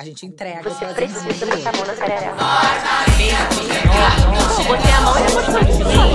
A 0.00 0.02
gente 0.02 0.24
entrega. 0.24 0.62
Você 0.62 0.86
precisa 0.94 1.20
botar 1.44 1.68
a 1.68 1.72
mão 1.76 1.86
na 1.86 1.94
sararela. 1.94 2.36
Botei 4.66 4.92
a 4.92 5.00
mão 5.02 5.14
e 5.18 5.22
depois 5.26 5.44
continuei. 5.44 6.14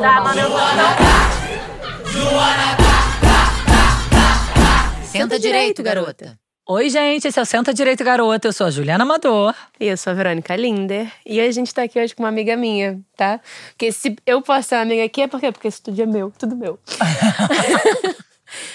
Tá, 0.00 0.20
mano, 0.22 0.40
eu 0.40 0.48
vou 0.48 0.60
Senta 5.04 5.38
direito, 5.38 5.82
garota. 5.82 6.38
Oi, 6.66 6.88
gente, 6.88 7.28
esse 7.28 7.38
é 7.38 7.42
o 7.42 7.44
Senta 7.44 7.74
Direito 7.74 8.02
Garota. 8.02 8.48
Eu 8.48 8.52
sou 8.54 8.66
a 8.66 8.70
Juliana 8.70 9.04
Amador. 9.04 9.54
E 9.78 9.88
eu 9.88 9.98
sou 9.98 10.12
a 10.12 10.14
Verônica 10.14 10.56
Linder. 10.56 11.12
E 11.26 11.42
a 11.42 11.52
gente 11.52 11.74
tá 11.74 11.82
aqui 11.82 12.00
hoje 12.00 12.14
com 12.14 12.22
uma 12.22 12.30
amiga 12.30 12.56
minha, 12.56 12.98
tá? 13.14 13.42
Porque 13.72 13.92
se 13.92 14.16
eu 14.24 14.40
posso 14.40 14.70
ser 14.70 14.76
uma 14.76 14.82
amiga 14.82 15.04
aqui, 15.04 15.20
é 15.20 15.28
por 15.28 15.38
quê? 15.38 15.52
Porque 15.52 15.68
esse 15.68 15.76
estúdio 15.76 16.04
é 16.04 16.06
meu, 16.06 16.32
tudo 16.38 16.56
meu. 16.56 16.80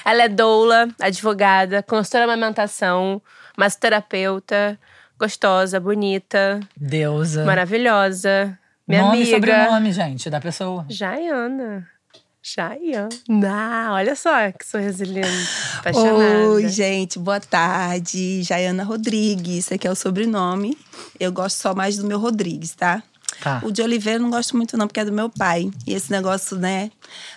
Ela 0.06 0.26
é 0.26 0.30
doula, 0.30 0.90
advogada, 1.00 1.82
consultora 1.82 2.26
de 2.26 2.32
amamentação, 2.34 3.20
massoterapeuta, 3.60 4.80
gostosa, 5.20 5.80
bonita, 5.80 6.60
Deusa. 6.78 7.44
maravilhosa. 7.46 8.58
Minha 8.88 9.04
Nome 9.04 9.18
e 9.18 9.22
amiga. 9.22 9.36
sobrenome, 9.36 9.92
gente, 9.92 10.30
da 10.30 10.40
pessoa. 10.40 10.86
Jaiana. 10.90 11.88
Jaiana. 12.42 13.92
Olha 13.92 14.16
só 14.16 14.52
que 14.52 14.66
sorriso 14.66 15.04
lindo. 15.04 15.28
Apaixonada. 15.78 16.48
Oi, 16.52 16.68
gente, 16.70 17.20
boa 17.20 17.40
tarde. 17.40 18.42
Jaiana 18.44 18.84
Rodrigues, 18.84 19.66
esse 19.66 19.74
aqui 19.74 19.88
é 19.88 19.92
o 19.92 19.96
sobrenome. 19.96 20.78
Eu 21.20 21.32
gosto 21.32 21.58
só 21.58 21.76
mais 21.76 21.98
do 21.98 22.08
meu 22.08 22.18
Rodrigues, 22.18 22.74
tá? 22.74 23.04
Tá. 23.44 23.62
O 23.64 23.72
de 23.72 23.82
Oliveira 23.82 24.18
eu 24.18 24.24
não 24.24 24.32
gosto 24.32 24.56
muito 24.58 24.76
não, 24.78 24.88
porque 24.88 25.02
é 25.02 25.06
do 25.06 25.12
meu 25.12 25.30
pai. 25.30 25.70
E 25.86 25.94
esse 25.94 26.10
negócio, 26.12 26.58
né, 26.58 26.90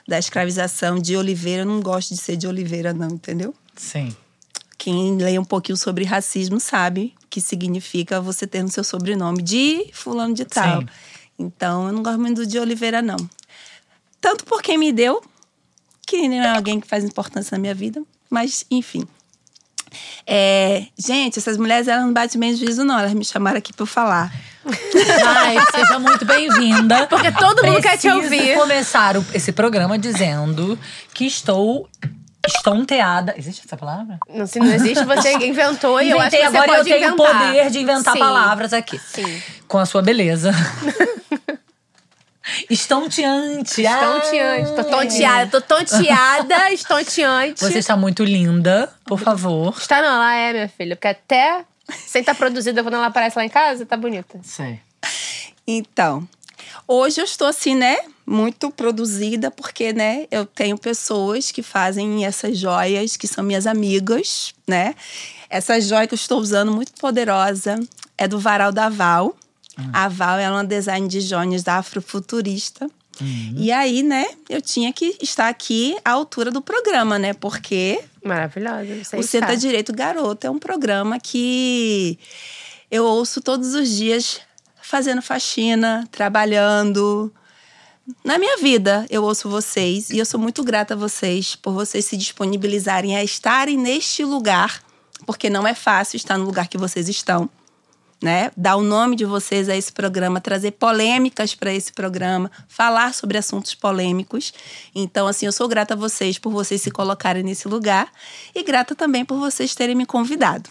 da 0.08 0.18
escravização 0.18 0.98
de 0.98 1.16
Oliveira, 1.16 1.62
eu 1.62 1.66
não 1.66 1.80
gosto 1.80 2.14
de 2.14 2.20
ser 2.20 2.36
de 2.36 2.46
Oliveira 2.46 2.94
não, 2.94 3.08
entendeu? 3.08 3.52
Sim. 3.76 4.14
Quem 4.82 5.16
lê 5.16 5.38
um 5.38 5.44
pouquinho 5.44 5.76
sobre 5.76 6.04
racismo 6.04 6.58
sabe 6.58 7.14
que 7.30 7.40
significa 7.40 8.20
você 8.20 8.48
ter 8.48 8.64
no 8.64 8.68
seu 8.68 8.82
sobrenome 8.82 9.40
de 9.40 9.88
fulano 9.92 10.34
de 10.34 10.44
tal. 10.44 10.80
Sim. 10.80 10.88
Então, 11.38 11.86
eu 11.86 11.92
não 11.92 12.02
gosto 12.02 12.18
muito 12.18 12.38
do 12.38 12.46
de 12.48 12.58
Oliveira 12.58 13.00
não. 13.00 13.16
Tanto 14.20 14.44
por 14.44 14.60
quem 14.60 14.76
me 14.76 14.90
deu, 14.90 15.22
que 16.04 16.26
não 16.26 16.42
é 16.42 16.56
alguém 16.56 16.80
que 16.80 16.88
faz 16.88 17.04
importância 17.04 17.54
na 17.56 17.60
minha 17.60 17.76
vida, 17.76 18.02
mas 18.28 18.64
enfim. 18.72 19.06
É, 20.26 20.88
gente, 20.98 21.38
essas 21.38 21.56
mulheres 21.56 21.86
elas 21.86 22.04
não 22.04 22.12
batem 22.12 22.40
bem 22.40 22.56
juízo, 22.56 22.82
não. 22.82 22.98
Elas 22.98 23.14
me 23.14 23.24
chamaram 23.24 23.58
aqui 23.58 23.72
pra 23.72 23.84
eu 23.84 23.86
falar. 23.86 24.34
Ai, 25.24 25.58
seja 25.70 26.00
muito 26.00 26.24
bem-vinda. 26.24 27.06
Porque 27.06 27.30
todo 27.30 27.64
mundo 27.64 27.80
quer 27.80 27.98
te 27.98 28.10
Preciso 28.10 28.34
ouvir. 28.34 28.56
começar 28.56 29.14
esse 29.32 29.52
programa 29.52 29.96
dizendo 29.96 30.76
que 31.14 31.24
estou 31.24 31.88
estonteada. 32.46 33.34
Existe 33.36 33.62
essa 33.66 33.76
palavra? 33.76 34.18
Não, 34.28 34.46
se 34.46 34.58
não 34.58 34.66
existe, 34.72 35.04
você 35.04 35.32
inventou 35.46 36.00
e 36.00 36.10
eu 36.10 36.20
acho 36.20 36.30
que 36.30 36.36
você 36.38 36.42
agora 36.46 36.70
eu 36.72 36.76
pode 36.78 36.90
tenho 36.90 37.12
o 37.12 37.16
poder 37.16 37.70
de 37.70 37.78
inventar 37.80 38.12
Sim. 38.14 38.18
palavras 38.18 38.72
aqui. 38.72 38.98
Sim. 38.98 39.42
Com 39.68 39.78
a 39.78 39.86
sua 39.86 40.02
beleza. 40.02 40.50
Estonteante. 42.68 43.82
Estonteante. 43.82 44.72
Tô 44.72 44.80
Ah. 44.80 44.84
tonteada, 44.84 45.50
tô 45.50 45.60
tonteada, 45.60 46.70
estonteante. 46.74 47.60
Você 47.60 47.78
está 47.78 47.96
muito 47.96 48.24
linda, 48.24 48.92
por 49.04 49.18
favor. 49.20 49.74
Está 49.78 50.02
não, 50.02 50.08
ela 50.14 50.34
é, 50.34 50.52
minha 50.52 50.68
filha. 50.68 50.96
Porque 50.96 51.08
até 51.08 51.64
sem 52.06 52.20
estar 52.20 52.34
produzida, 52.34 52.82
quando 52.82 52.94
ela 52.94 53.06
aparece 53.06 53.38
lá 53.38 53.44
em 53.44 53.48
casa, 53.48 53.86
tá 53.86 53.96
bonita. 53.96 54.38
Sei. 54.42 54.80
Então, 55.66 56.26
hoje 56.88 57.20
eu 57.20 57.24
estou 57.24 57.46
assim, 57.46 57.74
né? 57.76 57.96
Muito 58.32 58.70
produzida, 58.70 59.50
porque, 59.50 59.92
né, 59.92 60.26
eu 60.30 60.46
tenho 60.46 60.78
pessoas 60.78 61.52
que 61.52 61.62
fazem 61.62 62.24
essas 62.24 62.56
joias, 62.56 63.16
que 63.16 63.28
são 63.28 63.44
minhas 63.44 63.66
amigas, 63.66 64.54
né? 64.66 64.94
Essa 65.50 65.78
joia 65.80 66.06
que 66.06 66.14
eu 66.14 66.16
estou 66.16 66.40
usando, 66.40 66.72
muito 66.72 66.92
poderosa, 66.94 67.78
é 68.16 68.26
do 68.26 68.38
Varal 68.38 68.72
da 68.72 68.88
Val. 68.88 69.36
A 69.92 70.08
Val 70.08 70.38
é 70.38 70.50
uma 70.50 70.64
design 70.64 71.06
de 71.08 71.20
joias 71.20 71.62
da 71.62 71.76
Afrofuturista. 71.76 72.90
E 73.56 73.70
aí, 73.70 74.02
né, 74.02 74.26
eu 74.48 74.60
tinha 74.60 74.92
que 74.92 75.16
estar 75.20 75.48
aqui 75.48 75.96
à 76.04 76.12
altura 76.12 76.50
do 76.50 76.62
programa, 76.62 77.18
né? 77.18 77.34
Porque 77.34 78.02
Maravilhosa. 78.24 79.04
Você 79.04 79.16
o 79.16 79.22
Senta 79.22 79.56
Direito 79.56 79.92
Garoto 79.92 80.46
é 80.46 80.50
um 80.50 80.58
programa 80.58 81.18
que 81.18 82.18
eu 82.90 83.04
ouço 83.04 83.40
todos 83.40 83.74
os 83.74 83.88
dias 83.90 84.40
fazendo 84.80 85.22
faxina, 85.22 86.06
trabalhando. 86.10 87.32
Na 88.24 88.36
minha 88.36 88.56
vida, 88.58 89.06
eu 89.08 89.22
ouço 89.22 89.48
vocês 89.48 90.10
e 90.10 90.18
eu 90.18 90.26
sou 90.26 90.38
muito 90.38 90.64
grata 90.64 90.94
a 90.94 90.96
vocês 90.96 91.54
por 91.54 91.72
vocês 91.72 92.04
se 92.04 92.16
disponibilizarem 92.16 93.16
a 93.16 93.22
estarem 93.22 93.78
neste 93.78 94.24
lugar, 94.24 94.82
porque 95.24 95.48
não 95.48 95.66
é 95.66 95.72
fácil 95.72 96.16
estar 96.16 96.36
no 96.36 96.44
lugar 96.44 96.66
que 96.66 96.76
vocês 96.76 97.08
estão. 97.08 97.48
Né? 98.20 98.52
Dar 98.56 98.76
o 98.76 98.82
nome 98.82 99.16
de 99.16 99.24
vocês 99.24 99.68
a 99.68 99.76
esse 99.76 99.92
programa, 99.92 100.40
trazer 100.40 100.72
polêmicas 100.72 101.56
para 101.56 101.72
esse 101.72 101.92
programa, 101.92 102.50
falar 102.68 103.14
sobre 103.14 103.38
assuntos 103.38 103.74
polêmicos. 103.74 104.52
Então, 104.94 105.26
assim, 105.26 105.46
eu 105.46 105.52
sou 105.52 105.66
grata 105.66 105.94
a 105.94 105.96
vocês 105.96 106.38
por 106.38 106.52
vocês 106.52 106.80
se 106.82 106.90
colocarem 106.90 107.42
nesse 107.42 107.66
lugar 107.66 108.12
e 108.54 108.62
grata 108.62 108.94
também 108.94 109.24
por 109.24 109.38
vocês 109.38 109.74
terem 109.74 109.96
me 109.96 110.06
convidado. 110.06 110.70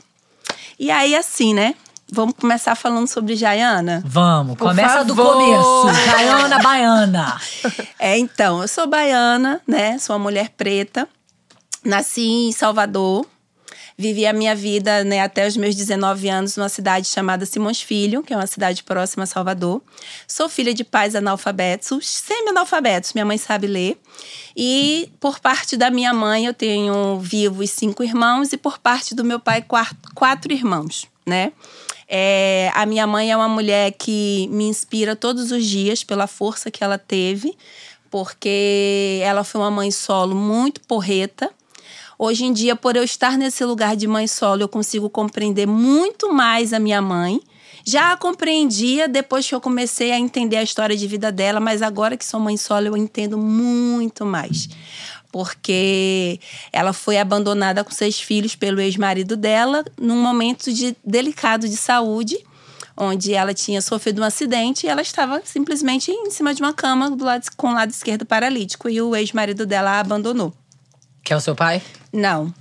E 0.80 0.90
aí, 0.90 1.14
assim, 1.14 1.54
né? 1.54 1.76
Vamos 2.12 2.36
começar 2.36 2.76
falando 2.76 3.08
sobre 3.08 3.36
Jaiana? 3.38 4.04
Vamos, 4.06 4.58
Por 4.58 4.68
começa 4.68 5.04
do 5.06 5.16
favor. 5.16 5.34
começo. 5.34 6.06
Jaiana 6.06 6.60
Baiana. 6.60 7.42
É, 7.98 8.18
então, 8.18 8.62
eu 8.64 8.68
sou 8.68 8.88
baiana, 8.88 9.62
né? 9.68 10.00
Sou 10.00 10.16
uma 10.16 10.24
mulher 10.24 10.50
preta. 10.58 11.08
Nasci 11.86 12.28
em 12.28 12.52
Salvador. 12.52 13.26
Vivi 13.96 14.26
a 14.26 14.34
minha 14.34 14.56
vida 14.56 15.04
né, 15.04 15.22
até 15.22 15.46
os 15.46 15.56
meus 15.56 15.76
19 15.76 16.28
anos 16.28 16.58
numa 16.58 16.68
cidade 16.70 17.08
chamada 17.08 17.46
Simões 17.46 17.80
Filho, 17.80 18.24
que 18.24 18.34
é 18.34 18.36
uma 18.36 18.48
cidade 18.48 18.82
próxima 18.84 19.24
a 19.24 19.28
Salvador. 19.28 19.84
Sou 20.28 20.50
filha 20.50 20.74
de 20.74 20.84
pais 20.84 21.14
analfabetos, 21.16 22.08
semi-analfabetos, 22.08 23.14
minha 23.14 23.26
mãe 23.26 23.38
sabe 23.38 23.68
ler. 23.68 24.02
E 24.58 25.12
por 25.20 25.40
parte 25.40 25.78
da 25.78 25.92
minha 25.92 26.12
mãe, 26.16 26.48
eu 26.48 26.54
tenho 26.56 27.20
vivos 27.20 27.70
cinco 27.70 28.04
irmãos, 28.04 28.52
e 28.52 28.58
por 28.58 28.80
parte 28.80 29.14
do 29.14 29.24
meu 29.24 29.40
pai, 29.40 29.62
quatro, 29.62 29.96
quatro 30.16 30.52
irmãos, 30.52 31.06
né? 31.24 31.52
É, 32.14 32.70
a 32.76 32.86
minha 32.86 33.08
mãe 33.08 33.32
é 33.32 33.38
uma 33.38 33.48
mulher 33.48 33.94
que 33.94 34.50
me 34.52 34.66
inspira 34.66 35.16
todos 35.16 35.50
os 35.50 35.66
dias 35.66 36.04
pela 36.04 36.28
força 36.28 36.70
que 36.70 36.84
ela 36.84 36.98
teve, 36.98 37.58
porque 38.10 39.22
ela 39.24 39.46
foi 39.46 39.62
uma 39.62 39.72
mãe 39.72 39.90
solo 39.92 40.36
muito 40.36 40.82
porreta. 40.82 41.50
Hoje 42.20 42.44
em 42.44 42.52
dia, 42.52 42.76
por 42.76 42.98
eu 42.98 43.04
estar 43.06 43.38
nesse 43.38 43.64
lugar 43.64 43.96
de 43.96 44.08
mãe 44.08 44.28
solo, 44.28 44.62
eu 44.62 44.68
consigo 44.68 45.10
compreender 45.10 45.66
muito 45.66 46.34
mais 46.34 46.74
a 46.74 46.80
minha 46.80 47.02
mãe. 47.02 47.40
Já 47.86 48.12
a 48.12 48.18
compreendia 48.18 49.08
depois 49.08 49.48
que 49.48 49.56
eu 49.56 49.62
comecei 49.62 50.12
a 50.12 50.20
entender 50.20 50.58
a 50.58 50.64
história 50.64 50.98
de 50.98 51.08
vida 51.08 51.32
dela, 51.32 51.62
mas 51.62 51.82
agora 51.82 52.18
que 52.18 52.26
sou 52.26 52.42
mãe 52.42 52.58
solo, 52.58 52.88
eu 52.88 52.98
entendo 52.98 53.38
muito 53.38 54.26
mais. 54.26 54.68
Porque 55.32 56.40
ela 56.74 56.94
foi 56.94 57.18
abandonada 57.18 57.84
com 57.84 57.92
seis 57.92 58.20
filhos 58.20 58.56
pelo 58.56 58.82
ex-marido 58.82 59.38
dela 59.38 59.84
num 60.00 60.22
momento 60.22 60.72
de, 60.74 60.96
delicado 61.06 61.68
de 61.70 61.78
saúde, 61.78 62.38
onde 62.98 63.34
ela 63.34 63.54
tinha 63.54 63.82
sofrido 63.82 64.22
um 64.22 64.26
acidente 64.26 64.86
e 64.86 64.90
ela 64.90 65.02
estava 65.02 65.42
simplesmente 65.46 66.12
em 66.12 66.30
cima 66.30 66.54
de 66.54 66.62
uma 66.62 66.74
cama 66.74 67.10
do 67.10 67.24
lado, 67.24 67.46
com 67.56 67.70
o 67.70 67.74
lado 67.74 67.92
esquerdo 67.92 68.26
paralítico 68.26 68.90
e 68.90 69.02
o 69.02 69.16
ex-marido 69.16 69.66
dela 69.66 69.92
a 69.92 70.00
abandonou. 70.00 70.54
Que 71.24 71.34
é 71.34 71.36
o 71.36 71.42
seu 71.42 71.56
pai? 71.56 71.82
Não. 72.12 72.54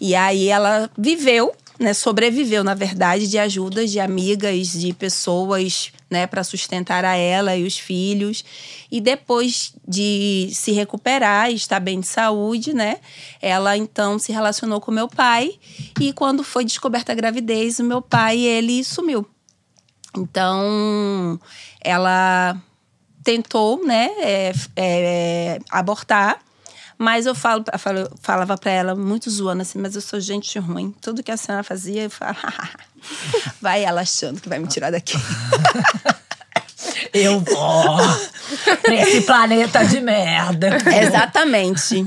E 0.00 0.14
aí 0.14 0.48
ela 0.48 0.90
viveu, 0.96 1.54
né, 1.78 1.92
sobreviveu, 1.92 2.64
na 2.64 2.74
verdade, 2.74 3.28
de 3.28 3.38
ajudas 3.38 3.90
de 3.90 4.00
amigas, 4.00 4.72
de 4.72 4.92
pessoas, 4.92 5.92
né, 6.10 6.26
para 6.26 6.42
sustentar 6.42 7.04
a 7.04 7.14
ela 7.16 7.56
e 7.56 7.64
os 7.64 7.78
filhos. 7.78 8.44
E 8.90 9.00
depois 9.00 9.74
de 9.86 10.48
se 10.52 10.72
recuperar 10.72 11.50
e 11.50 11.54
estar 11.54 11.80
bem 11.80 12.00
de 12.00 12.06
saúde, 12.06 12.72
né, 12.72 12.98
ela 13.40 13.76
então 13.76 14.18
se 14.18 14.32
relacionou 14.32 14.80
com 14.80 14.90
meu 14.90 15.08
pai 15.08 15.58
e 16.00 16.12
quando 16.12 16.42
foi 16.42 16.64
descoberta 16.64 17.12
a 17.12 17.14
gravidez, 17.14 17.78
o 17.78 17.84
meu 17.84 18.00
pai, 18.00 18.38
ele 18.38 18.82
sumiu. 18.82 19.26
Então, 20.16 21.38
ela 21.82 22.56
tentou, 23.22 23.84
né, 23.84 24.08
é, 24.20 24.52
é, 24.76 25.58
abortar. 25.70 26.45
Mas 26.98 27.26
eu 27.26 27.34
falo, 27.34 27.62
eu 27.72 27.78
falo- 27.78 27.98
eu 27.98 28.10
falava 28.22 28.56
pra 28.56 28.70
ela, 28.70 28.94
muito 28.94 29.30
zoando 29.30 29.62
assim, 29.62 29.78
mas 29.78 29.94
eu 29.94 30.00
sou 30.00 30.18
gente 30.20 30.58
ruim. 30.58 30.94
Tudo 31.00 31.22
que 31.22 31.30
a 31.30 31.36
senhora 31.36 31.62
fazia, 31.62 32.04
eu 32.04 32.10
falava, 32.10 32.38
vai 33.60 33.84
ela 33.84 34.00
achando 34.00 34.40
que 34.40 34.48
vai 34.48 34.58
me 34.58 34.66
tirar 34.66 34.90
daqui. 34.90 35.14
Eu 37.12 37.40
vou 37.40 37.96
pra 38.82 38.94
esse 38.94 39.22
planeta 39.22 39.84
de 39.84 40.00
merda. 40.00 40.78
Exatamente. 41.02 42.04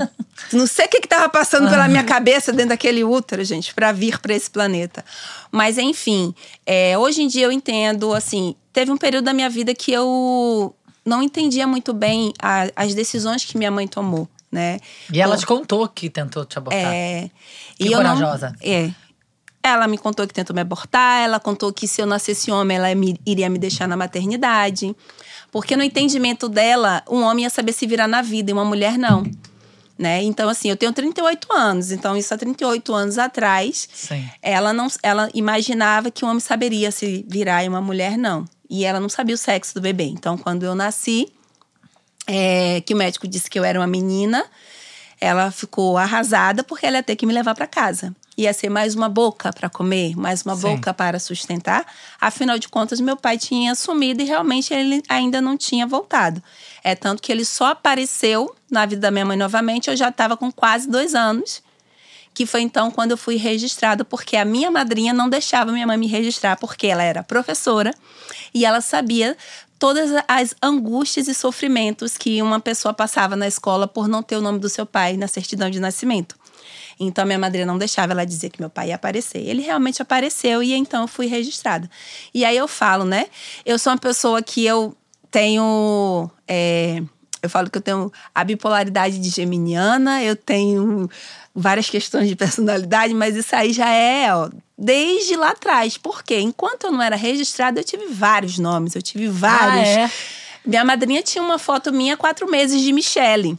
Não 0.52 0.66
sei 0.66 0.86
o 0.86 0.88
que, 0.88 1.00
que 1.00 1.08
tava 1.08 1.28
passando 1.28 1.68
pela 1.68 1.88
minha 1.88 2.04
cabeça 2.04 2.52
dentro 2.52 2.70
daquele 2.70 3.02
útero, 3.04 3.44
gente, 3.44 3.74
para 3.74 3.92
vir 3.92 4.18
para 4.18 4.34
esse 4.34 4.48
planeta. 4.48 5.04
Mas, 5.50 5.78
enfim, 5.78 6.34
é, 6.64 6.96
hoje 6.96 7.22
em 7.22 7.28
dia 7.28 7.46
eu 7.46 7.52
entendo, 7.52 8.14
assim, 8.14 8.54
teve 8.72 8.90
um 8.90 8.96
período 8.96 9.24
da 9.24 9.32
minha 9.34 9.50
vida 9.50 9.74
que 9.74 9.92
eu 9.92 10.74
não 11.04 11.22
entendia 11.22 11.66
muito 11.66 11.92
bem 11.92 12.32
a- 12.40 12.70
as 12.76 12.94
decisões 12.94 13.44
que 13.44 13.58
minha 13.58 13.70
mãe 13.70 13.88
tomou, 13.88 14.28
né? 14.50 14.78
E 15.12 15.20
ela 15.20 15.34
Por- 15.34 15.40
te 15.40 15.46
contou 15.46 15.88
que 15.88 16.08
tentou 16.10 16.44
te 16.44 16.58
abortar. 16.58 16.80
É. 16.92 17.30
Que 17.76 17.84
não- 17.90 17.96
corajosa. 17.98 18.54
é. 18.62 18.90
Ela 19.62 19.86
me 19.86 19.98
contou 19.98 20.26
que 20.26 20.32
tentou 20.32 20.54
me 20.54 20.62
abortar, 20.62 21.20
ela 21.22 21.38
contou 21.38 21.70
que 21.70 21.86
se 21.86 22.00
eu 22.00 22.06
nascesse 22.06 22.50
homem, 22.50 22.78
ela 22.78 22.94
me- 22.94 23.20
iria 23.26 23.48
me 23.50 23.58
deixar 23.58 23.86
na 23.86 23.94
maternidade. 23.94 24.96
Porque 25.52 25.76
no 25.76 25.82
entendimento 25.82 26.48
dela, 26.48 27.02
um 27.10 27.20
homem 27.22 27.44
ia 27.44 27.50
saber 27.50 27.72
se 27.74 27.86
virar 27.86 28.08
na 28.08 28.22
vida 28.22 28.50
e 28.50 28.54
uma 28.54 28.64
mulher 28.64 28.96
não. 28.96 29.22
Né? 29.98 30.22
Então, 30.22 30.48
assim, 30.48 30.70
eu 30.70 30.76
tenho 30.78 30.94
38 30.94 31.52
anos, 31.52 31.92
então 31.92 32.16
isso 32.16 32.32
há 32.32 32.38
38 32.38 32.94
anos 32.94 33.18
atrás, 33.18 33.86
Sim. 33.92 34.26
ela 34.40 34.72
não 34.72 34.86
ela 35.02 35.28
imaginava 35.34 36.10
que 36.10 36.24
um 36.24 36.28
homem 36.28 36.40
saberia 36.40 36.90
se 36.90 37.22
virar 37.28 37.62
e 37.62 37.68
uma 37.68 37.82
mulher 37.82 38.16
não. 38.16 38.46
E 38.70 38.86
ela 38.86 38.98
não 38.98 39.10
sabia 39.10 39.34
o 39.34 39.38
sexo 39.38 39.74
do 39.74 39.80
bebê. 39.82 40.04
Então, 40.04 40.38
quando 40.38 40.62
eu 40.62 40.74
nasci, 40.74 41.28
é, 42.26 42.80
que 42.82 42.94
o 42.94 42.96
médico 42.96 43.26
disse 43.26 43.48
que 43.48 43.58
eu 43.58 43.64
era 43.64 43.78
uma 43.78 43.86
menina, 43.86 44.44
ela 45.20 45.50
ficou 45.50 45.98
arrasada 45.98 46.64
porque 46.64 46.86
ela 46.86 46.96
ia 46.96 47.02
ter 47.02 47.16
que 47.16 47.26
me 47.26 47.32
levar 47.32 47.54
para 47.54 47.66
casa. 47.66 48.14
Ia 48.38 48.54
ser 48.54 48.70
mais 48.70 48.94
uma 48.94 49.08
boca 49.08 49.52
para 49.52 49.68
comer, 49.68 50.16
mais 50.16 50.42
uma 50.42 50.56
Sim. 50.56 50.62
boca 50.62 50.94
para 50.94 51.18
sustentar. 51.18 51.84
Afinal 52.18 52.58
de 52.58 52.68
contas, 52.68 53.00
meu 53.00 53.16
pai 53.16 53.36
tinha 53.36 53.74
sumido 53.74 54.22
e 54.22 54.24
realmente 54.24 54.72
ele 54.72 55.02
ainda 55.08 55.40
não 55.40 55.58
tinha 55.58 55.86
voltado. 55.86 56.42
É 56.82 56.94
tanto 56.94 57.22
que 57.22 57.30
ele 57.30 57.44
só 57.44 57.66
apareceu 57.66 58.54
na 58.70 58.86
vida 58.86 59.02
da 59.02 59.10
minha 59.10 59.26
mãe 59.26 59.36
novamente. 59.36 59.90
Eu 59.90 59.96
já 59.96 60.08
estava 60.08 60.38
com 60.38 60.50
quase 60.50 60.88
dois 60.88 61.14
anos 61.14 61.62
que 62.32 62.46
foi 62.46 62.62
então 62.62 62.90
quando 62.90 63.10
eu 63.10 63.16
fui 63.16 63.36
registrada, 63.36 64.04
porque 64.04 64.36
a 64.36 64.44
minha 64.44 64.70
madrinha 64.70 65.12
não 65.12 65.28
deixava 65.28 65.72
minha 65.72 65.86
mãe 65.86 65.98
me 65.98 66.06
registrar, 66.06 66.56
porque 66.56 66.86
ela 66.86 67.02
era 67.02 67.22
professora 67.22 67.92
e 68.54 68.64
ela 68.64 68.80
sabia 68.80 69.36
todas 69.80 70.10
as 70.28 70.54
angústias 70.62 71.26
e 71.26 71.34
sofrimentos 71.34 72.18
que 72.18 72.40
uma 72.42 72.60
pessoa 72.60 72.92
passava 72.92 73.34
na 73.34 73.48
escola 73.48 73.88
por 73.88 74.06
não 74.06 74.22
ter 74.22 74.36
o 74.36 74.42
nome 74.42 74.58
do 74.58 74.68
seu 74.68 74.84
pai 74.84 75.16
na 75.16 75.26
certidão 75.26 75.70
de 75.70 75.80
nascimento. 75.80 76.36
Então, 77.00 77.24
minha 77.24 77.38
madrinha 77.38 77.64
não 77.64 77.78
deixava 77.78 78.12
ela 78.12 78.26
dizer 78.26 78.50
que 78.50 78.60
meu 78.60 78.68
pai 78.68 78.88
ia 78.88 78.96
aparecer. 78.96 79.38
Ele 79.38 79.62
realmente 79.62 80.02
apareceu 80.02 80.62
e 80.62 80.74
então 80.74 81.00
eu 81.00 81.08
fui 81.08 81.26
registrada. 81.26 81.90
E 82.34 82.44
aí 82.44 82.58
eu 82.58 82.68
falo, 82.68 83.06
né? 83.06 83.26
Eu 83.64 83.78
sou 83.78 83.90
uma 83.90 83.98
pessoa 83.98 84.42
que 84.42 84.66
eu 84.66 84.94
tenho. 85.30 86.30
é, 86.46 87.02
eu 87.42 87.48
falo 87.48 87.70
que 87.70 87.78
eu 87.78 87.82
tenho 87.82 88.12
a 88.34 88.44
bipolaridade 88.44 89.18
de 89.18 89.30
geminiana, 89.30 90.22
eu 90.22 90.36
tenho 90.36 91.08
várias 91.54 91.88
questões 91.88 92.28
de 92.28 92.36
personalidade, 92.36 93.14
mas 93.14 93.34
isso 93.34 93.56
aí 93.56 93.72
já 93.72 93.88
é, 93.88 94.34
ó, 94.34 94.50
desde 94.80 95.36
lá 95.36 95.50
atrás. 95.50 95.98
Por 95.98 96.22
quê? 96.22 96.40
Enquanto 96.40 96.84
eu 96.84 96.90
não 96.90 97.02
era 97.02 97.14
registrada, 97.14 97.80
eu 97.80 97.84
tive 97.84 98.06
vários 98.06 98.58
nomes, 98.58 98.96
eu 98.96 99.02
tive 99.02 99.28
vários. 99.28 99.88
Ah, 99.88 100.00
é? 100.00 100.10
Minha 100.64 100.84
madrinha 100.84 101.22
tinha 101.22 101.44
uma 101.44 101.58
foto 101.58 101.92
minha 101.92 102.16
quatro 102.16 102.50
meses 102.50 102.80
de 102.80 102.90
Michele. 102.92 103.58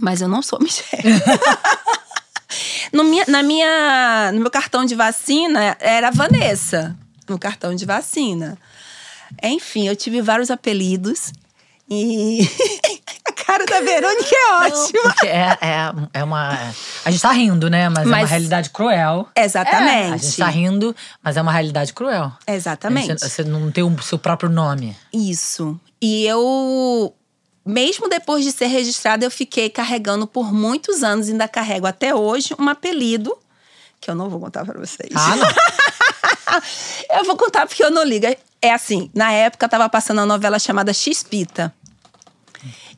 Mas 0.00 0.22
eu 0.22 0.28
não 0.28 0.40
sou 0.40 0.58
Michele. 0.58 1.02
no, 2.92 3.04
minha, 3.04 3.24
na 3.28 3.42
minha, 3.42 4.32
no 4.32 4.40
meu 4.40 4.50
cartão 4.50 4.84
de 4.84 4.94
vacina 4.94 5.76
era 5.78 6.10
Vanessa. 6.10 6.96
No 7.28 7.38
cartão 7.38 7.74
de 7.74 7.84
vacina. 7.84 8.58
Enfim, 9.42 9.86
eu 9.86 9.94
tive 9.94 10.22
vários 10.22 10.50
apelidos. 10.50 11.32
E 11.90 12.48
cara 13.48 13.64
da 13.64 13.80
Verônica 13.80 14.28
é 14.34 14.52
ótima. 14.66 15.02
Porque 15.02 15.26
é, 15.26 15.58
é, 15.60 15.92
é 16.12 16.24
uma. 16.24 16.50
A 17.04 17.10
gente 17.10 17.22
tá 17.22 17.32
rindo, 17.32 17.70
né? 17.70 17.88
Mas, 17.88 17.98
é 18.04 18.06
uma 18.06 18.16
Mas- 18.18 18.30
realidade 18.30 18.68
cruel. 18.70 19.26
Exatamente. 19.34 20.10
É, 20.10 20.12
a 20.12 20.16
gente 20.18 20.36
tá 20.36 20.48
rindo, 20.48 20.94
mas 21.22 21.36
é 21.38 21.42
uma 21.42 21.50
realidade 21.52 21.94
cruel. 21.94 22.30
Exatamente. 22.46 23.18
Você, 23.18 23.28
você 23.28 23.44
não 23.44 23.70
tem 23.72 23.82
o 23.82 24.02
seu 24.02 24.18
próprio 24.18 24.50
nome. 24.50 24.94
Isso. 25.12 25.80
E 26.00 26.26
eu, 26.26 27.14
mesmo 27.64 28.08
depois 28.08 28.44
de 28.44 28.52
ser 28.52 28.66
registrada, 28.66 29.24
eu 29.24 29.30
fiquei 29.30 29.70
carregando 29.70 30.26
por 30.26 30.52
muitos 30.52 31.02
anos, 31.02 31.28
ainda 31.30 31.48
carrego 31.48 31.86
até 31.86 32.14
hoje, 32.14 32.54
um 32.58 32.68
apelido 32.68 33.36
que 34.00 34.10
eu 34.10 34.14
não 34.14 34.28
vou 34.28 34.38
contar 34.38 34.64
pra 34.64 34.78
vocês. 34.78 35.10
Ah, 35.14 35.36
não. 35.36 35.48
Eu 37.12 37.24
vou 37.24 37.36
contar 37.36 37.66
porque 37.66 37.84
eu 37.84 37.90
não 37.90 38.02
ligo. 38.02 38.26
É 38.60 38.72
assim, 38.72 39.10
na 39.14 39.30
época 39.30 39.68
tava 39.68 39.86
passando 39.88 40.18
uma 40.18 40.26
novela 40.26 40.58
chamada 40.58 40.92
Xpita. 40.94 41.72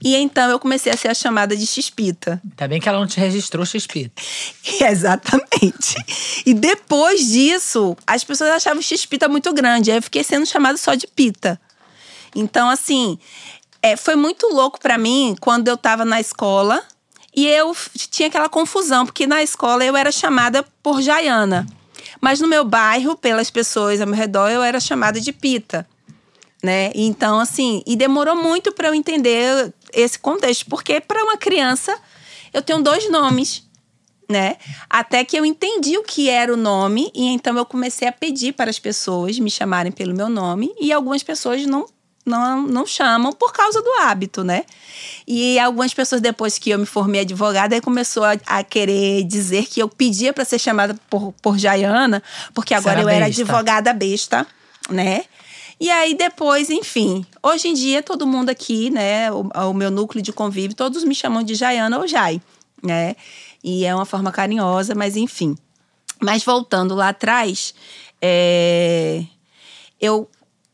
E 0.03 0.17
então 0.17 0.51
eu 0.51 0.59
comecei 0.59 0.91
a 0.91 0.97
ser 0.97 1.09
a 1.09 1.15
chamada 1.15 1.55
de 1.55 1.67
Xpita. 1.67 2.41
Ainda 2.43 2.69
bem 2.69 2.81
que 2.81 2.89
ela 2.89 2.99
não 2.99 3.07
te 3.07 3.21
registrou, 3.21 3.67
XP. 3.67 4.11
Exatamente. 4.81 5.97
E 6.47 6.55
depois 6.55 7.29
disso, 7.29 7.97
as 8.07 8.25
pessoas 8.25 8.51
achavam 8.51 8.81
Xpita 8.81 9.29
muito 9.29 9.53
grande. 9.53 9.91
Aí 9.91 9.99
eu 9.99 10.03
fiquei 10.03 10.25
sendo 10.25 10.47
chamada 10.47 10.79
só 10.79 10.95
de 10.95 11.07
Pita. 11.07 11.61
Então, 12.35 12.71
assim, 12.71 13.19
é, 13.83 13.97
foi 13.97 14.17
muito 14.17 14.47
louco 14.47 14.81
pra 14.81 14.97
mim 14.97 15.37
quando 15.41 15.69
eu 15.69 15.77
tava 15.77 16.05
na 16.05 16.21
escola 16.21 16.83
e 17.35 17.47
eu 17.47 17.77
tinha 18.11 18.29
aquela 18.29 18.49
confusão, 18.49 19.05
porque 19.05 19.27
na 19.27 19.43
escola 19.43 19.85
eu 19.85 19.97
era 19.97 20.11
chamada 20.11 20.65
por 20.83 21.03
Jaiana. 21.03 21.67
Mas 22.21 22.41
no 22.41 22.49
meu 22.49 22.65
bairro, 22.65 23.17
pelas 23.17 23.51
pessoas 23.51 24.01
ao 24.01 24.07
meu 24.07 24.17
redor, 24.17 24.49
eu 24.49 24.63
era 24.63 24.81
chamada 24.81 25.21
de 25.21 25.33
Pita. 25.33 25.87
Né? 26.63 26.91
Então, 26.95 27.39
assim, 27.39 27.83
e 27.87 27.97
demorou 27.97 28.37
muito 28.37 28.73
pra 28.73 28.89
eu 28.89 28.95
entender 28.95 29.73
esse 29.93 30.19
contexto, 30.19 30.67
porque 30.67 31.01
pra 31.01 31.23
uma 31.23 31.37
criança 31.37 31.97
eu 32.53 32.63
tenho 32.63 32.83
dois 32.83 33.11
nomes 33.11 33.69
né? 34.31 34.57
Até 34.89 35.25
que 35.25 35.37
eu 35.37 35.45
entendi 35.45 35.99
o 35.99 36.05
que 36.05 36.31
era 36.31 36.55
o 36.55 36.57
nome 36.57 37.11
e 37.13 37.27
então 37.27 37.57
eu 37.57 37.67
comecei 37.67 38.07
a 38.07 38.13
pedir 38.13 38.53
para 38.53 38.71
as 38.71 38.79
pessoas 38.79 39.39
me 39.41 39.51
chamarem 39.51 39.91
pelo 39.91 40.15
meu 40.15 40.29
nome 40.29 40.73
e 40.81 40.93
algumas 40.93 41.23
pessoas 41.23 41.67
não 41.67 41.85
não, 42.25 42.63
não 42.63 42.87
chamam 42.87 43.33
por 43.33 43.53
causa 43.53 43.83
do 43.83 43.91
hábito, 44.03 44.45
né? 44.45 44.65
E 45.27 45.59
algumas 45.59 45.93
pessoas 45.93 46.21
depois 46.21 46.59
que 46.59 46.71
eu 46.71 46.79
me 46.79 46.87
formei 46.87 47.23
advogada 47.23 47.75
aí 47.75 47.81
começou 47.81 48.23
a, 48.23 48.37
a 48.47 48.63
querer 48.63 49.25
dizer 49.25 49.67
que 49.67 49.83
eu 49.83 49.89
pedia 49.89 50.33
para 50.33 50.45
ser 50.45 50.59
chamada 50.59 50.95
por, 51.09 51.33
por 51.43 51.59
Jaiana, 51.59 52.23
porque 52.55 52.75
agora 52.75 53.01
era 53.01 53.03
eu 53.03 53.09
era 53.09 53.27
besta. 53.27 53.43
advogada 53.43 53.93
besta, 53.93 54.47
né? 54.91 55.25
E 55.81 55.91
aí 55.91 56.15
depois, 56.15 56.69
enfim, 56.69 57.25
hoje 57.43 57.69
em 57.69 57.75
dia 57.75 58.03
todo 58.03 58.27
mundo 58.27 58.51
aqui, 58.51 58.91
né, 58.91 59.33
o, 59.33 59.49
o 59.71 59.73
meu 59.75 59.91
núcleo 59.91 60.23
de 60.23 60.31
convívio, 60.33 60.77
todos 60.77 61.03
me 61.05 61.15
chamam 61.15 61.43
de 61.43 61.55
Jaiana 61.55 61.99
ou 61.99 62.07
Jai, 62.07 62.41
né? 62.83 63.17
E 63.65 63.87
é 63.87 63.95
uma 63.95 64.05
forma 64.05 64.31
carinhosa, 64.31 64.95
mas 64.95 65.17
enfim. 65.17 65.57
Mas 66.21 66.45
voltando 66.45 66.95
lá 66.95 67.09
atrás, 67.09 67.75
é, 68.21 69.25
eu 69.99 70.29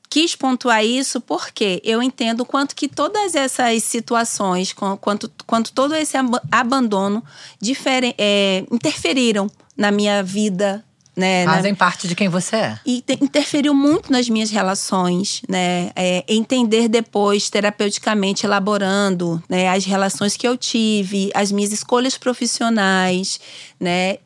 quis 0.08 0.34
pontuar 0.34 0.84
isso 0.84 1.20
porque 1.20 1.80
eu 1.84 2.02
entendo 2.02 2.44
quanto 2.44 2.74
que 2.74 2.88
todas 2.88 3.34
essas 3.34 3.84
situações, 3.84 4.72
quanto, 4.72 5.30
quanto 5.46 5.72
todo 5.72 5.94
esse 5.94 6.16
aba- 6.16 6.42
abandono 6.50 7.22
difere- 7.60 8.14
é, 8.16 8.64
interferiram 8.72 9.46
na 9.76 9.90
minha 9.90 10.22
vida, 10.22 10.84
né? 11.16 11.44
na- 11.46 11.54
Fazem 11.54 11.74
parte 11.74 12.06
de 12.06 12.14
quem 12.14 12.28
você 12.28 12.56
é. 12.56 12.78
e 12.84 13.00
te- 13.00 13.18
interferiu 13.22 13.72
muito 13.74 14.12
nas 14.12 14.28
minhas 14.28 14.50
relações, 14.50 15.40
né? 15.48 15.90
É, 15.96 16.24
entender 16.28 16.88
depois, 16.88 17.48
terapeuticamente, 17.48 18.44
elaborando 18.44 19.42
né, 19.48 19.68
as 19.70 19.84
relações 19.84 20.36
que 20.36 20.46
eu 20.46 20.56
tive, 20.56 21.30
as 21.34 21.50
minhas 21.50 21.72
escolhas 21.72 22.18
profissionais, 22.18 23.40
né? 23.80 24.18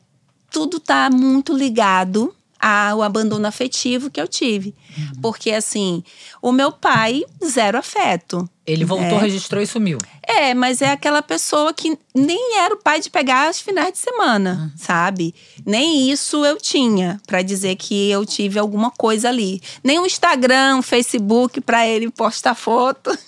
Tudo 0.51 0.81
tá 0.81 1.09
muito 1.11 1.57
ligado 1.57 2.35
ao 2.59 3.03
abandono 3.03 3.47
afetivo 3.47 4.11
que 4.11 4.21
eu 4.21 4.27
tive. 4.29 4.75
Porque, 5.23 5.51
assim, 5.53 6.03
o 6.43 6.51
meu 6.53 6.71
pai, 6.73 7.23
zero 7.45 7.79
afeto. 7.79 8.49
Ele 8.71 8.85
voltou, 8.85 9.19
É. 9.19 9.23
registrou 9.23 9.63
e 9.63 9.67
sumiu. 9.67 9.99
É, 10.23 10.55
mas 10.55 10.81
é 10.81 10.91
aquela 10.91 11.21
pessoa 11.23 11.73
que 11.75 11.99
nem 12.15 12.59
era 12.59 12.75
o 12.75 12.79
pai 12.79 13.01
de 13.01 13.11
pegar 13.11 13.51
os 13.51 13.61
finais 13.61 13.93
de 13.93 13.99
semana, 13.99 14.73
sabe? 14.77 15.35
Nem 15.67 16.11
isso 16.11 16.45
eu 16.45 16.57
tinha 16.57 17.21
pra 17.27 17.43
dizer 17.43 17.75
que 17.77 18.11
eu 18.11 18.25
tive 18.25 18.59
alguma 18.59 18.91
coisa 18.91 19.29
ali. 19.29 19.61
Nem 19.83 19.99
um 19.99 20.07
Instagram, 20.07 20.77
um 20.77 20.83
Facebook 20.83 21.61
pra 21.61 21.87
ele 21.87 22.11
postar 22.11 22.55
foto. 22.55 23.11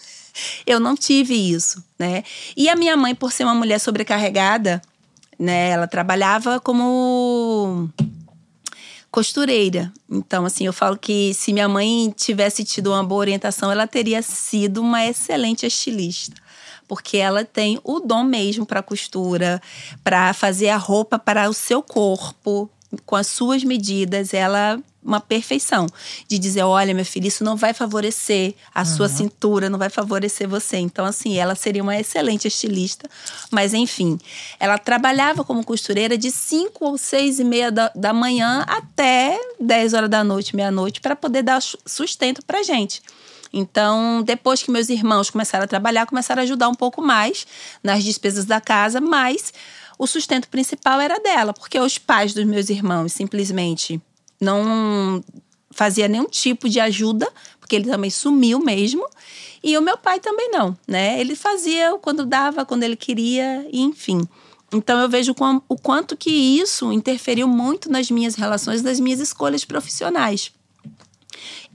Eu 0.66 0.80
não 0.80 0.96
tive 0.96 1.34
isso, 1.34 1.84
né? 1.98 2.24
E 2.56 2.70
a 2.70 2.74
minha 2.74 2.96
mãe, 2.96 3.14
por 3.14 3.30
ser 3.30 3.44
uma 3.44 3.54
mulher 3.54 3.78
sobrecarregada, 3.78 4.80
né? 5.38 5.68
Ela 5.68 5.86
trabalhava 5.86 6.58
como 6.58 7.90
costureira. 9.12 9.92
Então, 10.10 10.46
assim, 10.46 10.64
eu 10.64 10.72
falo 10.72 10.96
que 10.96 11.34
se 11.34 11.52
minha 11.52 11.68
mãe 11.68 12.12
tivesse 12.16 12.64
tido 12.64 12.88
uma 12.88 13.04
boa 13.04 13.20
orientação, 13.20 13.70
ela 13.70 13.86
teria 13.86 14.22
sido 14.22 14.80
uma 14.80 15.04
excelente 15.04 15.66
estilista. 15.66 16.40
Porque 16.88 17.18
ela 17.18 17.44
tem 17.44 17.78
o 17.84 18.00
dom 18.00 18.24
mesmo 18.24 18.64
para 18.64 18.82
costura, 18.82 19.60
para 20.02 20.32
fazer 20.32 20.70
a 20.70 20.78
roupa 20.78 21.18
para 21.18 21.48
o 21.48 21.52
seu 21.52 21.82
corpo, 21.82 22.70
com 23.04 23.14
as 23.14 23.26
suas 23.26 23.62
medidas. 23.62 24.32
Ela 24.32 24.82
uma 25.04 25.20
perfeição 25.20 25.86
de 26.28 26.38
dizer, 26.38 26.62
olha, 26.62 26.94
minha 26.94 27.04
filha, 27.04 27.26
isso 27.28 27.42
não 27.42 27.56
vai 27.56 27.74
favorecer 27.74 28.54
a 28.74 28.84
sua 28.84 29.08
cintura, 29.08 29.68
não 29.68 29.78
vai 29.78 29.90
favorecer 29.90 30.48
você. 30.48 30.76
Então, 30.76 31.04
assim, 31.04 31.36
ela 31.38 31.54
seria 31.54 31.82
uma 31.82 31.98
excelente 31.98 32.46
estilista, 32.46 33.08
mas 33.50 33.74
enfim, 33.74 34.18
ela 34.60 34.78
trabalhava 34.78 35.42
como 35.44 35.64
costureira 35.64 36.16
de 36.16 36.30
5 36.30 36.84
ou 36.84 36.96
6 36.96 37.40
e 37.40 37.44
meia 37.44 37.72
da, 37.72 37.90
da 37.94 38.12
manhã 38.12 38.64
até 38.68 39.38
10 39.60 39.92
horas 39.94 40.08
da 40.10 40.22
noite, 40.22 40.54
meia-noite, 40.54 41.00
para 41.00 41.16
poder 41.16 41.42
dar 41.42 41.60
su- 41.60 41.78
sustento 41.84 42.42
pra 42.44 42.62
gente. 42.62 43.02
Então, 43.52 44.22
depois 44.22 44.62
que 44.62 44.70
meus 44.70 44.88
irmãos 44.88 45.28
começaram 45.30 45.64
a 45.64 45.68
trabalhar, 45.68 46.06
começaram 46.06 46.40
a 46.40 46.44
ajudar 46.44 46.68
um 46.68 46.74
pouco 46.74 47.02
mais 47.02 47.46
nas 47.82 48.02
despesas 48.02 48.44
da 48.46 48.60
casa, 48.60 49.00
mas 49.00 49.52
o 49.98 50.06
sustento 50.06 50.48
principal 50.48 51.00
era 51.00 51.20
dela, 51.20 51.52
porque 51.52 51.78
os 51.78 51.98
pais 51.98 52.32
dos 52.32 52.44
meus 52.46 52.70
irmãos 52.70 53.12
simplesmente 53.12 54.00
não 54.42 55.22
fazia 55.70 56.08
nenhum 56.08 56.28
tipo 56.28 56.68
de 56.68 56.80
ajuda, 56.80 57.30
porque 57.58 57.76
ele 57.76 57.88
também 57.88 58.10
sumiu 58.10 58.58
mesmo. 58.58 59.08
E 59.62 59.78
o 59.78 59.82
meu 59.82 59.96
pai 59.96 60.18
também 60.18 60.50
não, 60.50 60.76
né? 60.86 61.20
Ele 61.20 61.36
fazia 61.36 61.96
quando 62.02 62.26
dava, 62.26 62.64
quando 62.66 62.82
ele 62.82 62.96
queria, 62.96 63.66
enfim. 63.72 64.28
Então 64.72 64.98
eu 65.00 65.08
vejo 65.08 65.34
o 65.68 65.76
quanto 65.76 66.16
que 66.16 66.30
isso 66.30 66.92
interferiu 66.92 67.46
muito 67.46 67.90
nas 67.90 68.10
minhas 68.10 68.34
relações, 68.34 68.82
nas 68.82 68.98
minhas 68.98 69.20
escolhas 69.20 69.64
profissionais. 69.64 70.50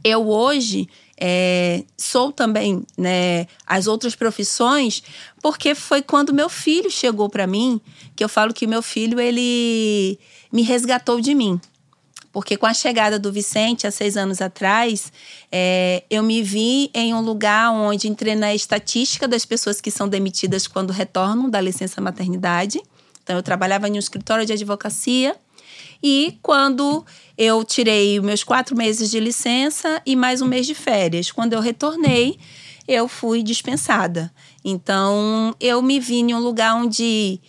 Eu 0.03 0.27
hoje 0.27 0.89
é, 1.19 1.83
sou 1.95 2.31
também 2.31 2.83
né, 2.97 3.47
as 3.65 3.88
outras 3.88 4.15
profissões, 4.15 5.01
porque 5.41 5.74
foi 5.74 6.01
quando 6.01 6.33
meu 6.33 6.50
filho 6.50 6.91
chegou 6.91 7.29
para 7.29 7.47
mim 7.47 7.79
que 8.15 8.24
eu 8.24 8.29
falo 8.29 8.53
que 8.53 8.67
meu 8.67 8.81
filho 8.81 9.19
ele 9.19 10.19
me 10.51 10.63
resgatou 10.63 11.21
de 11.21 11.33
mim. 11.33 11.59
Porque 12.31 12.57
com 12.57 12.65
a 12.65 12.74
chegada 12.74 13.17
do 13.17 13.31
Vicente, 13.31 13.88
há 13.88 13.91
seis 13.91 14.17
anos 14.17 14.41
atrás, 14.41 15.12
é, 15.51 16.03
eu 16.10 16.22
me 16.22 16.43
vi 16.43 16.89
em 16.93 17.13
um 17.13 17.22
lugar 17.22 17.72
onde 17.72 18.07
entrei 18.07 18.36
na 18.36 18.53
estatística 18.53 19.27
das 19.27 19.46
pessoas 19.46 19.81
que 19.81 19.89
são 19.89 20.07
demitidas 20.07 20.67
quando 20.67 20.91
retornam 20.91 21.50
da 21.50 21.60
licença 21.60 22.00
maternidade. 22.01 22.81
Então, 23.24 23.36
eu 23.36 23.43
trabalhava 23.43 23.88
em 23.88 23.93
um 23.93 24.00
escritório 24.00 24.46
de 24.46 24.53
advocacia. 24.53 25.36
E 26.01 26.38
quando 26.41 27.05
eu 27.38 27.63
tirei 27.63 28.19
meus 28.19 28.43
quatro 28.43 28.75
meses 28.75 29.10
de 29.10 29.19
licença 29.19 30.01
e 30.05 30.15
mais 30.15 30.41
um 30.41 30.48
mês 30.48 30.67
de 30.67 30.75
férias, 30.75 31.31
quando 31.31 31.53
eu 31.53 31.60
retornei, 31.60 32.38
eu 32.88 33.07
fui 33.07 33.43
dispensada. 33.43 34.31
Então, 34.63 35.55
eu 35.60 35.81
me 35.81 36.00
vi 36.00 36.17
em 36.17 36.34
um 36.34 36.39
lugar 36.39 36.75
onde 36.75 37.39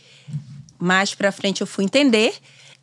mais 0.78 1.14
pra 1.14 1.32
frente 1.32 1.60
eu 1.60 1.66
fui 1.66 1.84
entender. 1.84 2.34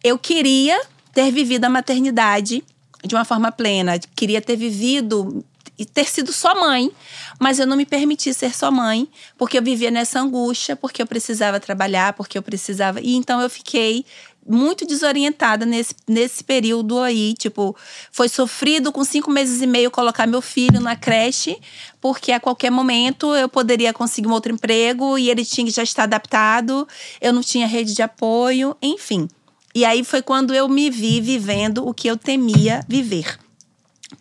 Eu 0.04 0.18
queria 0.18 0.80
ter 1.16 1.32
vivido 1.32 1.64
a 1.64 1.70
maternidade 1.70 2.62
de 3.04 3.16
uma 3.16 3.24
forma 3.24 3.52
plena, 3.52 3.98
queria 4.16 4.42
ter 4.42 4.58
vivido 4.58 5.44
e 5.78 5.86
ter 5.86 6.10
sido 6.10 6.32
só 6.34 6.60
mãe, 6.60 6.92
mas 7.40 7.58
eu 7.58 7.66
não 7.66 7.78
me 7.78 7.86
permiti 7.86 8.34
ser 8.34 8.54
só 8.54 8.70
mãe, 8.70 9.08
porque 9.38 9.58
eu 9.58 9.64
vivia 9.64 9.90
nessa 9.90 10.20
angústia, 10.20 10.76
porque 10.76 11.02
eu 11.02 11.08
precisava 11.08 11.60
trabalhar, 11.60 12.14
porque 12.14 12.38
eu 12.38 12.42
precisava. 12.42 13.00
E 13.02 13.16
então 13.16 13.42
eu 13.42 13.50
fiquei 13.50 14.06
muito 14.46 14.86
desorientada 14.86 15.66
nesse, 15.66 15.96
nesse 16.08 16.44
período 16.44 17.00
aí. 17.00 17.34
Tipo, 17.34 17.76
foi 18.12 18.28
sofrido 18.28 18.92
com 18.92 19.04
cinco 19.04 19.32
meses 19.32 19.62
e 19.62 19.68
meio 19.68 19.90
colocar 19.90 20.28
meu 20.28 20.42
filho 20.42 20.80
na 20.82 20.96
creche, 20.96 21.58
porque 22.02 22.32
a 22.32 22.40
qualquer 22.40 22.72
momento 22.72 23.34
eu 23.36 23.48
poderia 23.48 23.94
conseguir 23.94 24.28
um 24.28 24.34
outro 24.34 24.52
emprego 24.52 25.18
e 25.18 25.30
ele 25.30 25.46
tinha 25.46 25.66
que 25.66 25.72
já 25.72 25.84
estar 25.84 26.04
adaptado, 26.04 26.88
eu 27.22 27.32
não 27.32 27.42
tinha 27.42 27.68
rede 27.68 27.94
de 27.94 28.02
apoio, 28.02 28.76
enfim. 28.82 29.28
E 29.76 29.84
aí 29.84 30.04
foi 30.06 30.22
quando 30.22 30.56
eu 30.56 30.70
me 30.70 30.90
vi 30.90 31.20
vivendo 31.20 31.86
o 31.86 31.94
que 31.94 32.08
eu 32.08 32.16
temia 32.16 32.80
viver. 32.88 33.38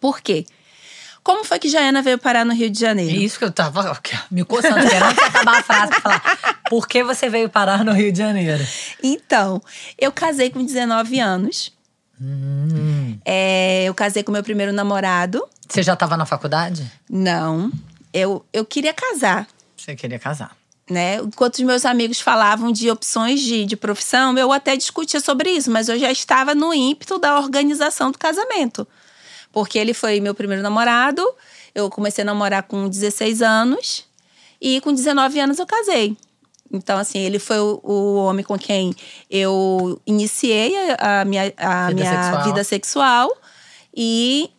Por 0.00 0.20
quê? 0.20 0.44
Como 1.22 1.42
foi 1.44 1.58
que 1.58 1.68
Jaiana 1.70 2.02
veio 2.02 2.18
parar 2.18 2.44
no 2.44 2.52
Rio 2.52 2.68
de 2.68 2.84
É 2.84 2.88
Janeiro? 2.88 3.14
isso 3.16 3.38
que 3.38 3.44
eu 3.46 3.52
tava 3.52 3.98
me 4.30 4.44
coçando, 4.44 4.78
esperando 4.84 5.14
você 5.14 5.22
acabar 5.22 5.58
a 5.60 5.62
frase 5.62 5.88
pra 5.92 6.00
falar. 6.00 6.58
Por 6.68 6.86
que 6.86 7.02
você 7.02 7.30
veio 7.30 7.48
parar 7.48 7.82
no 7.84 7.92
Rio 7.92 8.12
de 8.12 8.18
Janeiro? 8.18 8.62
Então, 9.02 9.62
eu 9.96 10.12
casei 10.12 10.50
com 10.50 10.62
19 10.62 11.18
anos. 11.20 11.72
É, 13.24 13.84
eu 13.84 13.94
casei 13.94 14.22
com 14.22 14.32
meu 14.32 14.42
primeiro 14.42 14.72
namorado. 14.72 15.42
Você 15.66 15.82
já 15.82 15.96
tava 15.96 16.16
na 16.16 16.26
faculdade? 16.26 16.90
Não, 17.08 17.70
eu, 18.12 18.44
eu 18.52 18.64
queria 18.64 18.92
casar. 18.92 19.46
Você 19.76 19.94
queria 19.96 20.18
casar. 20.18 20.54
Né? 20.88 21.16
Enquanto 21.16 21.54
os 21.54 21.60
meus 21.62 21.84
amigos 21.86 22.20
falavam 22.20 22.70
de 22.70 22.90
opções 22.90 23.40
de, 23.40 23.64
de 23.64 23.76
profissão, 23.76 24.36
eu 24.36 24.52
até 24.52 24.76
discutia 24.76 25.18
sobre 25.18 25.50
isso, 25.50 25.70
mas 25.70 25.88
eu 25.88 25.98
já 25.98 26.12
estava 26.12 26.54
no 26.54 26.74
ímpeto 26.74 27.18
da 27.18 27.38
organização 27.38 28.10
do 28.10 28.18
casamento. 28.18 28.86
Porque 29.50 29.78
ele 29.78 29.94
foi 29.94 30.20
meu 30.20 30.34
primeiro 30.34 30.62
namorado, 30.62 31.22
eu 31.74 31.88
comecei 31.88 32.22
a 32.22 32.24
namorar 32.26 32.64
com 32.64 32.88
16 32.88 33.40
anos 33.40 34.04
e 34.60 34.80
com 34.82 34.92
19 34.92 35.40
anos 35.40 35.58
eu 35.58 35.66
casei. 35.66 36.16
Então, 36.72 36.98
assim, 36.98 37.20
ele 37.20 37.38
foi 37.38 37.58
o, 37.60 37.80
o 37.82 38.14
homem 38.16 38.44
com 38.44 38.58
quem 38.58 38.94
eu 39.30 40.00
iniciei 40.04 40.74
a, 40.98 41.20
a 41.20 41.24
minha, 41.24 41.52
a 41.56 41.88
Vida 41.88 41.94
minha 41.94 42.22
sexual. 42.22 42.44
vida 42.44 42.64
sexual. 42.64 43.36
E 43.96 44.50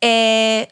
é, 0.00 0.68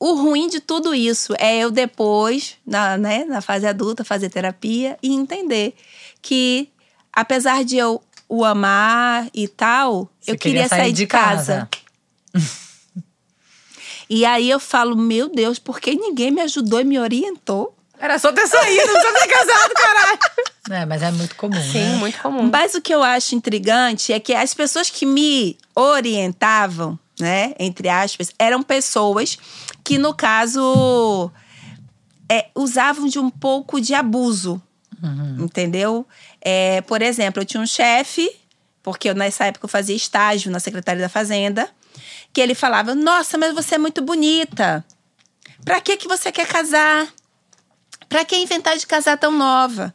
o 0.00 0.14
ruim 0.14 0.48
de 0.48 0.60
tudo 0.60 0.94
isso 0.94 1.34
é 1.38 1.58
eu 1.58 1.70
depois, 1.70 2.56
na, 2.66 2.96
né, 2.96 3.24
na 3.26 3.42
fase 3.42 3.66
adulta, 3.66 4.02
fazer 4.02 4.30
terapia 4.30 4.98
e 5.02 5.12
entender 5.12 5.74
que, 6.22 6.70
apesar 7.12 7.62
de 7.62 7.76
eu 7.76 8.02
o 8.26 8.44
amar 8.44 9.28
e 9.34 9.46
tal, 9.46 10.08
Você 10.20 10.30
eu 10.30 10.38
queria 10.38 10.68
sair, 10.68 10.92
de 10.92 11.06
casa. 11.06 11.68
E 14.12 14.24
aí 14.24 14.50
eu 14.50 14.58
falo, 14.58 14.96
meu 14.96 15.28
Deus, 15.28 15.60
por 15.60 15.78
que 15.78 15.94
ninguém 15.94 16.32
me 16.32 16.40
ajudou 16.40 16.80
e 16.80 16.84
me 16.84 16.98
orientou? 16.98 17.76
Era 17.96 18.18
só 18.18 18.32
ter 18.32 18.44
saído, 18.48 18.92
não 18.92 19.00
precisa 19.00 19.20
ter 19.20 19.28
casado, 19.28 19.74
caralho. 19.74 20.18
É, 20.68 20.86
mas 20.86 21.02
é 21.02 21.10
muito 21.10 21.34
comum, 21.34 21.60
Sim, 21.60 21.78
né? 21.78 21.96
muito 21.96 22.18
comum. 22.20 22.48
Mas 22.52 22.74
o 22.74 22.80
que 22.80 22.94
eu 22.94 23.02
acho 23.02 23.34
intrigante 23.34 24.12
é 24.12 24.20
que 24.20 24.32
as 24.32 24.54
pessoas 24.54 24.88
que 24.88 25.04
me 25.04 25.56
orientavam, 25.74 26.96
né, 27.18 27.54
entre 27.58 27.88
aspas, 27.88 28.30
eram 28.38 28.62
pessoas 28.62 29.36
que, 29.84 29.98
no 29.98 30.14
caso, 30.14 31.30
é, 32.28 32.48
usavam 32.54 33.08
de 33.08 33.18
um 33.18 33.30
pouco 33.30 33.80
de 33.80 33.94
abuso, 33.94 34.62
entendeu? 35.38 36.06
É, 36.40 36.80
por 36.82 37.02
exemplo, 37.02 37.42
eu 37.42 37.46
tinha 37.46 37.62
um 37.62 37.66
chefe, 37.66 38.30
porque 38.82 39.10
eu, 39.10 39.14
nessa 39.14 39.46
época 39.46 39.64
eu 39.64 39.68
fazia 39.68 39.96
estágio 39.96 40.50
na 40.50 40.60
Secretaria 40.60 41.02
da 41.02 41.08
Fazenda, 41.08 41.68
que 42.32 42.40
ele 42.40 42.54
falava: 42.54 42.94
Nossa, 42.94 43.36
mas 43.36 43.54
você 43.54 43.74
é 43.74 43.78
muito 43.78 44.02
bonita. 44.02 44.84
Pra 45.64 45.80
que, 45.80 45.96
que 45.96 46.08
você 46.08 46.32
quer 46.32 46.46
casar? 46.46 47.08
Pra 48.08 48.24
que 48.24 48.36
inventar 48.36 48.76
de 48.76 48.86
casar 48.86 49.18
tão 49.18 49.30
nova? 49.32 49.94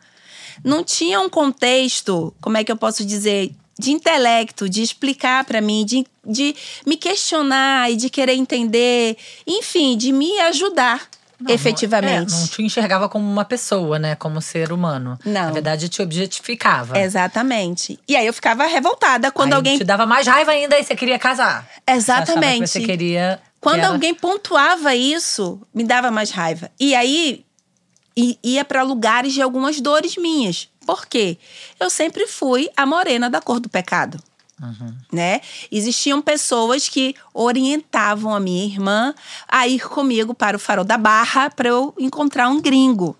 Não 0.63 0.83
tinha 0.83 1.19
um 1.19 1.29
contexto, 1.29 2.33
como 2.41 2.57
é 2.57 2.63
que 2.63 2.71
eu 2.71 2.77
posso 2.77 3.05
dizer, 3.05 3.53
de 3.77 3.91
intelecto, 3.91 4.69
de 4.69 4.81
explicar 4.81 5.43
pra 5.45 5.59
mim, 5.61 5.85
de, 5.85 6.05
de 6.25 6.55
me 6.85 6.95
questionar 6.97 7.91
e 7.91 7.95
de 7.95 8.09
querer 8.09 8.33
entender, 8.35 9.17
enfim, 9.45 9.97
de 9.97 10.11
me 10.13 10.39
ajudar 10.39 11.07
Não, 11.39 11.53
efetivamente. 11.53 12.33
é, 12.33 12.37
não 12.39 12.47
te 12.47 12.63
enxergava 12.63 13.09
como 13.09 13.29
uma 13.29 13.43
pessoa, 13.43 13.99
né? 13.99 14.15
Como 14.15 14.41
ser 14.41 14.71
humano. 14.71 15.19
Não. 15.25 15.33
Na 15.47 15.51
verdade, 15.51 15.89
te 15.89 16.01
objetificava. 16.01 16.97
Exatamente. 16.97 17.99
E 18.07 18.15
aí 18.15 18.25
eu 18.25 18.33
ficava 18.33 18.65
revoltada 18.65 19.29
quando 19.31 19.51
Aí 19.51 19.57
alguém. 19.57 19.77
Te 19.77 19.83
dava 19.83 20.05
mais 20.05 20.25
raiva 20.25 20.51
ainda 20.51 20.79
e 20.79 20.83
você 20.83 20.95
queria 20.95 21.19
casar. 21.19 21.67
Você 21.85 21.95
Exatamente. 21.97 22.61
que 22.61 22.67
você 22.67 22.79
queria. 22.81 23.41
que 23.43 23.59
Quando 23.59 23.79
ela- 23.79 23.89
alguém 23.93 24.13
pontuava 24.13 24.95
isso, 24.95 25.59
me 25.73 25.83
dava 25.83 26.09
mais 26.11 26.31
raiva. 26.31 26.71
E 26.79 26.95
aí 26.95 27.43
ia 28.41 28.63
para 28.63 28.81
lugares 28.83 29.33
de 29.33 29.41
algumas 29.41 29.81
dores 29.81 30.15
minhas. 30.15 30.69
Por 30.85 31.05
quê? 31.05 31.37
Eu 31.79 31.89
sempre 31.89 32.27
fui 32.27 32.69
a 32.75 32.85
morena 32.85 33.29
da 33.29 33.41
cor 33.41 33.59
do 33.59 33.69
pecado. 33.69 34.19
Né? 35.11 35.41
Existiam 35.71 36.21
pessoas 36.21 36.87
que 36.87 37.13
orientavam 37.33 38.33
a 38.33 38.39
minha 38.39 38.65
irmã 38.65 39.13
a 39.47 39.67
ir 39.67 39.87
comigo 39.87 40.33
para 40.33 40.55
o 40.55 40.59
farol 40.59 40.85
da 40.85 40.97
Barra 40.97 41.49
para 41.49 41.69
eu 41.69 41.93
encontrar 41.99 42.47
um 42.47 42.61
gringo. 42.61 43.17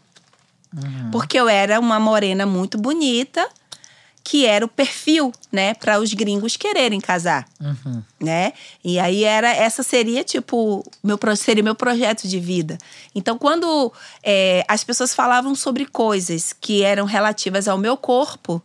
Porque 1.12 1.40
eu 1.40 1.48
era 1.48 1.80
uma 1.80 2.00
morena 2.00 2.46
muito 2.46 2.78
bonita, 2.78 3.48
que 4.26 4.44
era 4.44 4.66
o 4.66 4.68
perfil, 4.68 5.32
né, 5.52 5.76
para 5.76 6.00
os 6.00 6.12
gringos 6.12 6.58
quererem 6.58 7.00
casar 7.00 7.48
Uhum. 7.62 8.02
né? 8.20 8.54
E 8.84 9.00
aí 9.00 9.24
era 9.24 9.48
essa 9.48 9.84
seria 9.84 10.24
tipo 10.24 10.84
meu 11.04 11.18
seria 11.38 11.64
meu 11.64 11.76
projeto 11.76 12.28
de 12.28 12.40
vida. 12.40 12.78
Então 13.14 13.38
quando 13.38 13.94
é, 14.24 14.66
as 14.68 14.84
pessoas 14.84 15.14
falavam 15.14 15.54
sobre 15.54 15.86
coisas 15.86 16.52
que 16.52 16.82
eram 16.82 17.06
relativas 17.06 17.68
ao 17.68 17.78
meu 17.78 17.96
corpo, 17.96 18.62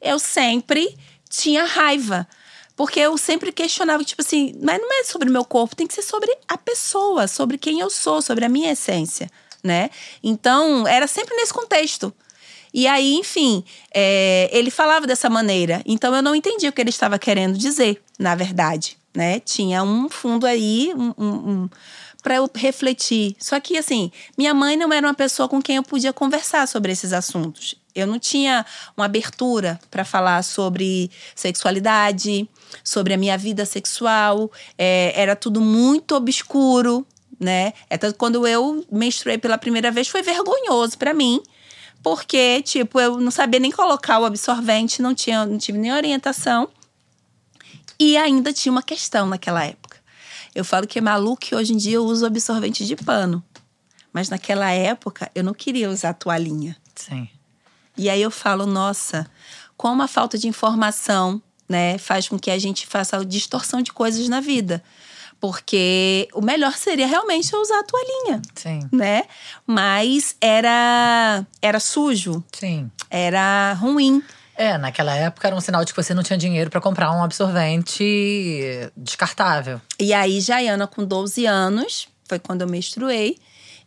eu 0.00 0.18
sempre 0.18 0.96
tinha 1.28 1.64
raiva. 1.64 2.26
Porque 2.74 3.00
eu 3.00 3.16
sempre 3.16 3.52
questionava, 3.52 4.04
tipo 4.04 4.20
assim, 4.20 4.54
mas 4.62 4.78
não 4.78 5.00
é 5.00 5.04
sobre 5.04 5.30
o 5.30 5.32
meu 5.32 5.46
corpo, 5.46 5.74
tem 5.74 5.86
que 5.86 5.94
ser 5.94 6.02
sobre 6.02 6.30
a 6.46 6.58
pessoa, 6.58 7.26
sobre 7.26 7.56
quem 7.56 7.80
eu 7.80 7.88
sou, 7.88 8.20
sobre 8.20 8.44
a 8.44 8.50
minha 8.50 8.72
essência, 8.72 9.30
né? 9.64 9.88
Então, 10.22 10.86
era 10.86 11.06
sempre 11.06 11.34
nesse 11.36 11.54
contexto. 11.54 12.12
E 12.76 12.86
aí, 12.86 13.14
enfim, 13.14 13.64
é, 13.90 14.50
ele 14.52 14.70
falava 14.70 15.06
dessa 15.06 15.30
maneira. 15.30 15.80
Então 15.86 16.14
eu 16.14 16.20
não 16.20 16.34
entendi 16.34 16.68
o 16.68 16.72
que 16.72 16.82
ele 16.82 16.90
estava 16.90 17.18
querendo 17.18 17.56
dizer, 17.56 18.02
na 18.18 18.34
verdade. 18.34 18.98
Né? 19.14 19.40
Tinha 19.40 19.82
um 19.82 20.10
fundo 20.10 20.46
aí, 20.46 20.92
um, 20.94 21.14
um, 21.16 21.26
um, 21.26 21.68
para 22.22 22.34
eu 22.34 22.50
refletir. 22.54 23.34
Só 23.38 23.58
que, 23.60 23.78
assim, 23.78 24.12
minha 24.36 24.52
mãe 24.52 24.76
não 24.76 24.92
era 24.92 25.06
uma 25.06 25.14
pessoa 25.14 25.48
com 25.48 25.62
quem 25.62 25.76
eu 25.76 25.82
podia 25.82 26.12
conversar 26.12 26.68
sobre 26.68 26.92
esses 26.92 27.14
assuntos. 27.14 27.76
Eu 27.94 28.06
não 28.06 28.18
tinha 28.18 28.66
uma 28.94 29.06
abertura 29.06 29.80
para 29.90 30.04
falar 30.04 30.44
sobre 30.44 31.10
sexualidade, 31.34 32.46
sobre 32.84 33.14
a 33.14 33.16
minha 33.16 33.38
vida 33.38 33.64
sexual. 33.64 34.52
É, 34.76 35.14
era 35.16 35.34
tudo 35.34 35.62
muito 35.62 36.14
obscuro, 36.14 37.06
né? 37.40 37.72
É 37.88 37.96
tanto 37.96 38.12
que 38.12 38.18
quando 38.18 38.46
eu 38.46 38.84
menstruei 38.92 39.38
pela 39.38 39.56
primeira 39.56 39.90
vez 39.90 40.08
foi 40.08 40.20
vergonhoso 40.20 40.98
para 40.98 41.14
mim, 41.14 41.40
porque, 42.02 42.62
tipo, 42.62 43.00
eu 43.00 43.18
não 43.18 43.30
sabia 43.30 43.60
nem 43.60 43.70
colocar 43.70 44.18
o 44.18 44.24
absorvente, 44.24 45.02
não, 45.02 45.14
tinha, 45.14 45.44
não 45.44 45.58
tive 45.58 45.78
nem 45.78 45.92
orientação. 45.92 46.68
E 47.98 48.16
ainda 48.16 48.52
tinha 48.52 48.70
uma 48.70 48.82
questão 48.82 49.26
naquela 49.26 49.64
época. 49.64 49.96
Eu 50.54 50.64
falo 50.64 50.86
que 50.86 50.98
é 50.98 51.02
maluco 51.02 51.40
que 51.40 51.54
hoje 51.54 51.72
em 51.72 51.76
dia 51.76 51.96
eu 51.96 52.04
uso 52.04 52.24
absorvente 52.24 52.86
de 52.86 52.96
pano. 52.96 53.42
Mas 54.12 54.28
naquela 54.28 54.70
época 54.70 55.30
eu 55.34 55.44
não 55.44 55.52
queria 55.52 55.90
usar 55.90 56.14
toalhinha. 56.14 56.76
Sim. 56.94 57.28
E 57.96 58.08
aí 58.08 58.20
eu 58.20 58.30
falo, 58.30 58.66
nossa, 58.66 59.30
como 59.76 60.02
a 60.02 60.08
falta 60.08 60.38
de 60.38 60.48
informação, 60.48 61.42
né, 61.68 61.98
faz 61.98 62.28
com 62.28 62.38
que 62.38 62.50
a 62.50 62.58
gente 62.58 62.86
faça 62.86 63.24
distorção 63.24 63.82
de 63.82 63.92
coisas 63.92 64.28
na 64.28 64.40
vida. 64.40 64.82
Porque 65.40 66.28
o 66.32 66.40
melhor 66.40 66.72
seria 66.76 67.06
realmente 67.06 67.52
eu 67.52 67.60
usar 67.60 67.80
a 67.80 67.84
toalhinha, 67.84 68.42
Sim. 68.54 68.80
né? 68.90 69.24
Mas 69.66 70.34
era 70.40 71.44
era 71.60 71.78
sujo, 71.78 72.42
Sim. 72.52 72.90
era 73.10 73.74
ruim. 73.74 74.22
É, 74.56 74.78
naquela 74.78 75.14
época 75.14 75.46
era 75.46 75.54
um 75.54 75.60
sinal 75.60 75.84
de 75.84 75.92
que 75.92 76.02
você 76.02 76.14
não 76.14 76.22
tinha 76.22 76.38
dinheiro 76.38 76.70
pra 76.70 76.80
comprar 76.80 77.12
um 77.12 77.22
absorvente 77.22 78.90
descartável. 78.96 79.80
E 80.00 80.14
aí, 80.14 80.40
Jaiana, 80.40 80.86
com 80.86 81.04
12 81.04 81.44
anos, 81.44 82.08
foi 82.26 82.38
quando 82.38 82.62
eu 82.62 82.68
menstruei, 82.68 83.36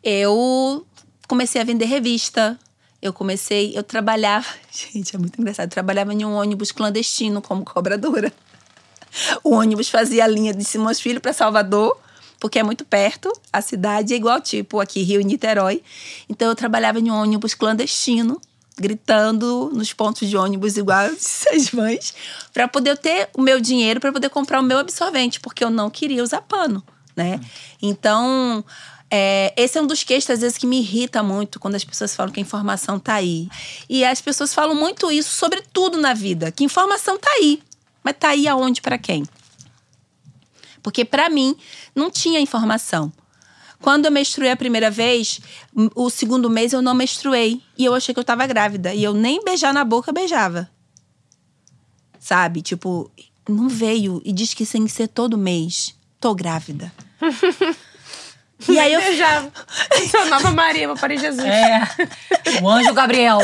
eu 0.03 0.85
comecei 1.27 1.59
a 1.59 1.63
vender 1.63 1.85
revista. 1.85 2.57
Eu 3.01 3.13
comecei, 3.13 3.71
eu 3.77 3.81
trabalhava, 3.81 4.45
gente, 4.69 5.15
é 5.15 5.19
muito 5.19 5.39
engraçado, 5.39 5.67
eu 5.67 5.71
trabalhava 5.71 6.13
em 6.13 6.25
um 6.25 6.33
ônibus 6.33 6.71
clandestino 6.71 7.41
como 7.41 7.63
cobradora. 7.63 8.31
O 9.43 9.51
ônibus 9.51 9.89
fazia 9.89 10.23
a 10.23 10.27
linha 10.27 10.53
de 10.53 10.63
Simões 10.63 10.99
Filho 10.99 11.21
para 11.21 11.33
Salvador, 11.33 11.97
porque 12.39 12.59
é 12.59 12.63
muito 12.63 12.85
perto, 12.85 13.31
a 13.51 13.61
cidade 13.61 14.13
é 14.13 14.17
igual 14.17 14.39
tipo 14.39 14.79
aqui 14.79 15.01
Rio 15.01 15.21
e 15.21 15.23
Niterói. 15.23 15.83
Então 16.29 16.47
eu 16.47 16.55
trabalhava 16.55 16.99
em 16.99 17.11
um 17.11 17.13
ônibus 17.13 17.53
clandestino, 17.53 18.39
gritando 18.77 19.69
nos 19.73 19.91
pontos 19.91 20.27
de 20.27 20.37
ônibus 20.37 20.77
igual 20.77 21.09
as 21.53 21.71
mães, 21.71 22.13
para 22.53 22.67
poder 22.67 22.97
ter 22.97 23.29
o 23.33 23.41
meu 23.41 23.59
dinheiro 23.59 23.99
para 23.99 24.11
poder 24.11 24.29
comprar 24.29 24.61
o 24.61 24.63
meu 24.63 24.77
absorvente, 24.77 25.39
porque 25.39 25.63
eu 25.63 25.69
não 25.69 25.89
queria 25.89 26.23
usar 26.23 26.41
pano, 26.41 26.83
né? 27.15 27.39
Então, 27.81 28.63
é, 29.11 29.53
esse 29.57 29.77
é 29.77 29.81
um 29.81 29.87
dos 29.87 30.03
queixos, 30.03 30.29
às 30.29 30.41
vezes, 30.41 30.57
que 30.57 30.67
me 30.67 30.79
irrita 30.79 31.23
muito 31.23 31.59
quando 31.59 31.75
as 31.75 31.83
pessoas 31.83 32.15
falam 32.15 32.31
que 32.31 32.39
a 32.39 32.43
informação 32.43 32.99
tá 32.99 33.15
aí. 33.15 33.49
E 33.89 34.05
as 34.05 34.21
pessoas 34.21 34.53
falam 34.53 34.75
muito 34.75 35.11
isso 35.11 35.33
sobre 35.33 35.61
tudo 35.73 35.97
na 35.97 36.13
vida, 36.13 36.51
que 36.51 36.63
informação 36.63 37.17
tá 37.17 37.29
aí. 37.39 37.61
Mas 38.09 38.17
tá 38.17 38.29
aí 38.29 38.47
aonde 38.47 38.81
para 38.81 38.97
quem? 38.97 39.23
Porque 40.81 41.05
para 41.05 41.29
mim 41.29 41.55
não 41.93 42.09
tinha 42.09 42.39
informação. 42.39 43.13
Quando 43.79 44.05
eu 44.05 44.11
menstruei 44.11 44.49
a 44.49 44.57
primeira 44.57 44.89
vez, 44.89 45.39
o 45.93 46.09
segundo 46.09 46.49
mês 46.49 46.73
eu 46.73 46.81
não 46.81 46.95
menstruei 46.95 47.61
e 47.77 47.85
eu 47.85 47.93
achei 47.93 48.11
que 48.11 48.19
eu 48.19 48.23
tava 48.23 48.47
grávida 48.47 48.95
e 48.95 49.03
eu 49.03 49.13
nem 49.13 49.43
beijar 49.43 49.71
na 49.75 49.85
boca 49.85 50.11
beijava. 50.11 50.67
Sabe? 52.19 52.63
Tipo, 52.63 53.11
não 53.47 53.69
veio 53.69 54.23
e 54.25 54.33
diz 54.33 54.55
que 54.55 54.65
tem 54.65 54.85
que 54.85 54.91
ser 54.91 55.07
todo 55.07 55.37
mês. 55.37 55.95
Tô 56.19 56.33
grávida. 56.33 56.91
e 58.67 58.77
aí 58.79 58.93
eu 58.93 59.01
já 59.15 59.47
chamava 60.09 60.51
Maria, 60.51 60.87
vou 60.87 60.97
para 60.97 61.15
Jesus. 61.15 61.45
É. 61.45 61.81
O 62.61 62.69
anjo 62.69 62.93
Gabriel. 62.93 63.39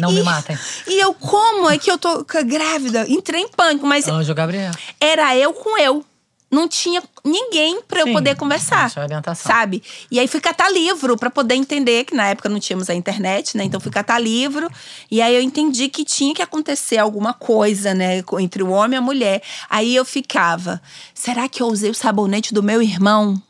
Não 0.00 0.10
me 0.10 0.22
matem. 0.22 0.58
E 0.86 1.00
eu, 1.00 1.14
como 1.14 1.70
é 1.70 1.78
que 1.78 1.90
eu 1.90 1.98
tô 1.98 2.24
grávida? 2.44 3.06
Entrei 3.08 3.42
em 3.42 3.48
pânico, 3.48 3.86
mas 3.86 4.08
Anjo 4.08 4.34
Gabriel. 4.34 4.72
era 5.00 5.36
eu 5.36 5.52
com 5.52 5.78
eu. 5.78 6.04
Não 6.50 6.68
tinha 6.68 7.02
ninguém 7.24 7.80
pra 7.80 8.00
eu 8.00 8.12
poder 8.12 8.36
conversar. 8.36 8.82
não 8.82 8.90
tinha 8.90 9.04
orientação. 9.04 9.50
Sabe? 9.50 9.82
E 10.10 10.20
aí 10.20 10.28
fui 10.28 10.38
catar 10.38 10.70
livro 10.70 11.16
pra 11.16 11.30
poder 11.30 11.54
entender, 11.54 12.04
que 12.04 12.14
na 12.14 12.26
época 12.26 12.46
não 12.46 12.60
tínhamos 12.60 12.90
a 12.90 12.94
internet, 12.94 13.56
né? 13.56 13.64
Então 13.64 13.80
fui 13.80 13.90
catar 13.90 14.18
livro. 14.18 14.70
E 15.10 15.22
aí 15.22 15.34
eu 15.34 15.40
entendi 15.40 15.88
que 15.88 16.04
tinha 16.04 16.34
que 16.34 16.42
acontecer 16.42 16.98
alguma 16.98 17.32
coisa, 17.32 17.94
né? 17.94 18.22
Entre 18.38 18.62
o 18.62 18.68
homem 18.68 18.96
e 18.96 18.98
a 18.98 19.00
mulher. 19.00 19.42
Aí 19.70 19.96
eu 19.96 20.04
ficava, 20.04 20.82
será 21.14 21.48
que 21.48 21.62
eu 21.62 21.68
usei 21.68 21.88
o 21.90 21.94
sabonete 21.94 22.52
do 22.52 22.62
meu 22.62 22.82
irmão? 22.82 23.40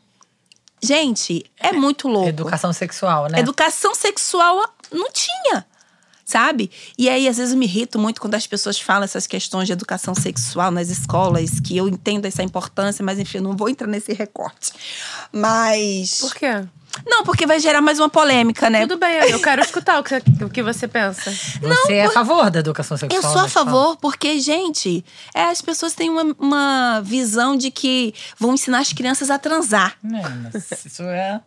Gente, 0.83 1.45
é 1.57 1.71
muito 1.71 2.09
louco. 2.09 2.27
Educação 2.27 2.73
sexual, 2.73 3.29
né? 3.29 3.39
Educação 3.39 3.95
sexual 3.95 4.61
não 4.91 5.09
tinha, 5.11 5.65
sabe? 6.25 6.69
E 6.97 7.07
aí, 7.07 7.25
às 7.25 7.37
vezes, 7.37 7.53
eu 7.53 7.57
me 7.57 7.65
irrito 7.65 7.97
muito 7.97 8.19
quando 8.19 8.35
as 8.35 8.45
pessoas 8.45 8.77
falam 8.77 9.05
essas 9.05 9.25
questões 9.25 9.65
de 9.65 9.71
educação 9.71 10.13
sexual 10.13 10.71
nas 10.71 10.89
escolas, 10.89 11.61
que 11.61 11.77
eu 11.77 11.87
entendo 11.87 12.25
essa 12.25 12.43
importância, 12.43 13.03
mas 13.03 13.17
enfim, 13.17 13.37
eu 13.37 13.43
não 13.43 13.55
vou 13.55 13.69
entrar 13.69 13.87
nesse 13.87 14.11
recorte. 14.11 14.73
Mas. 15.31 16.19
Por 16.19 16.35
quê? 16.35 16.67
Não, 17.05 17.23
porque 17.23 17.45
vai 17.45 17.59
gerar 17.59 17.81
mais 17.81 17.99
uma 17.99 18.09
polêmica, 18.09 18.69
né? 18.69 18.81
Tudo 18.87 18.97
bem, 18.97 19.15
eu 19.29 19.39
quero 19.41 19.61
escutar 19.61 19.99
o 19.99 20.03
que, 20.03 20.15
o 20.43 20.49
que 20.49 20.63
você 20.63 20.87
pensa. 20.87 21.31
Você 21.61 21.93
é 21.95 22.05
a 22.05 22.09
favor 22.11 22.49
da 22.49 22.59
educação 22.59 22.95
sexual? 22.97 23.21
Eu 23.21 23.29
sou 23.29 23.41
a 23.41 23.49
favor, 23.49 23.97
porque, 23.97 24.39
gente, 24.39 25.03
é, 25.33 25.45
as 25.45 25.61
pessoas 25.61 25.93
têm 25.93 26.09
uma, 26.09 26.35
uma 26.39 27.01
visão 27.03 27.55
de 27.57 27.71
que 27.71 28.13
vão 28.39 28.53
ensinar 28.53 28.79
as 28.79 28.93
crianças 28.93 29.29
a 29.29 29.37
transar. 29.37 29.95
É, 30.03 30.29
mas 30.53 30.85
isso 30.85 31.03
é, 31.03 31.39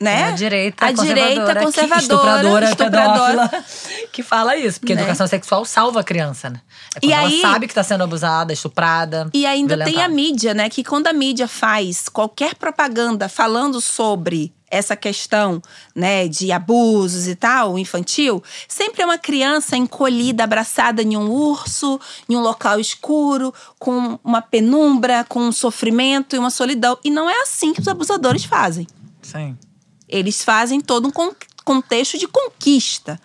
Né? 0.00 0.20
é 0.20 0.24
a 0.24 0.30
direita 0.32 0.86
A 0.86 0.92
direita 0.92 1.54
conservadora, 1.54 1.58
que- 1.60 1.64
conservadora, 1.66 2.64
estupradora, 2.70 3.44
estupradora. 3.44 3.64
que 4.12 4.22
fala 4.22 4.56
isso. 4.56 4.80
Porque 4.80 4.92
a 4.92 4.96
Né? 4.96 5.02
educação 5.02 5.26
sexual 5.26 5.64
salva 5.64 6.00
a 6.00 6.04
criança, 6.04 6.50
né? 6.50 6.60
É 6.94 7.00
quando 7.00 7.10
E 7.10 7.12
ela 7.12 7.28
aí- 7.28 7.40
sabe 7.40 7.66
que 7.66 7.72
está 7.72 7.82
sendo 7.82 8.02
abusada, 8.04 8.52
estuprada. 8.52 9.30
E 9.32 9.46
ainda 9.46 9.74
tem 9.76 9.82
a 9.84 9.86
violentada. 10.08 10.14
mídia, 10.14 10.54
né? 10.54 10.68
Que 10.68 10.82
quando 10.82 11.06
a 11.06 11.12
mídia 11.12 11.46
faz 11.46 12.08
qualquer 12.08 12.54
propaganda 12.56 13.28
falando 13.28 13.80
sobre 13.80 14.52
essa 14.70 14.96
questão, 14.96 15.62
né, 15.94 16.26
de 16.26 16.50
abusos 16.50 17.28
e 17.28 17.34
tal, 17.36 17.78
infantil, 17.78 18.42
sempre 18.66 19.02
é 19.02 19.04
uma 19.04 19.18
criança 19.18 19.76
encolhida, 19.76 20.44
abraçada 20.44 21.02
em 21.02 21.16
um 21.16 21.30
urso, 21.30 22.00
em 22.28 22.34
um 22.36 22.40
local 22.40 22.80
escuro, 22.80 23.54
com 23.78 24.18
uma 24.24 24.42
penumbra, 24.42 25.24
com 25.28 25.40
um 25.40 25.52
sofrimento 25.52 26.34
e 26.34 26.38
uma 26.38 26.50
solidão. 26.50 26.98
E 27.04 27.10
não 27.10 27.30
é 27.30 27.42
assim 27.42 27.72
que 27.72 27.80
os 27.80 27.88
abusadores 27.88 28.44
fazem. 28.44 28.86
Sim. 29.22 29.56
Eles 30.08 30.42
fazem 30.42 30.80
todo 30.80 31.08
um 31.08 31.10
con- 31.12 31.34
contexto 31.64 32.18
de 32.18 32.26
conquista. 32.28 33.20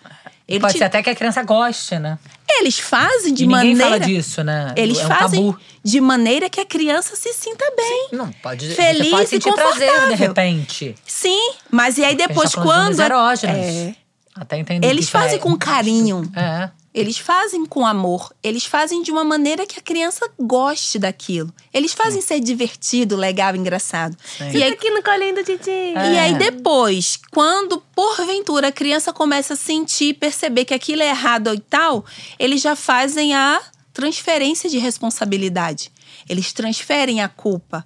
Ele 0.48 0.60
Pode 0.60 0.74
te- 0.74 0.78
ser 0.78 0.84
até 0.84 1.02
que 1.02 1.10
a 1.10 1.14
criança 1.14 1.42
goste, 1.42 1.98
né? 1.98 2.18
Eles 2.60 2.78
fazem 2.78 3.34
de 3.34 3.44
e 3.44 3.46
ninguém 3.46 3.74
maneira. 3.74 3.82
fala 3.84 4.00
disso, 4.00 4.42
né? 4.44 4.72
Eles 4.76 4.98
é 4.98 5.04
um 5.04 5.08
fazem 5.08 5.46
tabu. 5.52 5.60
de 5.82 6.00
maneira 6.00 6.48
que 6.50 6.60
a 6.60 6.64
criança 6.66 7.16
se 7.16 7.32
sinta 7.32 7.64
bem. 7.76 8.08
Não, 8.12 8.30
pode 8.42 8.68
Feliz 8.74 9.04
você 9.06 9.10
pode 9.10 9.24
e 9.24 9.26
sentir 9.28 9.52
prazer, 9.52 9.80
de 9.80 9.86
confortável. 9.86 10.16
repente. 10.16 10.94
Sim, 11.06 11.52
mas 11.70 11.98
e 11.98 12.04
aí 12.04 12.14
depois 12.14 12.50
tá 12.52 12.62
falando 12.62 12.90
de 12.90 12.96
quando. 12.96 13.44
É, 13.44 13.94
Até 14.34 14.58
entender 14.58 14.86
eles 14.86 15.00
que 15.00 15.02
isso 15.04 15.12
fazem 15.12 15.36
é- 15.36 15.40
com 15.40 15.56
carinho. 15.56 16.22
É. 16.34 16.70
Eles 16.94 17.16
fazem 17.16 17.64
com 17.64 17.86
amor. 17.86 18.34
Eles 18.42 18.66
fazem 18.66 19.02
de 19.02 19.10
uma 19.10 19.24
maneira 19.24 19.66
que 19.66 19.78
a 19.78 19.82
criança 19.82 20.28
goste 20.38 20.98
daquilo. 20.98 21.52
Eles 21.72 21.94
fazem 21.94 22.20
ser 22.20 22.38
divertido, 22.38 23.16
legal, 23.16 23.56
engraçado. 23.56 24.14
Sim. 24.36 24.50
E 24.50 24.62
aí, 24.62 24.72
Aqui 24.72 24.90
no 24.90 25.02
colinho 25.02 25.34
do 25.34 25.42
Titi. 25.42 25.70
É. 25.70 26.12
e 26.12 26.18
aí 26.18 26.34
depois, 26.34 27.18
quando 27.30 27.80
porventura 27.94 28.68
a 28.68 28.72
criança 28.72 29.10
começa 29.10 29.54
a 29.54 29.56
sentir, 29.56 30.14
perceber 30.14 30.66
que 30.66 30.74
aquilo 30.74 31.00
é 31.02 31.08
errado 31.08 31.54
e 31.54 31.60
tal, 31.60 32.04
eles 32.38 32.60
já 32.60 32.76
fazem 32.76 33.34
a 33.34 33.58
transferência 33.94 34.68
de 34.68 34.76
responsabilidade. 34.78 35.90
Eles 36.28 36.52
transferem 36.52 37.22
a 37.22 37.28
culpa. 37.28 37.84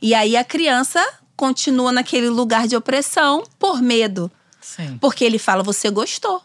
E 0.00 0.14
aí 0.14 0.36
a 0.36 0.44
criança 0.44 1.02
continua 1.36 1.90
naquele 1.90 2.28
lugar 2.28 2.68
de 2.68 2.76
opressão 2.76 3.44
por 3.58 3.80
medo. 3.80 4.30
Sim. 4.62 4.96
Porque 4.98 5.24
ele 5.24 5.38
fala, 5.38 5.62
você 5.62 5.90
gostou. 5.90 6.40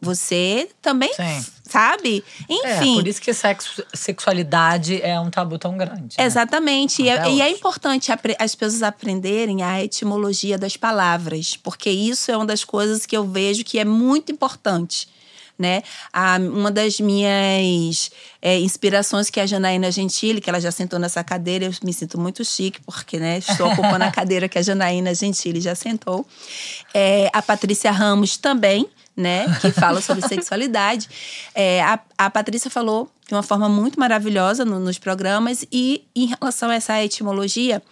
Você 0.00 0.68
também, 0.80 1.12
Sim. 1.12 1.44
sabe? 1.64 2.24
É, 2.48 2.76
Enfim. 2.76 2.94
por 2.94 3.08
isso 3.08 3.20
que 3.20 3.34
sexo, 3.34 3.82
sexualidade 3.92 5.02
é 5.02 5.18
um 5.18 5.28
tabu 5.28 5.58
tão 5.58 5.76
grande. 5.76 6.16
né? 6.16 6.24
Exatamente. 6.24 7.02
E 7.02 7.08
é, 7.08 7.28
e 7.28 7.40
é 7.40 7.50
importante 7.50 8.12
as 8.38 8.54
pessoas 8.54 8.82
aprenderem 8.84 9.62
a 9.64 9.82
etimologia 9.82 10.56
das 10.56 10.76
palavras, 10.76 11.56
porque 11.56 11.90
isso 11.90 12.30
é 12.30 12.36
uma 12.36 12.46
das 12.46 12.62
coisas 12.62 13.04
que 13.06 13.16
eu 13.16 13.26
vejo 13.26 13.64
que 13.64 13.78
é 13.78 13.84
muito 13.84 14.30
importante. 14.30 15.08
Né? 15.58 15.82
A, 16.12 16.36
uma 16.36 16.70
das 16.70 17.00
minhas 17.00 18.10
é, 18.40 18.60
inspirações 18.60 19.28
que 19.28 19.40
é 19.40 19.42
a 19.42 19.46
Janaína 19.46 19.90
Gentili, 19.90 20.40
que 20.40 20.48
ela 20.48 20.60
já 20.60 20.70
sentou 20.70 21.00
nessa 21.00 21.24
cadeira, 21.24 21.64
eu 21.64 21.72
me 21.82 21.92
sinto 21.92 22.16
muito 22.16 22.44
chique, 22.44 22.80
porque 22.86 23.18
né, 23.18 23.38
estou 23.38 23.66
ocupando 23.72 24.04
a 24.04 24.10
cadeira 24.12 24.48
que 24.48 24.56
a 24.56 24.62
Janaína 24.62 25.12
Gentili 25.14 25.60
já 25.60 25.74
sentou. 25.74 26.24
É, 26.94 27.28
a 27.32 27.42
Patrícia 27.42 27.90
Ramos 27.90 28.36
também, 28.36 28.88
né? 29.16 29.46
Que 29.60 29.72
fala 29.72 30.00
sobre 30.00 30.22
sexualidade. 30.28 31.08
É, 31.52 31.82
a, 31.82 31.98
a 32.16 32.30
Patrícia 32.30 32.70
falou 32.70 33.10
de 33.26 33.34
uma 33.34 33.42
forma 33.42 33.68
muito 33.68 33.98
maravilhosa 33.98 34.64
no- 34.64 34.78
nos 34.78 34.96
programas, 34.96 35.64
e 35.72 36.04
em 36.14 36.26
relação 36.26 36.70
a 36.70 36.76
essa 36.76 37.02
etimologia, 37.02 37.82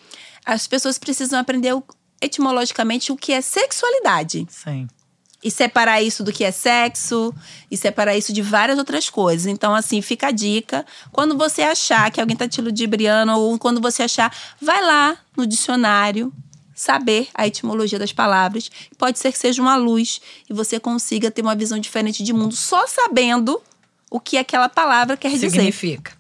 as 0.44 0.68
pessoas 0.68 0.98
precisam 0.98 1.36
aprender 1.40 1.74
o- 1.74 1.82
etimologicamente 2.22 3.10
o 3.10 3.16
que 3.16 3.32
é 3.32 3.40
sexualidade. 3.40 4.46
Sim. 4.50 4.86
E 5.44 5.50
separar 5.50 6.02
isso 6.02 6.24
do 6.24 6.32
que 6.32 6.42
é 6.42 6.50
sexo, 6.50 7.32
e 7.70 7.76
separar 7.76 8.16
isso 8.16 8.32
de 8.32 8.42
várias 8.42 8.78
outras 8.78 9.08
coisas. 9.10 9.46
Então, 9.46 9.74
assim, 9.74 10.02
fica 10.02 10.28
a 10.28 10.30
dica. 10.30 10.84
Quando 11.12 11.36
você 11.36 11.62
achar 11.62 12.10
que 12.10 12.20
alguém 12.20 12.36
tá 12.36 12.48
te 12.48 12.60
ludibriando, 12.60 13.32
ou 13.32 13.58
quando 13.58 13.80
você 13.80 14.02
achar, 14.02 14.34
vai 14.60 14.82
lá 14.82 15.16
no 15.36 15.46
dicionário, 15.46 16.32
saber 16.76 17.28
a 17.34 17.46
etimologia 17.46 17.98
das 17.98 18.12
palavras. 18.12 18.70
Pode 18.98 19.18
ser 19.18 19.32
que 19.32 19.38
seja 19.38 19.62
uma 19.62 19.76
luz 19.76 20.20
e 20.48 20.52
você 20.52 20.78
consiga 20.78 21.30
ter 21.30 21.40
uma 21.40 21.56
visão 21.56 21.78
diferente 21.78 22.22
de 22.22 22.32
mundo 22.34 22.54
só 22.54 22.86
sabendo 22.86 23.60
o 24.10 24.20
que 24.20 24.36
aquela 24.36 24.68
palavra 24.68 25.16
quer 25.16 25.30
dizer 25.30 25.50
Significa. 25.50 26.12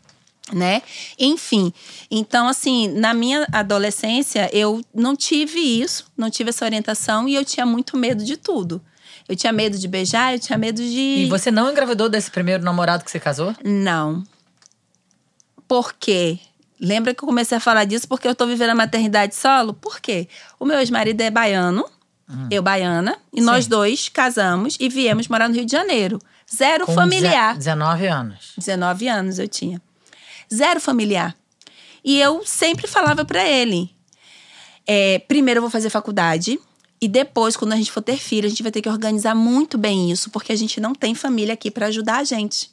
né? 0.52 0.82
Enfim, 1.18 1.72
então 2.10 2.48
assim, 2.48 2.88
na 2.88 3.12
minha 3.12 3.46
adolescência 3.52 4.48
eu 4.52 4.80
não 4.94 5.14
tive 5.14 5.60
isso, 5.60 6.10
não 6.16 6.30
tive 6.30 6.48
essa 6.50 6.64
orientação 6.64 7.28
e 7.28 7.34
eu 7.34 7.44
tinha 7.44 7.66
muito 7.66 7.96
medo 7.96 8.24
de 8.24 8.36
tudo. 8.36 8.80
Eu 9.28 9.34
tinha 9.36 9.52
medo 9.52 9.76
de 9.78 9.88
beijar, 9.88 10.32
eu 10.34 10.38
tinha 10.38 10.56
medo 10.56 10.80
de 10.80 11.24
E 11.24 11.26
você 11.28 11.50
não 11.50 11.70
engravidou 11.70 12.08
desse 12.08 12.30
primeiro 12.30 12.62
namorado 12.62 13.04
que 13.04 13.10
você 13.10 13.18
casou? 13.20 13.54
não. 13.64 14.24
Por 15.68 15.92
quê? 15.94 16.38
Lembra 16.80 17.12
que 17.14 17.22
eu 17.24 17.26
comecei 17.26 17.56
a 17.56 17.60
falar 17.60 17.84
disso 17.84 18.06
porque 18.06 18.28
eu 18.28 18.34
tô 18.34 18.46
vivendo 18.46 18.70
a 18.70 18.74
maternidade 18.74 19.34
solo? 19.34 19.74
Por 19.74 19.98
quê? 20.00 20.28
O 20.60 20.64
meu 20.64 20.78
ex-marido 20.78 21.20
é 21.22 21.30
baiano, 21.30 21.84
eu 22.50 22.62
baiana, 22.62 23.16
e 23.32 23.40
nós 23.40 23.64
Sim. 23.64 23.70
dois 23.70 24.08
casamos 24.08 24.76
e 24.78 24.88
viemos 24.88 25.26
morar 25.26 25.48
no 25.48 25.54
Rio 25.54 25.64
de 25.64 25.72
Janeiro. 25.72 26.20
Zero 26.54 26.86
Com 26.86 26.94
familiar. 26.94 27.54
deze- 27.54 27.58
19 27.70 28.06
anos. 28.06 28.52
19 28.58 29.08
anos 29.08 29.38
eu 29.40 29.48
tinha. 29.48 29.82
Zero 30.54 30.78
familiar. 30.80 31.34
E 32.04 32.20
eu 32.20 32.44
sempre 32.46 32.86
falava 32.86 33.24
pra 33.24 33.44
ele: 33.44 33.90
é, 34.86 35.18
primeiro 35.20 35.58
eu 35.58 35.62
vou 35.62 35.70
fazer 35.70 35.90
faculdade. 35.90 36.60
E 37.00 37.08
depois, 37.08 37.56
quando 37.56 37.72
a 37.72 37.76
gente 37.76 37.92
for 37.92 38.02
ter 38.02 38.16
filho, 38.16 38.46
a 38.46 38.48
gente 38.48 38.62
vai 38.62 38.72
ter 38.72 38.80
que 38.80 38.88
organizar 38.88 39.34
muito 39.34 39.76
bem 39.76 40.10
isso, 40.10 40.30
porque 40.30 40.52
a 40.52 40.56
gente 40.56 40.80
não 40.80 40.94
tem 40.94 41.14
família 41.14 41.54
aqui 41.54 41.70
pra 41.70 41.86
ajudar 41.86 42.18
a 42.18 42.24
gente. 42.24 42.70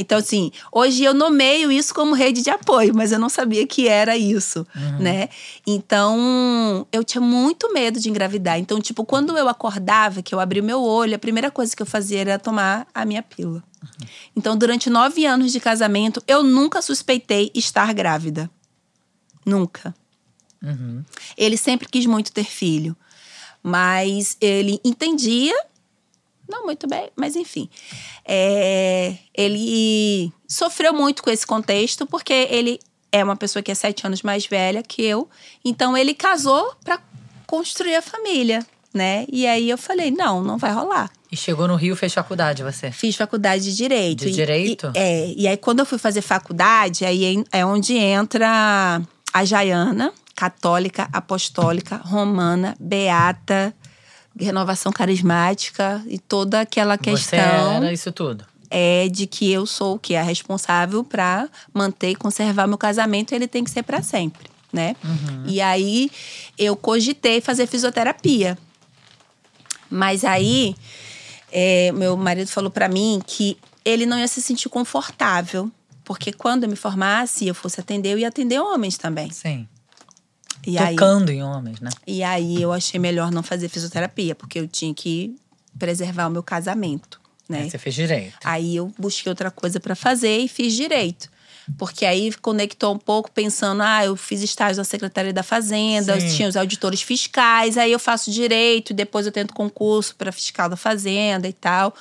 Então, 0.00 0.16
assim, 0.16 0.52
hoje 0.70 1.02
eu 1.02 1.12
nomeio 1.12 1.72
isso 1.72 1.92
como 1.92 2.14
rede 2.14 2.40
de 2.40 2.50
apoio, 2.50 2.94
mas 2.94 3.10
eu 3.10 3.18
não 3.18 3.28
sabia 3.28 3.66
que 3.66 3.88
era 3.88 4.16
isso, 4.16 4.64
né? 5.00 5.28
Então, 5.66 6.86
eu 6.92 7.02
tinha 7.02 7.20
muito 7.20 7.72
medo 7.72 7.98
de 7.98 8.08
engravidar. 8.08 8.60
Então, 8.60 8.80
tipo, 8.80 9.04
quando 9.04 9.36
eu 9.36 9.48
acordava, 9.48 10.22
que 10.22 10.32
eu 10.32 10.38
abri 10.38 10.60
o 10.60 10.64
meu 10.64 10.80
olho, 10.80 11.16
a 11.16 11.18
primeira 11.18 11.50
coisa 11.50 11.74
que 11.74 11.82
eu 11.82 11.86
fazia 11.86 12.20
era 12.20 12.38
tomar 12.38 12.86
a 12.94 13.04
minha 13.04 13.24
pílula. 13.24 13.60
Então, 14.36 14.56
durante 14.56 14.88
nove 14.88 15.26
anos 15.26 15.50
de 15.50 15.58
casamento, 15.58 16.22
eu 16.28 16.44
nunca 16.44 16.80
suspeitei 16.80 17.50
estar 17.52 17.92
grávida. 17.92 18.48
Nunca. 19.44 19.92
Uhum. 20.62 21.04
Ele 21.36 21.56
sempre 21.56 21.88
quis 21.88 22.06
muito 22.06 22.30
ter 22.30 22.44
filho, 22.44 22.96
mas 23.62 24.36
ele 24.40 24.80
entendia, 24.84 25.54
não 26.48 26.64
muito 26.64 26.86
bem, 26.88 27.10
mas 27.16 27.36
enfim. 27.36 27.68
É, 28.24 29.14
ele 29.34 30.32
sofreu 30.46 30.92
muito 30.92 31.22
com 31.22 31.30
esse 31.30 31.46
contexto, 31.46 32.06
porque 32.06 32.32
ele 32.50 32.78
é 33.10 33.22
uma 33.24 33.36
pessoa 33.36 33.62
que 33.62 33.70
é 33.70 33.74
sete 33.74 34.06
anos 34.06 34.22
mais 34.22 34.46
velha 34.46 34.82
que 34.82 35.02
eu, 35.02 35.28
então 35.64 35.96
ele 35.96 36.14
casou 36.14 36.74
para 36.84 37.00
construir 37.46 37.94
a 37.96 38.02
família, 38.02 38.64
né? 38.92 39.24
E 39.30 39.46
aí 39.46 39.68
eu 39.70 39.78
falei: 39.78 40.10
não, 40.10 40.42
não 40.42 40.58
vai 40.58 40.72
rolar. 40.72 41.10
E 41.30 41.36
chegou 41.36 41.68
no 41.68 41.76
Rio, 41.76 41.94
fez 41.94 42.14
faculdade, 42.14 42.62
você? 42.62 42.90
Fiz 42.90 43.14
faculdade 43.14 43.62
de 43.64 43.74
Direito. 43.76 44.24
De 44.24 44.30
E- 44.30 44.32
Direito? 44.32 44.92
E, 44.94 44.98
é, 44.98 45.32
e 45.36 45.46
aí 45.48 45.56
quando 45.58 45.80
eu 45.80 45.86
fui 45.86 45.98
fazer 45.98 46.22
faculdade, 46.22 47.04
aí 47.04 47.44
é 47.52 47.64
onde 47.66 47.94
entra 47.96 49.02
a 49.32 49.44
Jaiana, 49.44 50.12
católica, 50.38 51.08
apostólica, 51.12 51.96
romana, 51.96 52.76
beata, 52.78 53.74
renovação 54.38 54.92
carismática 54.92 56.00
e 56.06 56.16
toda 56.16 56.60
aquela 56.60 56.96
Você 56.96 57.02
questão 57.02 57.72
era 57.72 57.92
isso 57.92 58.12
tudo. 58.12 58.46
é 58.70 59.08
de 59.08 59.26
que 59.26 59.50
eu 59.50 59.66
sou 59.66 59.96
o 59.96 59.98
que 59.98 60.14
a 60.14 60.22
responsável 60.22 61.02
para 61.02 61.48
manter 61.74 62.10
e 62.10 62.14
conservar 62.14 62.68
meu 62.68 62.78
casamento, 62.78 63.34
ele 63.34 63.48
tem 63.48 63.64
que 63.64 63.70
ser 63.72 63.82
para 63.82 64.00
sempre, 64.00 64.48
né? 64.72 64.94
E 65.44 65.60
aí 65.60 66.08
eu 66.56 66.76
cogitei 66.76 67.40
fazer 67.40 67.66
fisioterapia. 67.66 68.56
Mas 69.90 70.22
aí 70.24 70.76
é, 71.50 71.90
meu 71.90 72.16
marido 72.16 72.46
falou 72.46 72.70
para 72.70 72.88
mim 72.88 73.20
que 73.26 73.58
ele 73.84 74.06
não 74.06 74.16
ia 74.16 74.28
se 74.28 74.40
sentir 74.40 74.68
confortável, 74.68 75.68
porque 76.04 76.30
quando 76.32 76.62
eu 76.62 76.70
me 76.70 76.76
formasse 76.76 77.44
e 77.44 77.48
eu 77.48 77.54
fosse 77.56 77.80
atender, 77.80 78.12
eu 78.12 78.18
ia 78.18 78.28
atender 78.28 78.60
homens 78.60 78.96
também. 78.96 79.32
Sim. 79.32 79.66
E 80.68 80.76
aí, 80.76 80.94
Tocando 80.96 81.30
em 81.30 81.42
homens, 81.42 81.80
né? 81.80 81.88
e 82.06 82.22
aí 82.22 82.60
eu 82.60 82.72
achei 82.72 83.00
melhor 83.00 83.32
não 83.32 83.42
fazer 83.42 83.70
fisioterapia, 83.70 84.34
porque 84.34 84.58
eu 84.58 84.68
tinha 84.68 84.92
que 84.92 85.34
preservar 85.78 86.26
o 86.26 86.30
meu 86.30 86.42
casamento, 86.42 87.18
né? 87.48 87.62
Aí 87.62 87.70
Você 87.70 87.78
fez 87.78 87.94
direito. 87.94 88.36
Aí 88.44 88.76
eu 88.76 88.92
busquei 88.98 89.30
outra 89.30 89.50
coisa 89.50 89.80
pra 89.80 89.94
fazer 89.94 90.38
e 90.38 90.46
fiz 90.46 90.74
direito. 90.74 91.30
Porque 91.76 92.04
aí 92.06 92.32
conectou 92.34 92.94
um 92.94 92.98
pouco 92.98 93.30
pensando, 93.30 93.82
ah, 93.82 94.04
eu 94.04 94.16
fiz 94.16 94.42
estágio 94.42 94.78
na 94.78 94.84
Secretaria 94.84 95.32
da 95.32 95.42
Fazenda, 95.42 96.18
Sim. 96.18 96.36
tinha 96.36 96.48
os 96.48 96.56
auditores 96.56 97.02
fiscais, 97.02 97.76
aí 97.76 97.92
eu 97.92 97.98
faço 97.98 98.30
direito, 98.30 98.94
depois 98.94 99.26
eu 99.26 99.32
tento 99.32 99.52
concurso 99.52 100.16
para 100.16 100.32
fiscal 100.32 100.68
da 100.68 100.76
Fazenda 100.76 101.46
e 101.48 101.52
tal. 101.52 101.94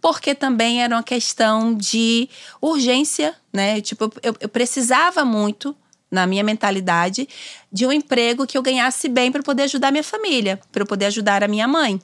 Porque 0.00 0.34
também 0.34 0.82
era 0.82 0.94
uma 0.94 1.02
questão 1.02 1.74
de 1.74 2.28
urgência, 2.60 3.34
né? 3.52 3.80
Tipo, 3.80 4.10
eu, 4.22 4.34
eu 4.40 4.48
precisava 4.48 5.24
muito, 5.24 5.76
na 6.10 6.26
minha 6.26 6.42
mentalidade, 6.42 7.28
de 7.72 7.86
um 7.86 7.92
emprego 7.92 8.46
que 8.46 8.58
eu 8.58 8.62
ganhasse 8.62 9.08
bem 9.08 9.30
para 9.30 9.42
poder 9.42 9.64
ajudar 9.64 9.90
minha 9.92 10.04
família, 10.04 10.60
para 10.72 10.82
eu 10.82 10.86
poder 10.86 11.06
ajudar 11.06 11.44
a 11.44 11.48
minha 11.48 11.68
mãe. 11.68 12.00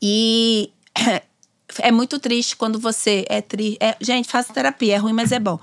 E 0.00 0.70
é 1.78 1.90
muito 1.92 2.18
triste 2.18 2.56
quando 2.56 2.78
você 2.78 3.24
é 3.28 3.40
triste. 3.40 3.78
gente, 4.00 4.28
faça 4.28 4.52
terapia, 4.52 4.94
é 4.94 4.98
ruim, 4.98 5.12
mas 5.12 5.32
é 5.32 5.38
bom. 5.38 5.58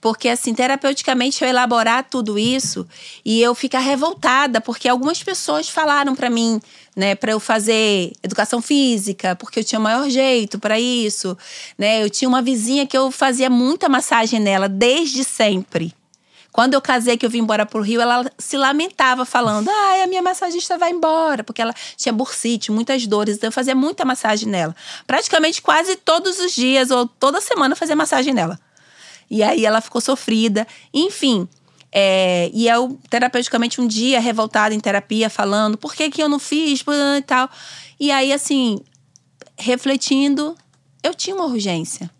Porque, 0.00 0.30
assim, 0.30 0.54
terapeuticamente 0.54 1.44
eu 1.44 1.48
elaborar 1.48 2.06
tudo 2.08 2.38
isso 2.38 2.88
e 3.22 3.42
eu 3.42 3.54
ficar 3.54 3.80
revoltada, 3.80 4.58
porque 4.60 4.88
algumas 4.88 5.22
pessoas 5.22 5.68
falaram 5.68 6.16
pra 6.16 6.30
mim, 6.30 6.58
né, 6.96 7.14
pra 7.14 7.32
eu 7.32 7.40
fazer 7.40 8.12
educação 8.22 8.62
física, 8.62 9.36
porque 9.36 9.60
eu 9.60 9.64
tinha 9.64 9.78
o 9.78 9.82
maior 9.82 10.08
jeito 10.08 10.58
pra 10.58 10.80
isso, 10.80 11.36
né? 11.76 12.02
Eu 12.02 12.08
tinha 12.08 12.28
uma 12.28 12.40
vizinha 12.40 12.86
que 12.86 12.96
eu 12.96 13.10
fazia 13.10 13.50
muita 13.50 13.90
massagem 13.90 14.40
nela 14.40 14.70
desde 14.70 15.22
sempre. 15.22 15.92
Quando 16.60 16.74
eu 16.74 16.82
casei, 16.82 17.16
que 17.16 17.24
eu 17.24 17.30
vim 17.30 17.38
embora 17.38 17.64
pro 17.64 17.80
Rio, 17.80 18.02
ela 18.02 18.30
se 18.36 18.54
lamentava, 18.54 19.24
falando: 19.24 19.70
Ai, 19.70 20.02
a 20.02 20.06
minha 20.06 20.20
massagista 20.20 20.76
vai 20.76 20.90
embora, 20.90 21.42
porque 21.42 21.62
ela 21.62 21.74
tinha 21.96 22.12
bursite, 22.12 22.70
muitas 22.70 23.06
dores. 23.06 23.36
Então 23.36 23.48
eu 23.48 23.52
fazia 23.52 23.74
muita 23.74 24.04
massagem 24.04 24.46
nela. 24.46 24.76
Praticamente 25.06 25.62
quase 25.62 25.96
todos 25.96 26.38
os 26.38 26.52
dias, 26.52 26.90
ou 26.90 27.08
toda 27.08 27.40
semana, 27.40 27.72
eu 27.72 27.76
fazia 27.78 27.96
massagem 27.96 28.34
nela. 28.34 28.60
E 29.30 29.42
aí 29.42 29.64
ela 29.64 29.80
ficou 29.80 30.02
sofrida. 30.02 30.66
Enfim. 30.92 31.48
é, 31.90 32.50
e 32.52 32.68
eu, 32.68 33.00
terapeuticamente, 33.08 33.80
um 33.80 33.86
dia, 33.86 34.20
revoltada 34.20 34.74
em 34.74 34.80
terapia, 34.80 35.30
falando: 35.30 35.78
por 35.78 35.94
que, 35.94 36.10
que 36.10 36.22
eu 36.22 36.28
não 36.28 36.38
fiz? 36.38 36.84
E 37.16 37.22
tal. 37.22 37.48
E 37.98 38.10
aí, 38.10 38.34
assim, 38.34 38.80
refletindo, 39.56 40.54
eu 41.02 41.14
tinha 41.14 41.34
uma 41.34 41.46
urgência. 41.46 42.10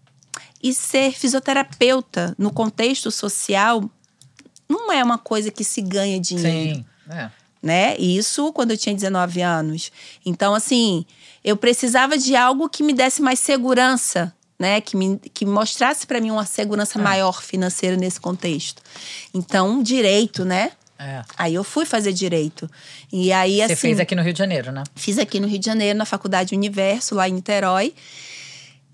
E 0.62 0.72
ser 0.72 1.12
fisioterapeuta 1.12 2.34
no 2.38 2.50
contexto 2.50 3.10
social 3.10 3.84
não 4.70 4.92
é 4.92 5.02
uma 5.02 5.18
coisa 5.18 5.50
que 5.50 5.64
se 5.64 5.82
ganha 5.82 6.20
dinheiro 6.20 6.76
Sim. 6.76 6.84
É. 7.10 7.30
né? 7.60 7.96
Isso 7.98 8.52
quando 8.52 8.70
eu 8.70 8.78
tinha 8.78 8.94
19 8.94 9.42
anos. 9.42 9.90
Então, 10.24 10.54
assim, 10.54 11.04
eu 11.44 11.56
precisava 11.56 12.16
de 12.16 12.36
algo 12.36 12.68
que 12.68 12.82
me 12.82 12.92
desse 12.92 13.20
mais 13.20 13.40
segurança, 13.40 14.32
né? 14.58 14.80
Que 14.80 14.96
me 14.96 15.18
que 15.34 15.44
mostrasse 15.44 16.06
para 16.06 16.20
mim 16.20 16.30
uma 16.30 16.46
segurança 16.46 16.98
maior 16.98 17.42
financeira 17.42 17.96
nesse 17.96 18.20
contexto. 18.20 18.80
Então, 19.34 19.82
direito, 19.82 20.44
né? 20.44 20.72
É. 20.98 21.22
Aí 21.38 21.54
eu 21.54 21.64
fui 21.64 21.86
fazer 21.86 22.12
direito. 22.12 22.70
E 23.10 23.32
aí, 23.32 23.56
Você 23.56 23.62
assim. 23.62 23.76
fez 23.76 23.98
aqui 23.98 24.14
no 24.14 24.22
Rio 24.22 24.34
de 24.34 24.38
Janeiro, 24.38 24.70
né? 24.70 24.84
Fiz 24.94 25.18
aqui 25.18 25.40
no 25.40 25.48
Rio 25.48 25.58
de 25.58 25.64
Janeiro, 25.64 25.98
na 25.98 26.04
Faculdade 26.04 26.54
Universo, 26.54 27.14
lá 27.14 27.26
em 27.26 27.32
Niterói. 27.32 27.94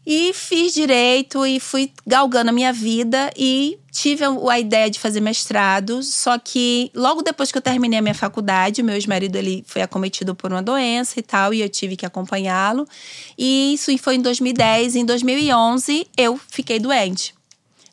E 0.06 0.32
fiz 0.32 0.72
direito 0.72 1.44
e 1.44 1.58
fui 1.58 1.90
galgando 2.06 2.50
a 2.50 2.52
minha 2.52 2.72
vida 2.72 3.28
e 3.36 3.76
tive 3.90 4.22
a, 4.24 4.60
ideia 4.60 4.88
de 4.88 5.00
fazer 5.00 5.20
mestrado. 5.20 6.00
Só 6.00 6.38
que 6.38 6.92
logo 6.94 7.22
depois 7.22 7.50
que 7.50 7.58
eu 7.58 7.62
terminei 7.62 7.98
a 7.98 8.02
minha 8.02 8.14
faculdade, 8.14 8.84
meu 8.84 8.94
ex-marido 8.94 9.34
ele 9.34 9.64
foi 9.66 9.82
acometido 9.82 10.32
por 10.32 10.52
uma 10.52 10.62
doença 10.62 11.18
e 11.18 11.22
tal, 11.22 11.52
e 11.52 11.60
eu 11.60 11.68
tive 11.68 11.96
que 11.96 12.06
acompanhá-lo. 12.06 12.86
E 13.36 13.74
isso 13.74 13.96
foi 13.98 14.14
em 14.14 14.22
2010. 14.22 14.94
Em 14.94 15.04
2011, 15.04 16.06
eu 16.16 16.38
fiquei 16.48 16.78
doente. 16.78 17.34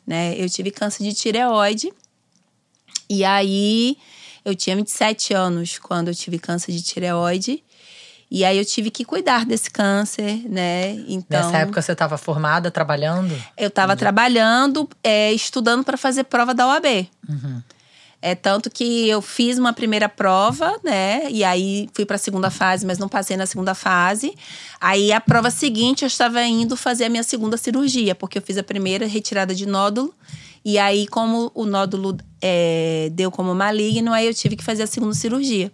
Né? 0.06 0.36
Eu 0.38 0.48
tive 0.48 0.70
câncer 0.70 1.02
de 1.02 1.14
tireoide. 1.14 1.92
E 3.10 3.24
aí, 3.24 3.96
eu 4.44 4.54
tinha 4.54 4.76
27 4.76 5.34
anos 5.34 5.78
quando 5.78 6.08
eu 6.08 6.14
tive 6.14 6.38
câncer 6.38 6.70
de 6.70 6.80
tireoide. 6.80 7.64
E 8.34 8.44
aí 8.44 8.58
eu 8.58 8.64
tive 8.64 8.90
que 8.90 9.04
cuidar 9.04 9.46
desse 9.46 9.70
câncer, 9.70 10.42
né? 10.48 10.90
Então, 11.06 11.40
Nessa 11.40 11.58
época 11.58 11.80
você 11.80 11.92
estava 11.92 12.18
formada, 12.18 12.68
trabalhando? 12.68 13.32
eu 13.56 13.68
estava 13.68 13.94
trabalhando, 13.94 14.90
é, 15.04 15.32
estudando 15.32 15.84
para 15.84 15.96
fazer 15.96 16.24
prova 16.24 16.52
da 16.52 16.66
OAB. 16.66 17.08
É 18.20 18.34
tanto 18.34 18.68
que 18.70 19.08
eu 19.08 19.22
fiz 19.22 19.56
uma 19.56 19.72
primeira 19.72 20.08
prova, 20.08 20.76
né? 20.82 21.30
E 21.30 21.44
aí 21.44 21.88
fui 21.94 22.04
para 22.04 22.16
a 22.16 22.18
segunda 22.18 22.50
fase, 22.50 22.84
mas 22.84 22.98
não 22.98 23.08
passei 23.08 23.36
na 23.36 23.46
segunda 23.46 23.72
fase. 23.72 24.34
Aí 24.80 25.12
a 25.12 25.20
prova 25.20 25.48
seguinte 25.48 26.02
eu 26.02 26.08
estava 26.08 26.42
indo 26.42 26.76
fazer 26.76 27.04
a 27.04 27.08
minha 27.08 27.22
segunda 27.22 27.56
cirurgia, 27.56 28.16
porque 28.16 28.38
eu 28.38 28.42
fiz 28.42 28.58
a 28.58 28.64
primeira 28.64 29.06
retirada 29.06 29.54
de 29.54 29.64
nódulo. 29.64 30.12
E 30.64 30.76
aí, 30.76 31.06
como 31.06 31.52
o 31.54 31.64
nódulo 31.64 32.16
é, 32.42 33.10
deu 33.12 33.30
como 33.30 33.54
maligno, 33.54 34.12
aí 34.12 34.26
eu 34.26 34.34
tive 34.34 34.56
que 34.56 34.64
fazer 34.64 34.82
a 34.82 34.88
segunda 34.88 35.14
cirurgia. 35.14 35.70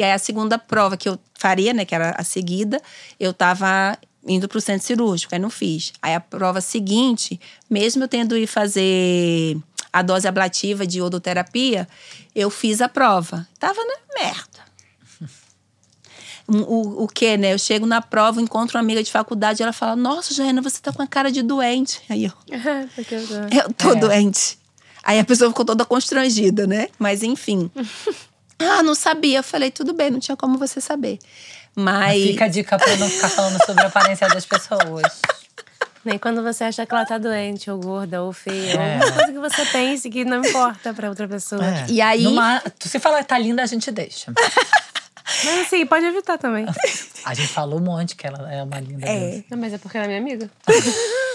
E 0.00 0.02
aí 0.02 0.12
a 0.12 0.18
segunda 0.18 0.58
prova 0.58 0.96
que 0.96 1.06
eu 1.06 1.18
faria, 1.34 1.74
né, 1.74 1.84
que 1.84 1.94
era 1.94 2.14
a 2.16 2.24
seguida, 2.24 2.80
eu 3.18 3.34
tava 3.34 3.98
indo 4.26 4.48
pro 4.48 4.58
centro 4.58 4.86
cirúrgico, 4.86 5.34
aí 5.34 5.38
não 5.38 5.50
fiz. 5.50 5.92
Aí 6.00 6.14
a 6.14 6.20
prova 6.20 6.62
seguinte, 6.62 7.38
mesmo 7.68 8.02
eu 8.04 8.08
tendo 8.08 8.34
ido 8.34 8.46
fazer 8.50 9.58
a 9.92 10.00
dose 10.00 10.26
ablativa 10.26 10.86
de 10.86 11.02
odoterapia, 11.02 11.86
eu 12.34 12.48
fiz 12.48 12.80
a 12.80 12.88
prova. 12.88 13.46
Tava 13.58 13.78
na 13.84 14.22
merda. 14.22 14.70
O, 16.48 17.04
o 17.04 17.06
que, 17.06 17.36
né? 17.36 17.52
Eu 17.52 17.58
chego 17.58 17.86
na 17.86 18.00
prova, 18.02 18.40
encontro 18.42 18.76
uma 18.76 18.82
amiga 18.82 19.02
de 19.04 19.12
faculdade, 19.12 19.62
ela 19.62 19.72
fala: 19.72 19.94
Nossa, 19.94 20.34
Joana, 20.34 20.60
você 20.60 20.80
tá 20.80 20.92
com 20.92 21.00
a 21.00 21.06
cara 21.06 21.30
de 21.30 21.42
doente. 21.42 22.00
Aí 22.08 22.24
eu, 22.24 22.32
Porque 22.96 23.14
eu 23.14 23.26
tô- 23.28 23.34
eu 23.56 23.72
tô 23.74 23.90
É. 23.92 24.00
doente. 24.00 24.58
Aí 25.04 25.20
a 25.20 25.24
pessoa 25.24 25.48
ficou 25.50 25.64
toda 25.64 25.84
constrangida, 25.84 26.66
né? 26.66 26.88
Mas 26.98 27.22
enfim. 27.22 27.70
ah, 28.60 28.82
não 28.82 28.94
sabia. 28.94 29.38
Eu 29.38 29.42
falei, 29.42 29.70
tudo 29.70 29.92
bem, 29.92 30.10
não 30.10 30.20
tinha 30.20 30.36
como 30.36 30.58
você 30.58 30.80
saber. 30.80 31.18
Mas. 31.74 32.22
Fica 32.22 32.44
a 32.44 32.48
dica 32.48 32.78
pra 32.78 32.96
não 32.96 33.08
ficar 33.08 33.28
falando 33.28 33.64
sobre 33.64 33.82
a 33.84 33.86
aparência 33.86 34.28
das 34.28 34.44
pessoas. 34.44 35.20
Nem 36.04 36.18
quando 36.18 36.42
você 36.42 36.64
acha 36.64 36.84
que 36.86 36.94
ela 36.94 37.04
tá 37.04 37.18
doente, 37.18 37.70
ou 37.70 37.78
gorda, 37.78 38.22
ou 38.22 38.32
feia, 38.32 38.72
É. 38.74 38.94
alguma 38.94 39.12
coisa 39.12 39.32
que 39.32 39.38
você 39.38 39.64
pense 39.66 40.08
que 40.10 40.24
não 40.24 40.38
importa 40.42 40.94
pra 40.94 41.08
outra 41.10 41.28
pessoa. 41.28 41.62
E 41.88 42.00
aí- 42.00 42.22
Numa, 42.24 42.62
se 42.80 42.98
falar 42.98 43.18
que 43.22 43.28
tá 43.28 43.38
linda, 43.38 43.62
a 43.62 43.66
gente 43.66 43.90
deixa. 43.90 44.32
Mas 45.44 45.60
assim, 45.66 45.84
pode 45.86 46.06
evitar 46.06 46.38
também. 46.38 46.66
A 47.24 47.34
gente 47.34 47.48
falou 47.48 47.78
um 47.78 47.82
monte 47.82 48.16
que 48.16 48.26
ela 48.26 48.50
é 48.52 48.62
uma 48.62 48.80
linda 48.80 49.06
É. 49.06 49.44
Não, 49.50 49.58
mas 49.58 49.74
é 49.74 49.78
porque 49.78 49.96
ela 49.98 50.06
é 50.06 50.08
minha 50.08 50.20
amiga. 50.20 50.50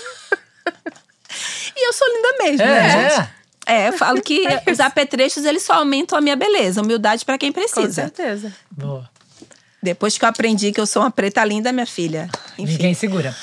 E 1.77 1.87
eu 1.87 1.93
sou 1.93 2.07
linda 2.07 2.29
mesmo, 2.43 2.65
né, 2.65 2.87
É, 3.05 3.09
gente? 3.09 3.29
É, 3.65 3.89
eu 3.89 3.93
falo 3.93 4.21
que 4.21 4.43
os 4.71 4.79
apetrechos, 4.79 5.45
eles 5.45 5.63
só 5.63 5.73
aumentam 5.73 6.17
a 6.17 6.21
minha 6.21 6.35
beleza. 6.35 6.81
Humildade 6.81 7.25
pra 7.25 7.37
quem 7.37 7.51
Com 7.51 7.59
precisa. 7.59 8.03
certeza. 8.03 8.53
Boa. 8.69 9.09
Depois 9.81 10.17
que 10.17 10.25
eu 10.25 10.29
aprendi 10.29 10.71
que 10.71 10.79
eu 10.79 10.87
sou 10.87 11.01
uma 11.03 11.11
preta 11.11 11.43
linda, 11.45 11.71
minha 11.71 11.85
filha. 11.85 12.29
Enfim. 12.57 12.73
Ninguém 12.73 12.93
segura. 12.93 13.35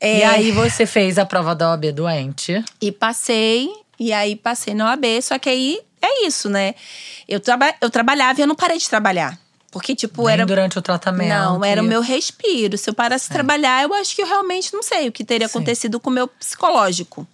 É. 0.00 0.18
E 0.18 0.24
aí 0.24 0.50
você 0.52 0.86
fez 0.86 1.18
a 1.18 1.26
prova 1.26 1.54
da 1.54 1.70
OAB 1.70 1.92
doente. 1.92 2.64
E 2.80 2.90
passei, 2.90 3.70
e 3.98 4.12
aí 4.12 4.34
passei 4.36 4.74
na 4.74 4.86
OAB, 4.90 5.04
só 5.22 5.38
que 5.38 5.48
aí 5.48 5.80
é 6.02 6.26
isso, 6.26 6.48
né? 6.48 6.74
Eu, 7.28 7.40
traba 7.40 7.74
eu 7.80 7.90
trabalhava 7.90 8.40
e 8.40 8.42
eu 8.42 8.46
não 8.46 8.54
parei 8.54 8.78
de 8.78 8.88
trabalhar. 8.88 9.38
Porque, 9.70 9.94
tipo, 9.94 10.22
Nem 10.24 10.32
era. 10.32 10.46
durante 10.46 10.78
o 10.78 10.82
tratamento. 10.82 11.28
Não, 11.28 11.62
era 11.64 11.82
o 11.82 11.84
meu 11.84 12.00
respiro. 12.00 12.78
Se 12.78 12.88
eu 12.88 12.94
parasse 12.94 13.26
de 13.28 13.34
trabalhar, 13.34 13.82
eu 13.82 13.92
acho 13.94 14.16
que 14.16 14.22
eu 14.22 14.26
realmente 14.26 14.72
não 14.72 14.82
sei 14.82 15.08
o 15.08 15.12
que 15.12 15.22
teria 15.22 15.46
Sim. 15.46 15.58
acontecido 15.58 16.00
com 16.00 16.08
o 16.08 16.12
meu 16.12 16.26
psicológico. 16.26 17.26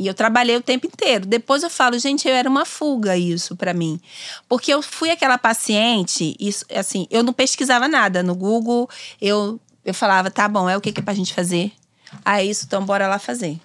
E 0.00 0.06
eu 0.06 0.14
trabalhei 0.14 0.56
o 0.56 0.62
tempo 0.62 0.86
inteiro. 0.86 1.26
Depois 1.26 1.62
eu 1.62 1.68
falo, 1.68 1.98
gente, 1.98 2.26
eu 2.26 2.34
era 2.34 2.48
uma 2.48 2.64
fuga 2.64 3.18
isso 3.18 3.54
pra 3.54 3.74
mim. 3.74 4.00
Porque 4.48 4.72
eu 4.72 4.80
fui 4.80 5.10
aquela 5.10 5.36
paciente, 5.36 6.34
isso, 6.40 6.64
assim, 6.74 7.06
eu 7.10 7.22
não 7.22 7.34
pesquisava 7.34 7.86
nada 7.86 8.22
no 8.22 8.34
Google. 8.34 8.88
Eu, 9.20 9.60
eu 9.84 9.92
falava, 9.92 10.30
tá 10.30 10.48
bom, 10.48 10.70
é 10.70 10.74
o 10.74 10.80
que 10.80 10.90
que 10.90 11.00
é 11.00 11.02
pra 11.02 11.12
gente 11.12 11.34
fazer? 11.34 11.70
Ah, 12.24 12.40
é 12.40 12.46
isso, 12.46 12.64
então 12.64 12.82
bora 12.82 13.06
lá 13.06 13.18
fazer. 13.18 13.60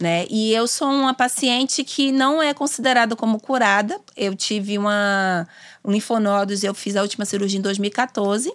Né? 0.00 0.24
E 0.30 0.54
eu 0.54 0.66
sou 0.66 0.88
uma 0.88 1.12
paciente 1.12 1.84
que 1.84 2.10
não 2.10 2.42
é 2.42 2.54
considerada 2.54 3.14
como 3.14 3.38
curada. 3.38 4.00
Eu 4.16 4.34
tive 4.34 4.78
uma 4.78 5.46
um 5.84 5.92
linfonodos, 5.92 6.64
eu 6.64 6.72
fiz 6.72 6.96
a 6.96 7.02
última 7.02 7.26
cirurgia 7.26 7.58
em 7.58 7.62
2014. 7.62 8.50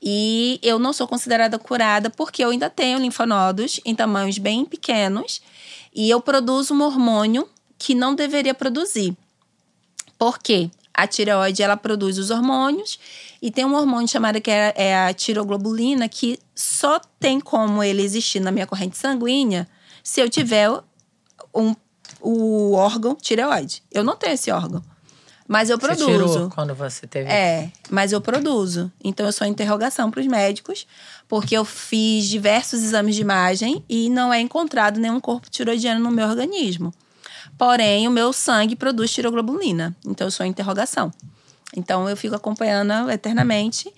E 0.00 0.60
eu 0.62 0.78
não 0.78 0.92
sou 0.92 1.08
considerada 1.08 1.58
curada 1.58 2.08
porque 2.10 2.44
eu 2.44 2.50
ainda 2.50 2.70
tenho 2.70 3.00
linfonodos 3.00 3.80
em 3.84 3.92
tamanhos 3.92 4.38
bem 4.38 4.64
pequenos 4.64 5.42
e 5.94 6.08
eu 6.08 6.20
produzo 6.20 6.74
um 6.74 6.82
hormônio 6.82 7.48
que 7.78 7.94
não 7.94 8.14
deveria 8.14 8.54
produzir. 8.54 9.16
Por 10.18 10.38
quê? 10.38 10.70
A 10.92 11.06
tireoide 11.06 11.62
ela 11.62 11.76
produz 11.76 12.18
os 12.18 12.30
hormônios 12.30 12.98
e 13.40 13.50
tem 13.52 13.64
um 13.64 13.74
hormônio 13.74 14.08
chamado 14.08 14.40
que 14.40 14.50
é, 14.50 14.74
é 14.76 15.06
a 15.06 15.14
tiroglobulina 15.14 16.08
que 16.08 16.38
só 16.54 17.00
tem 17.20 17.38
como 17.38 17.82
ele 17.82 18.02
existir 18.02 18.40
na 18.40 18.50
minha 18.50 18.66
corrente 18.66 18.98
sanguínea 18.98 19.68
se 20.02 20.20
eu 20.20 20.28
tiver 20.28 20.68
um, 21.54 21.74
o 22.20 22.72
órgão 22.72 23.14
tireoide. 23.14 23.82
Eu 23.92 24.02
não 24.02 24.16
tenho 24.16 24.32
esse 24.32 24.50
órgão, 24.50 24.82
mas 25.48 25.70
eu 25.70 25.78
Você 25.78 25.86
produzo. 25.86 26.32
tirou 26.32 26.50
quando 26.50 26.74
você 26.74 27.06
teve. 27.06 27.30
É, 27.30 27.72
mas 27.88 28.12
eu 28.12 28.20
produzo. 28.20 28.92
Então 29.02 29.24
eu 29.24 29.32
sou 29.32 29.46
interrogação 29.46 30.10
para 30.10 30.20
os 30.20 30.26
médicos, 30.26 30.86
porque 31.26 31.56
eu 31.56 31.64
fiz 31.64 32.26
diversos 32.26 32.82
exames 32.84 33.14
de 33.14 33.22
imagem 33.22 33.82
e 33.88 34.10
não 34.10 34.32
é 34.32 34.40
encontrado 34.40 35.00
nenhum 35.00 35.18
corpo 35.18 35.48
tiroidiano 35.48 36.04
no 36.04 36.10
meu 36.10 36.28
organismo. 36.28 36.92
Porém, 37.56 38.06
o 38.06 38.10
meu 38.10 38.30
sangue 38.32 38.76
produz 38.76 39.10
tiroglobulina. 39.10 39.96
Então 40.06 40.26
eu 40.26 40.30
sou 40.30 40.44
interrogação. 40.44 41.10
Então 41.74 42.08
eu 42.08 42.16
fico 42.16 42.34
acompanhando 42.36 43.10
eternamente. 43.10 43.92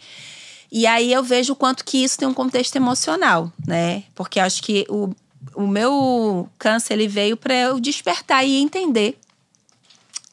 E 0.70 0.86
aí 0.86 1.12
eu 1.12 1.22
vejo 1.22 1.52
o 1.52 1.56
quanto 1.56 1.84
que 1.84 1.98
isso 2.02 2.16
tem 2.16 2.28
um 2.28 2.34
contexto 2.34 2.76
emocional, 2.76 3.52
né? 3.66 4.04
Porque 4.14 4.38
acho 4.38 4.62
que 4.62 4.86
o, 4.88 5.12
o 5.54 5.66
meu 5.66 6.48
câncer 6.58 6.94
ele 6.94 7.08
veio 7.08 7.36
para 7.36 7.54
eu 7.54 7.80
despertar 7.80 8.44
e 8.44 8.56
entender 8.56 9.18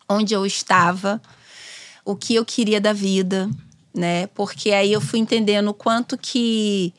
onde 0.10 0.34
eu 0.34 0.46
estava, 0.46 1.22
o 2.06 2.16
que 2.16 2.36
eu 2.36 2.46
queria 2.46 2.80
da 2.80 2.94
vida, 2.94 3.50
né? 3.94 4.28
Porque 4.28 4.72
aí 4.72 4.94
eu 4.94 5.02
fui 5.02 5.20
entendendo 5.20 5.70
o 5.70 5.74
quanto 5.74 6.18
que 6.18 6.94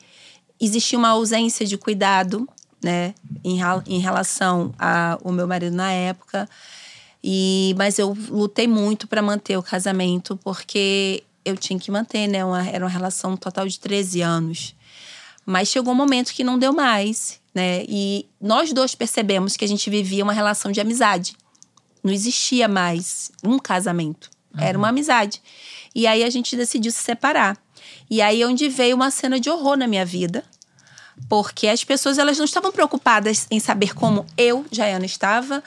existia 0.59 0.99
uma 0.99 1.09
ausência 1.09 1.65
de 1.65 1.77
cuidado, 1.77 2.47
né? 2.83 3.13
Em, 3.43 3.59
em 3.87 3.99
relação 3.99 4.73
ao 4.77 5.31
meu 5.31 5.47
marido 5.47 5.75
na 5.75 5.91
época. 5.91 6.47
E, 7.23 7.73
mas 7.77 7.99
eu 7.99 8.15
lutei 8.29 8.67
muito 8.67 9.07
para 9.07 9.21
manter 9.21 9.57
o 9.57 9.63
casamento, 9.63 10.37
porque 10.43 11.23
eu 11.43 11.57
tinha 11.57 11.79
que 11.79 11.91
manter, 11.91 12.27
né? 12.27 12.43
Uma, 12.45 12.67
era 12.67 12.83
uma 12.83 12.91
relação 12.91 13.35
total 13.35 13.67
de 13.67 13.79
13 13.79 14.21
anos. 14.21 14.75
Mas 15.45 15.69
chegou 15.69 15.93
um 15.93 15.97
momento 15.97 16.33
que 16.33 16.43
não 16.43 16.59
deu 16.59 16.73
mais, 16.73 17.39
né? 17.53 17.83
E 17.87 18.27
nós 18.39 18.71
dois 18.71 18.93
percebemos 18.93 19.57
que 19.57 19.65
a 19.65 19.67
gente 19.67 19.89
vivia 19.89 20.23
uma 20.23 20.33
relação 20.33 20.71
de 20.71 20.79
amizade. 20.79 21.35
Não 22.03 22.13
existia 22.13 22.67
mais 22.67 23.31
um 23.43 23.59
casamento. 23.59 24.29
Era 24.57 24.77
uma 24.77 24.89
amizade. 24.89 25.41
E 25.93 26.07
aí 26.07 26.23
a 26.23 26.29
gente 26.29 26.55
decidiu 26.55 26.91
se 26.91 26.99
separar. 26.99 27.57
E 28.09 28.21
aí 28.21 28.41
é 28.41 28.47
onde 28.47 28.67
veio 28.67 28.95
uma 28.95 29.11
cena 29.11 29.39
de 29.39 29.49
horror 29.49 29.77
na 29.77 29.87
minha 29.87 30.05
vida. 30.05 30.43
Porque 31.27 31.67
as 31.67 31.83
pessoas 31.83 32.17
elas 32.17 32.37
não 32.37 32.45
estavam 32.45 32.71
preocupadas 32.71 33.45
em 33.51 33.59
saber 33.59 33.93
como 33.93 34.25
eu, 34.37 34.65
Jaiana, 34.71 35.05
estava, 35.05 35.61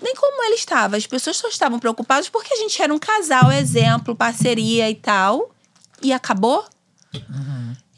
nem 0.00 0.14
como 0.14 0.42
ele 0.44 0.54
estava. 0.54 0.96
As 0.96 1.06
pessoas 1.06 1.36
só 1.36 1.48
estavam 1.48 1.78
preocupadas 1.78 2.28
porque 2.28 2.52
a 2.52 2.56
gente 2.56 2.80
era 2.80 2.92
um 2.92 2.98
casal, 2.98 3.52
exemplo, 3.52 4.16
parceria 4.16 4.90
e 4.90 4.94
tal. 4.94 5.50
E 6.02 6.12
acabou. 6.12 6.64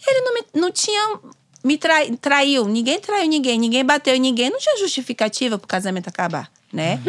Ele 0.06 0.20
não, 0.20 0.34
me, 0.34 0.44
não 0.54 0.70
tinha. 0.70 1.18
Me 1.62 1.76
trai, 1.76 2.16
traiu. 2.20 2.66
Ninguém 2.66 3.00
traiu 3.00 3.28
ninguém. 3.28 3.58
Ninguém 3.58 3.84
bateu 3.84 4.14
em 4.14 4.20
ninguém. 4.20 4.50
Não 4.50 4.58
tinha 4.58 4.78
justificativa 4.78 5.58
pro 5.58 5.66
casamento 5.66 6.08
acabar, 6.08 6.50
né? 6.72 7.00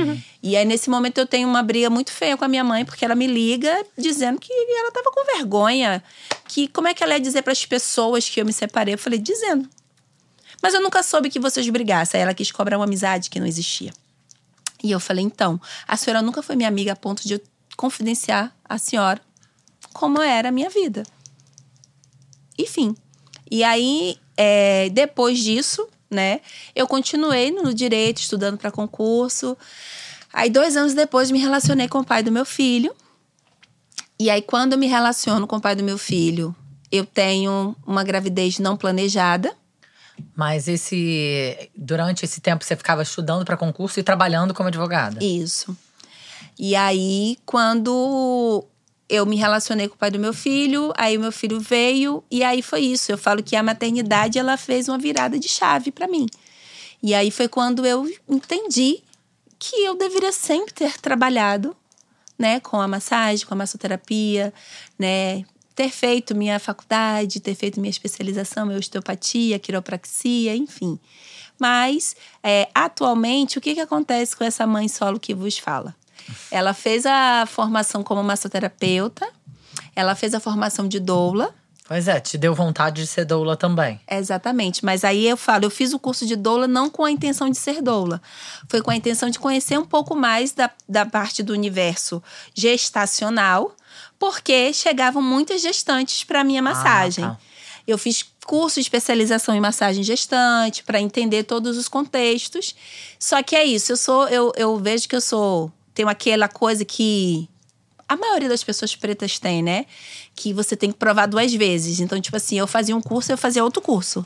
E 0.42 0.56
aí, 0.56 0.66
nesse 0.66 0.90
momento, 0.90 1.20
eu 1.20 1.26
tenho 1.26 1.48
uma 1.48 1.62
briga 1.62 1.90
muito 1.90 2.12
feia 2.12 2.36
com 2.36 2.46
a 2.46 2.48
minha 2.48 2.64
mãe, 2.64 2.84
porque 2.84 3.06
ela 3.06 3.16
me 3.16 3.28
liga 3.28 3.86
dizendo 3.98 4.40
que 4.40 4.52
ela 4.52 4.92
tava 4.92 5.12
com 5.12 5.26
vergonha. 5.38 6.04
Que 6.48 6.68
como 6.68 6.88
é 6.88 6.94
que 6.94 7.04
ela 7.04 7.14
ia 7.14 7.20
dizer 7.20 7.44
para 7.44 7.54
as 7.54 7.66
pessoas 7.66 8.28
que 8.28 8.42
eu 8.42 8.46
me 8.46 8.54
separei? 8.54 8.96
Eu 8.96 8.98
falei, 8.98 9.20
dizendo. 9.20 9.70
Mas 10.62 10.74
eu 10.74 10.82
nunca 10.82 11.04
soube 11.04 11.30
que 11.30 11.40
vocês 11.40 11.68
brigassem. 11.70 12.18
Aí 12.18 12.24
ela 12.24 12.34
quis 12.34 12.52
cobrar 12.52 12.78
uma 12.78 12.86
amizade 12.86 13.30
que 13.30 13.40
não 13.40 13.48
existia. 13.48 13.94
E 14.84 14.92
eu 14.92 15.00
falei, 15.00 15.24
então, 15.24 15.60
a 15.88 15.96
senhora 15.96 16.22
nunca 16.22 16.42
foi 16.42 16.56
minha 16.56 16.70
amiga 16.70 16.94
a 16.94 16.96
ponto 16.96 17.28
de 17.28 17.34
eu 17.34 17.42
confidenciar 17.78 18.54
a 18.68 18.78
senhora 18.78 19.22
como 19.94 20.22
era 20.22 20.50
a 20.50 20.52
minha 20.52 20.70
vida. 20.70 21.04
Enfim. 22.58 22.96
E 23.50 23.64
aí, 23.64 24.18
é, 24.38 24.90
depois 24.90 25.40
disso, 25.40 25.88
né, 26.10 26.42
eu 26.76 26.88
continuei 26.88 27.52
no 27.52 27.74
direito, 27.74 28.20
estudando 28.20 28.58
para 28.58 28.72
concurso. 28.72 29.58
Aí, 30.32 30.50
dois 30.50 30.78
anos 30.78 30.94
depois, 30.94 31.32
me 31.32 31.40
relacionei 31.40 31.88
com 31.88 32.00
o 32.00 32.06
pai 32.06 32.22
do 32.22 32.32
meu 32.32 32.46
filho. 32.46 32.96
E 34.20 34.30
aí, 34.30 34.42
quando 34.42 34.74
eu 34.74 34.80
me 34.80 34.88
relaciono 34.88 35.48
com 35.48 35.58
o 35.58 35.62
pai 35.62 35.76
do 35.76 35.84
meu 35.84 35.98
filho, 35.98 36.56
eu 36.92 37.06
tenho 37.06 37.76
uma 37.86 38.04
gravidez 38.04 38.60
não 38.60 38.76
planejada. 38.76 39.54
Mas 40.36 40.68
esse. 40.68 41.70
Durante 41.76 42.26
esse 42.26 42.42
tempo 42.42 42.64
você 42.64 42.76
ficava 42.76 43.02
estudando 43.02 43.46
para 43.46 43.56
concurso 43.56 44.00
e 44.00 44.04
trabalhando 44.04 44.54
como 44.54 44.68
advogada. 44.68 45.24
Isso. 45.24 45.76
E 46.58 46.76
aí, 46.76 47.38
quando 47.46 48.66
eu 49.10 49.26
me 49.26 49.36
relacionei 49.36 49.88
com 49.88 49.96
o 49.96 49.98
pai 49.98 50.12
do 50.12 50.20
meu 50.20 50.34
filho, 50.34 50.94
aí 50.96 51.18
o 51.18 51.20
meu 51.20 51.32
filho 51.32 51.60
veio 51.60 52.24
e 52.30 52.44
aí 52.44 52.62
foi 52.62 52.82
isso. 52.82 53.12
Eu 53.12 53.18
falo 53.18 53.42
que 53.42 53.56
a 53.56 53.64
maternidade 53.64 54.38
ela 54.38 54.56
fez 54.56 54.88
uma 54.88 54.98
virada 54.98 55.40
de 55.40 55.50
chave 55.50 55.92
para 55.92 56.08
mim. 56.08 56.28
E 57.02 57.16
aí 57.16 57.32
foi 57.32 57.48
quando 57.48 57.86
eu 57.86 58.08
entendi 58.28 59.02
que 59.58 59.76
eu 59.84 59.96
deveria 59.96 60.32
sempre 60.32 60.74
ter 60.74 61.00
trabalhado, 61.00 61.76
né, 62.38 62.60
com 62.60 62.80
a 62.80 62.88
massagem, 62.88 63.46
com 63.46 63.54
a 63.54 63.58
massoterapia, 63.58 64.54
né, 64.98 65.44
ter 65.76 65.90
feito 65.90 66.36
minha 66.36 66.60
faculdade, 66.60 67.40
ter 67.40 67.56
feito 67.56 67.80
minha 67.80 67.90
especialização, 67.90 68.66
minha 68.66 68.78
osteopatia, 68.78 69.60
quiropraxia, 69.60 70.56
enfim. 70.56 71.00
Mas, 71.58 72.16
é, 72.44 72.70
atualmente, 72.74 73.58
o 73.58 73.62
que, 73.62 73.74
que 73.74 73.82
acontece 73.82 74.36
com 74.36 74.44
essa 74.44 74.68
mãe 74.68 74.88
solo 74.88 75.20
que 75.20 75.34
vos 75.34 75.58
fala? 75.58 75.96
Ela 76.52 76.74
fez 76.74 77.06
a 77.06 77.46
formação 77.46 78.04
como 78.04 78.24
massoterapeuta, 78.24 79.28
ela 79.96 80.16
fez 80.16 80.34
a 80.34 80.40
formação 80.40 80.88
de 80.88 81.00
doula, 81.00 81.54
Pois 81.90 82.08
é, 82.08 82.20
te 82.20 82.38
deu 82.38 82.54
vontade 82.54 83.02
de 83.02 83.08
ser 83.08 83.26
doula 83.26 83.58
também. 83.58 84.00
Exatamente, 84.08 84.86
mas 84.86 85.04
aí 85.04 85.26
eu 85.26 85.36
falo, 85.36 85.66
eu 85.66 85.72
fiz 85.72 85.92
o 85.92 85.98
curso 85.98 86.24
de 86.24 86.36
doula 86.36 86.68
não 86.68 86.88
com 86.88 87.04
a 87.04 87.10
intenção 87.10 87.50
de 87.50 87.58
ser 87.58 87.82
doula, 87.82 88.22
foi 88.68 88.80
com 88.80 88.92
a 88.92 88.96
intenção 88.96 89.28
de 89.28 89.40
conhecer 89.40 89.76
um 89.80 89.86
pouco 89.86 90.16
mais 90.16 90.52
da, 90.52 90.70
da 90.88 91.04
parte 91.04 91.42
do 91.42 91.52
universo 91.52 92.22
gestacional, 92.54 93.76
porque 94.20 94.72
chegavam 94.72 95.20
muitas 95.20 95.64
gestantes 95.64 96.24
para 96.24 96.44
minha 96.44 96.62
massagem. 96.62 97.26
tá. 97.26 97.40
Eu 97.88 97.98
fiz 97.98 98.24
curso 98.46 98.76
de 98.76 98.82
especialização 98.82 99.56
em 99.56 99.60
massagem 99.60 100.04
gestante 100.04 100.84
para 100.84 101.02
entender 101.02 101.44
todos 101.44 101.76
os 101.76 101.88
contextos. 101.88 102.76
Só 103.18 103.42
que 103.42 103.56
é 103.56 103.64
isso, 103.64 103.92
eu 103.92 103.98
sou, 103.98 104.28
eu, 104.28 104.54
eu 104.56 104.78
vejo 104.78 105.10
que 105.10 105.16
eu 105.16 105.22
sou, 105.22 105.72
tenho 106.00 106.08
aquela 106.08 106.48
coisa 106.48 106.86
que 106.86 107.50
a 108.08 108.16
maioria 108.16 108.48
das 108.48 108.64
pessoas 108.64 108.96
pretas 108.96 109.38
tem, 109.38 109.62
né? 109.62 109.86
Que 110.34 110.54
você 110.54 110.74
tem 110.74 110.94
que 110.94 110.98
provar 110.98 111.26
duas 111.26 111.54
vezes. 111.54 112.00
Então, 112.00 112.22
tipo 112.22 112.38
assim, 112.38 112.58
eu 112.58 112.66
fazia 112.66 112.96
um 112.96 113.02
curso, 113.02 113.34
eu 113.34 113.38
fazia 113.38 113.62
outro 113.62 113.82
curso. 113.82 114.26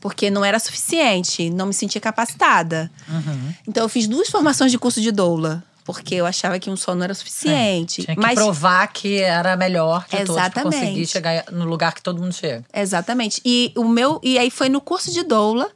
Porque 0.00 0.30
não 0.30 0.44
era 0.44 0.60
suficiente, 0.60 1.50
não 1.50 1.66
me 1.66 1.74
sentia 1.74 2.00
capacitada. 2.00 2.88
Uhum. 3.08 3.52
Então, 3.66 3.82
eu 3.82 3.88
fiz 3.88 4.06
duas 4.06 4.28
formações 4.28 4.70
de 4.70 4.78
curso 4.78 5.00
de 5.00 5.10
doula. 5.10 5.64
Porque 5.84 6.14
eu 6.14 6.24
achava 6.24 6.56
que 6.60 6.70
um 6.70 6.76
só 6.76 6.94
não 6.94 7.02
era 7.02 7.14
suficiente. 7.14 8.04
Tinha 8.04 8.14
que 8.14 8.22
Mas 8.22 8.36
provar 8.36 8.86
que 8.92 9.18
era 9.18 9.56
melhor 9.56 10.04
de 10.04 10.18
todos 10.18 10.36
pra 10.36 10.44
Exatamente. 10.44 10.78
conseguir 10.78 11.06
chegar 11.08 11.44
no 11.50 11.64
lugar 11.64 11.94
que 11.94 12.02
todo 12.02 12.20
mundo 12.20 12.32
chega. 12.32 12.64
Exatamente. 12.72 13.40
E 13.44 13.72
o 13.76 13.88
meu 13.88 14.20
e 14.22 14.38
aí 14.38 14.52
foi 14.52 14.68
no 14.68 14.80
curso 14.80 15.12
de 15.12 15.24
doula 15.24 15.68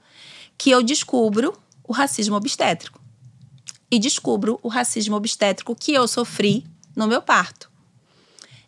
que 0.57 0.71
eu 0.71 0.85
descubro 0.85 1.53
o 1.83 1.93
racismo 1.93 2.37
obstétrico. 2.37 3.04
E 3.91 3.99
descubro 3.99 4.59
o 4.63 4.69
racismo 4.69 5.15
obstétrico 5.17 5.75
que 5.75 5.93
eu 5.93 6.07
sofri 6.09 6.65
no 6.97 7.07
meu 7.07 7.23
parto. 7.23 7.71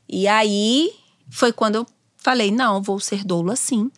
E 0.09 0.29
aí 0.29 0.93
foi 1.31 1.53
quando 1.53 1.77
eu 1.77 1.87
falei: 2.17 2.51
"Não, 2.51 2.81
vou 2.83 3.01
ser 3.01 3.25
doula 3.25 3.57
sim. 3.57 3.91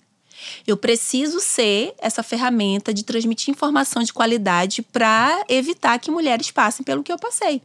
Eu 0.66 0.76
preciso 0.76 1.40
ser 1.40 1.94
essa 1.98 2.22
ferramenta 2.22 2.94
de 2.94 3.02
transmitir 3.02 3.50
informação 3.50 4.02
de 4.04 4.12
qualidade 4.12 4.82
para 4.82 5.44
evitar 5.48 5.98
que 5.98 6.10
mulheres 6.12 6.50
passem 6.52 6.84
pelo 6.84 7.02
que 7.02 7.10
eu 7.12 7.18
passei. 7.18 7.60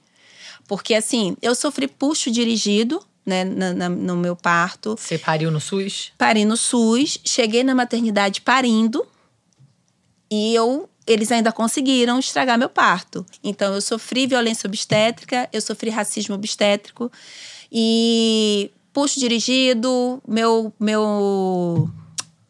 Porque 0.68 0.96
assim, 0.96 1.38
eu 1.42 1.54
sofri 1.54 1.88
puxo 1.88 2.32
dirigido, 2.32 3.00
né, 3.26 3.44
na- 3.44 3.74
na- 3.74 3.89
no 3.89 4.18
meu 4.18 4.36
parto. 4.36 4.96
Você 5.00 5.18
pariu 5.20 5.52
no 5.52 5.60
SUS? 5.62 6.12
Parei 6.18 6.46
no 6.46 6.58
SUS, 6.58 7.20
cheguei 7.24 7.63
na 7.63 7.76
maternidade 7.76 8.42
parindo 8.42 9.06
e 10.32 10.56
eu 10.56 10.89
eles 11.06 11.32
ainda 11.32 11.52
conseguiram 11.52 12.20
estragar 12.20 12.58
meu 12.58 12.70
parto. 12.70 13.26
Então 13.44 13.74
eu 13.74 13.82
sofri 13.82 14.28
violência 14.28 14.68
obstétrica, 14.68 15.50
eu 15.52 15.62
sofri 15.62 15.89
racismo 15.89 16.36
obstétrico 16.36 17.12
e 17.72 18.72
puxo 18.92 19.20
dirigido, 19.20 20.22
meu 20.28 20.74
meu 20.80 21.89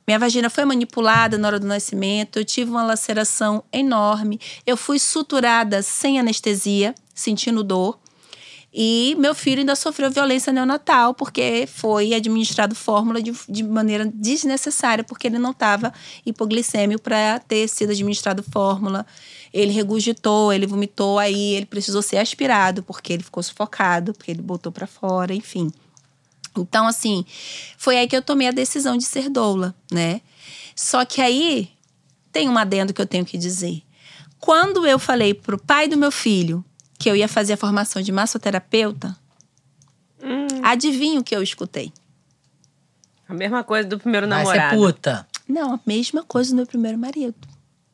minha 0.05 0.19
vagina 0.19 0.49
foi 0.49 0.65
manipulada 0.65 1.37
na 1.37 1.47
hora 1.47 1.59
do 1.59 1.65
nascimento, 1.65 2.37
eu 2.37 2.43
tive 2.43 2.69
uma 2.69 2.83
laceração 2.83 3.63
enorme, 3.71 4.39
eu 4.67 4.75
fui 4.75 4.99
suturada 4.99 5.81
sem 5.81 6.19
anestesia, 6.19 6.93
sentindo 7.15 7.63
dor. 7.63 8.02
E 8.75 9.15
meu 9.19 9.35
filho 9.35 9.59
ainda 9.59 9.75
sofreu 9.75 10.09
violência 10.09 10.51
neonatal, 10.51 11.13
porque 11.13 11.67
foi 11.71 12.11
administrado 12.13 12.73
fórmula 12.73 13.21
de, 13.21 13.31
de 13.47 13.63
maneira 13.63 14.11
desnecessária, 14.11 15.03
porque 15.03 15.27
ele 15.27 15.37
não 15.37 15.51
estava 15.51 15.93
hipoglicêmio 16.25 16.97
para 16.97 17.37
ter 17.37 17.67
sido 17.67 17.91
administrado 17.91 18.41
fórmula. 18.41 19.05
Ele 19.53 19.71
regurgitou, 19.71 20.51
ele 20.51 20.65
vomitou, 20.65 21.19
aí 21.19 21.53
ele 21.53 21.67
precisou 21.67 22.01
ser 22.01 22.17
aspirado, 22.17 22.81
porque 22.81 23.13
ele 23.13 23.21
ficou 23.21 23.43
sufocado, 23.43 24.11
porque 24.11 24.31
ele 24.31 24.41
botou 24.41 24.71
para 24.71 24.87
fora, 24.87 25.35
enfim. 25.35 25.71
Então, 26.57 26.87
assim, 26.87 27.23
foi 27.77 27.97
aí 27.97 28.07
que 28.07 28.15
eu 28.15 28.23
tomei 28.23 28.47
a 28.47 28.51
decisão 28.51 28.97
de 28.97 29.05
ser 29.05 29.29
doula, 29.29 29.75
né? 29.91 30.21
Só 30.75 31.05
que 31.05 31.21
aí 31.21 31.69
tem 32.31 32.49
um 32.49 32.57
adendo 32.57 32.91
que 32.91 33.01
eu 33.01 33.05
tenho 33.05 33.23
que 33.23 33.37
dizer. 33.37 33.83
Quando 34.39 34.87
eu 34.87 34.97
falei 34.97 35.35
pro 35.35 35.59
pai 35.59 35.87
do 35.87 35.95
meu 35.95 36.11
filho 36.11 36.65
que 37.03 37.09
eu 37.09 37.17
ia 37.17 37.27
fazer 37.27 37.51
a 37.51 37.57
formação 37.57 38.01
de 38.01 38.13
massoterapeuta, 38.13 39.13
adivinha 40.63 41.19
o 41.19 41.23
que 41.23 41.35
eu 41.35 41.43
escutei? 41.43 41.91
A 43.27 43.33
mesma 43.33 43.61
coisa 43.61 43.89
do 43.89 43.99
primeiro 43.99 44.25
Vai 44.25 44.45
ser 44.45 44.53
namorado. 44.53 44.77
puta. 44.77 45.27
Não, 45.45 45.73
a 45.73 45.79
mesma 45.85 46.23
coisa 46.23 46.51
do 46.51 46.55
meu 46.55 46.65
primeiro 46.65 46.97
marido. 46.97 47.35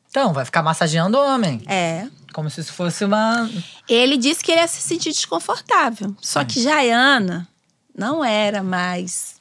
Então, 0.08 0.32
vai 0.32 0.44
ficar 0.44 0.62
massageando 0.62 1.18
homem. 1.18 1.60
É. 1.66 2.06
Como 2.32 2.48
se 2.48 2.60
isso 2.60 2.72
fosse 2.72 3.04
uma. 3.04 3.50
Ele 3.88 4.16
disse 4.16 4.44
que 4.44 4.52
ele 4.52 4.60
ia 4.60 4.68
se 4.68 4.80
sentir 4.80 5.10
desconfortável. 5.10 6.14
Só 6.20 6.44
que 6.44 6.62
Jaiana 6.62 7.48
não 7.96 8.24
era 8.24 8.62
mais 8.62 9.40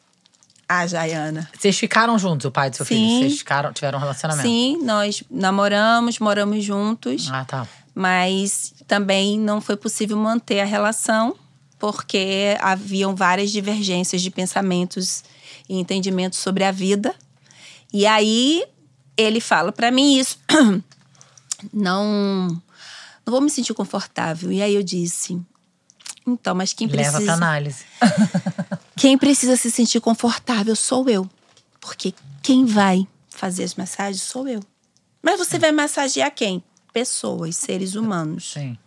a 0.67 0.87
Jaiana. 0.87 1.47
Vocês 1.55 1.77
ficaram 1.77 2.17
juntos, 2.17 2.45
o 2.45 2.51
pai 2.51 2.71
do 2.71 2.75
seu 2.75 2.85
Sim. 2.87 2.95
filho? 2.95 3.19
Vocês 3.29 3.37
ficaram, 3.39 3.71
tiveram 3.71 3.99
um 3.99 4.01
relacionamento? 4.01 4.47
Sim, 4.47 4.79
nós 4.83 5.23
namoramos, 5.29 6.17
moramos 6.17 6.63
juntos. 6.63 7.29
Ah, 7.31 7.45
tá. 7.45 7.67
Mas 7.99 8.73
também 8.87 9.37
não 9.37 9.59
foi 9.59 9.75
possível 9.75 10.15
manter 10.15 10.61
a 10.61 10.65
relação 10.65 11.35
porque 11.77 12.55
haviam 12.61 13.13
várias 13.13 13.51
divergências 13.51 14.21
de 14.21 14.31
pensamentos 14.31 15.21
e 15.67 15.77
entendimentos 15.77 16.39
sobre 16.39 16.63
a 16.63 16.71
vida. 16.71 17.13
E 17.91 18.05
aí 18.05 18.63
ele 19.17 19.41
fala 19.41 19.73
pra 19.73 19.91
mim 19.91 20.17
isso. 20.17 20.39
Não, 21.73 22.47
não 23.25 23.31
vou 23.31 23.41
me 23.41 23.49
sentir 23.49 23.73
confortável. 23.73 24.49
E 24.49 24.61
aí 24.61 24.73
eu 24.73 24.81
disse: 24.81 25.37
"Então, 26.25 26.55
mas 26.55 26.71
quem 26.71 26.87
Leva 26.87 27.01
pra 27.01 27.11
precisa 27.11 27.33
análise. 27.33 27.83
quem 28.95 29.17
precisa 29.17 29.57
se 29.57 29.69
sentir 29.69 29.99
confortável 29.99 30.73
sou 30.73 31.09
eu. 31.09 31.29
Porque 31.81 32.13
quem 32.41 32.63
vai 32.65 33.05
fazer 33.29 33.65
as 33.65 33.75
massagens 33.75 34.21
sou 34.21 34.47
eu. 34.47 34.61
Mas 35.21 35.37
você 35.37 35.59
vai 35.59 35.73
massagear 35.73 36.31
quem? 36.33 36.63
Pessoas, 36.91 37.55
seres 37.55 37.95
humanos. 37.95 38.53
Sim. 38.53 38.77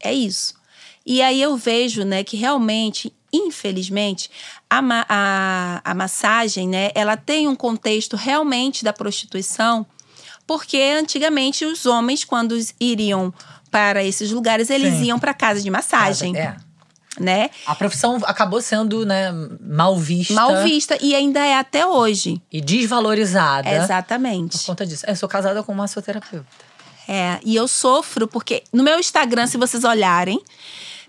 É 0.00 0.12
isso. 0.12 0.54
E 1.04 1.22
aí 1.22 1.40
eu 1.40 1.56
vejo, 1.56 2.04
né, 2.04 2.24
que 2.24 2.36
realmente, 2.36 3.12
infelizmente, 3.32 4.30
a, 4.68 4.80
a, 5.08 5.80
a 5.84 5.94
massagem, 5.94 6.68
né, 6.68 6.90
ela 6.94 7.16
tem 7.16 7.46
um 7.46 7.54
contexto 7.54 8.16
realmente 8.16 8.84
da 8.84 8.92
prostituição, 8.92 9.86
porque 10.46 10.78
antigamente 10.78 11.64
os 11.64 11.86
homens, 11.86 12.24
quando 12.24 12.58
iriam 12.80 13.32
para 13.70 14.02
esses 14.02 14.30
lugares, 14.30 14.70
eles 14.70 14.94
Sim. 14.94 15.04
iam 15.04 15.18
para 15.18 15.34
casa 15.34 15.60
de 15.60 15.70
massagem, 15.70 16.36
É. 16.36 16.56
né? 17.18 17.50
A 17.66 17.74
profissão 17.74 18.20
acabou 18.24 18.60
sendo, 18.60 19.04
né, 19.04 19.32
mal 19.60 19.96
vista. 19.96 20.34
Mal 20.34 20.62
vista 20.62 20.98
e 21.00 21.14
ainda 21.14 21.40
é 21.44 21.56
até 21.56 21.86
hoje. 21.86 22.40
E 22.52 22.60
desvalorizada. 22.60 23.68
Por 23.68 23.76
Exatamente. 23.76 24.64
conta 24.64 24.86
disso. 24.86 25.04
Eu 25.06 25.16
sou 25.16 25.28
casada 25.28 25.62
com 25.62 25.72
uma 25.72 25.84
massoterapeuta. 25.84 26.46
É, 27.08 27.38
e 27.44 27.54
eu 27.54 27.68
sofro 27.68 28.26
porque 28.26 28.64
no 28.72 28.82
meu 28.82 28.98
Instagram, 28.98 29.46
se 29.46 29.56
vocês 29.56 29.84
olharem, 29.84 30.42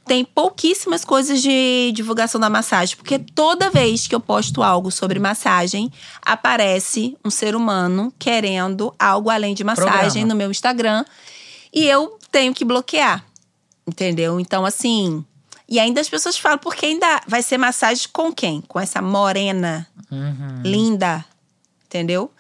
tem 0.06 0.24
pouquíssimas 0.24 1.04
coisas 1.04 1.42
de 1.42 1.92
divulgação 1.94 2.40
da 2.40 2.50
massagem, 2.50 2.96
porque 2.96 3.20
toda 3.20 3.70
vez 3.70 4.08
que 4.08 4.16
eu 4.16 4.20
posto 4.20 4.64
algo 4.64 4.90
sobre 4.90 5.20
massagem, 5.20 5.92
aparece 6.22 7.18
um 7.26 7.30
ser 7.30 7.56
humano 7.56 8.14
querendo 8.18 8.96
algo 8.98 9.30
além 9.30 9.54
de 9.54 9.64
massagem 9.64 9.92
Programa. 9.92 10.28
no 10.28 10.36
meu 10.36 10.50
Instagram, 10.50 11.04
e 11.74 11.86
eu 11.86 12.18
tenho 12.32 12.54
que 12.54 12.64
bloquear. 12.64 13.26
Entendeu? 13.86 14.40
Então 14.40 14.66
assim, 14.66 15.26
e 15.68 15.80
ainda 15.80 16.00
as 16.02 16.10
pessoas 16.10 16.38
falam 16.38 16.58
porque 16.58 16.86
ainda 16.86 17.22
vai 17.28 17.42
ser 17.42 17.58
massagem 17.58 18.08
com 18.12 18.32
quem? 18.32 18.62
Com 18.62 18.80
essa 18.80 19.02
morena 19.02 19.88
Uhum. 20.12 20.62
linda, 20.64 21.26
entendeu? 21.86 22.32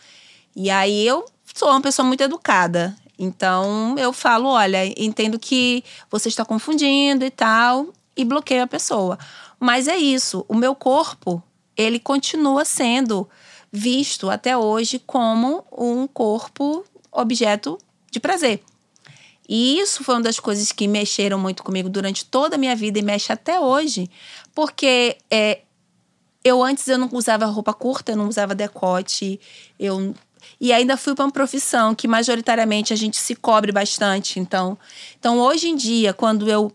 E 0.56 0.70
aí 0.70 1.06
eu 1.06 1.26
sou 1.54 1.70
uma 1.70 1.82
pessoa 1.82 2.06
muito 2.08 2.22
educada. 2.22 2.96
Então 3.20 3.96
eu 3.98 4.14
falo, 4.14 4.48
olha, 4.50 4.86
entendo 5.02 5.38
que 5.40 5.84
você 6.10 6.30
está 6.30 6.46
confundindo 6.46 7.26
e 7.26 7.32
tal, 7.32 7.88
e 8.16 8.24
bloqueio 8.24 8.64
a 8.64 8.68
pessoa. 8.68 9.18
Mas 9.60 9.88
é 9.88 9.98
isso, 9.98 10.46
o 10.48 10.56
meu 10.56 10.76
corpo, 10.76 11.42
ele 11.76 12.00
continua 12.00 12.64
sendo 12.64 13.28
visto 13.72 14.30
até 14.30 14.56
hoje 14.58 15.00
como 15.00 15.66
um 15.72 16.08
corpo 16.08 16.86
objeto 17.12 17.78
de 18.12 18.20
prazer. 18.20 18.64
E 19.48 19.80
isso 19.80 20.04
foi 20.04 20.16
uma 20.16 20.22
das 20.22 20.40
coisas 20.40 20.72
que 20.72 20.88
mexeram 20.88 21.40
muito 21.40 21.64
comigo 21.64 21.90
durante 21.90 22.26
toda 22.26 22.56
a 22.56 22.58
minha 22.58 22.76
vida 22.76 23.00
e 23.00 23.02
mexe 23.02 23.32
até 23.32 23.60
hoje, 23.60 24.10
porque 24.54 25.18
é, 25.32 25.62
eu 26.44 26.64
antes 26.64 26.88
eu 26.88 26.98
não 26.98 27.10
usava 27.14 27.46
roupa 27.46 27.74
curta, 27.74 28.12
eu 28.12 28.18
não 28.18 28.28
usava 28.28 28.54
decote, 28.54 29.40
eu 29.80 30.14
e 30.60 30.72
ainda 30.72 30.98
fui 30.98 31.14
para 31.14 31.26
uma 31.26 31.32
profissão 31.32 31.94
que 31.94 32.08
majoritariamente 32.08 32.94
a 32.94 32.96
gente 32.96 33.18
se 33.18 33.36
cobre 33.36 33.72
bastante. 33.72 34.40
Então, 34.40 34.78
então 35.20 35.40
hoje 35.40 35.68
em 35.68 35.76
dia, 35.76 36.14
quando 36.14 36.50
eu 36.50 36.72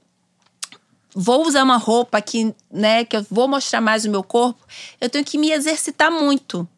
vou 1.15 1.47
usar 1.47 1.63
uma 1.63 1.77
roupa 1.77 2.21
que, 2.21 2.55
né, 2.71 3.05
que 3.05 3.17
eu 3.17 3.27
vou 3.31 3.49
mostrar 3.49 3.81
mais 3.81 4.05
o 4.05 4.11
meu 4.11 4.23
corpo, 4.23 4.61
eu 5.01 5.11
tenho 5.11 5.25
que 5.25 5.39
me 5.39 5.51
exercitar 5.51 6.11
muito. 6.11 6.69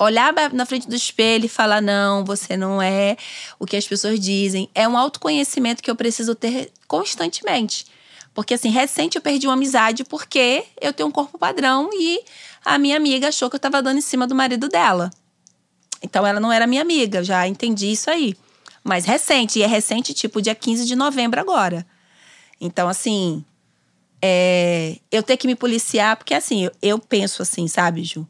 Olhar 0.00 0.32
na 0.52 0.64
frente 0.64 0.88
do 0.88 0.94
espelho 0.94 1.46
e 1.46 1.48
falar: 1.48 1.80
não, 1.80 2.24
você 2.24 2.56
não 2.56 2.80
é 2.80 3.16
o 3.58 3.66
que 3.66 3.76
as 3.76 3.86
pessoas 3.86 4.20
dizem. 4.20 4.68
É 4.74 4.86
um 4.86 4.96
autoconhecimento 4.96 5.82
que 5.82 5.90
eu 5.90 5.96
preciso 5.96 6.34
ter 6.34 6.70
constantemente. 6.86 7.86
Porque, 8.32 8.54
assim, 8.54 8.70
recente 8.70 9.16
eu 9.16 9.22
perdi 9.22 9.46
uma 9.46 9.54
amizade 9.54 10.04
porque 10.04 10.64
eu 10.80 10.92
tenho 10.92 11.08
um 11.08 11.12
corpo 11.12 11.36
padrão 11.36 11.90
e 11.92 12.20
a 12.64 12.78
minha 12.78 12.96
amiga 12.96 13.28
achou 13.28 13.50
que 13.50 13.56
eu 13.56 13.60
tava 13.60 13.82
dando 13.82 13.98
em 13.98 14.02
cima 14.02 14.26
do 14.26 14.34
marido 14.34 14.68
dela. 14.68 15.10
Então 16.02 16.26
ela 16.26 16.38
não 16.38 16.52
era 16.52 16.66
minha 16.66 16.82
amiga, 16.82 17.24
já 17.24 17.48
entendi 17.48 17.90
isso 17.90 18.08
aí. 18.08 18.36
Mas 18.84 19.04
recente, 19.04 19.58
e 19.58 19.62
é 19.62 19.66
recente, 19.66 20.14
tipo, 20.14 20.40
dia 20.40 20.54
15 20.54 20.86
de 20.86 20.94
novembro 20.94 21.40
agora. 21.40 21.84
Então, 22.60 22.88
assim, 22.88 23.44
é, 24.20 24.96
eu 25.12 25.22
ter 25.22 25.36
que 25.36 25.46
me 25.46 25.54
policiar, 25.54 26.16
porque 26.16 26.34
assim, 26.34 26.64
eu, 26.64 26.72
eu 26.82 26.98
penso 26.98 27.42
assim, 27.42 27.68
sabe, 27.68 28.02
Ju? 28.02 28.26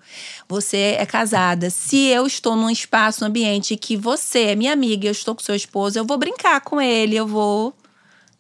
Você 0.49 0.97
é 0.99 1.07
casada. 1.07 1.71
Se 1.71 2.07
eu 2.09 2.27
estou 2.27 2.55
num 2.57 2.71
espaço, 2.71 3.21
num 3.21 3.29
ambiente 3.29 3.77
que 3.77 3.97
você 3.97 4.41
é 4.41 4.57
minha 4.57 4.73
amiga 4.73 5.07
e 5.07 5.09
eu 5.09 5.13
estou 5.13 5.35
com 5.35 5.43
seu 5.43 5.55
esposo, 5.55 5.99
eu 5.99 6.05
vou 6.05 6.19
brincar 6.19 6.61
com 6.61 6.81
ele, 6.81 7.17
eu 7.17 7.27
vou, 7.27 7.75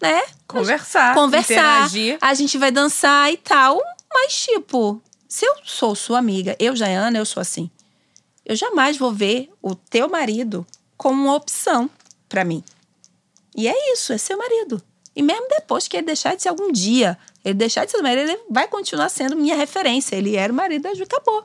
né? 0.00 0.22
Conversar, 0.46 1.14
Conversar. 1.14 1.52
interagir. 1.52 2.18
A 2.20 2.34
gente 2.34 2.58
vai 2.58 2.70
dançar 2.70 3.32
e 3.32 3.36
tal. 3.36 3.80
Mas, 4.12 4.44
tipo, 4.44 5.02
se 5.28 5.44
eu 5.44 5.54
sou 5.64 5.94
sua 5.94 6.18
amiga, 6.18 6.56
eu, 6.58 6.74
Jaiana, 6.76 7.18
eu 7.18 7.26
sou 7.26 7.40
assim. 7.40 7.70
Eu 8.44 8.56
jamais 8.56 8.96
vou 8.96 9.12
ver 9.12 9.50
o 9.62 9.74
teu 9.74 10.08
marido 10.08 10.66
como 10.96 11.22
uma 11.22 11.34
opção 11.34 11.88
pra 12.28 12.44
mim. 12.44 12.62
E 13.54 13.68
é 13.68 13.92
isso, 13.92 14.12
é 14.12 14.18
seu 14.18 14.38
marido. 14.38 14.82
E 15.14 15.22
mesmo 15.22 15.48
depois 15.48 15.88
que 15.88 15.96
ele 15.96 16.06
deixar 16.06 16.36
de 16.36 16.42
ser 16.42 16.48
algum 16.48 16.70
dia, 16.70 17.18
ele 17.44 17.54
deixar 17.54 17.84
de 17.84 17.90
ser 17.90 18.02
marido, 18.02 18.30
ele 18.30 18.40
vai 18.50 18.68
continuar 18.68 19.08
sendo 19.08 19.36
minha 19.36 19.56
referência. 19.56 20.16
Ele 20.16 20.36
era 20.36 20.52
o 20.52 20.56
marido 20.56 20.82
da 20.82 20.94
Ju, 20.94 21.04
acabou. 21.04 21.44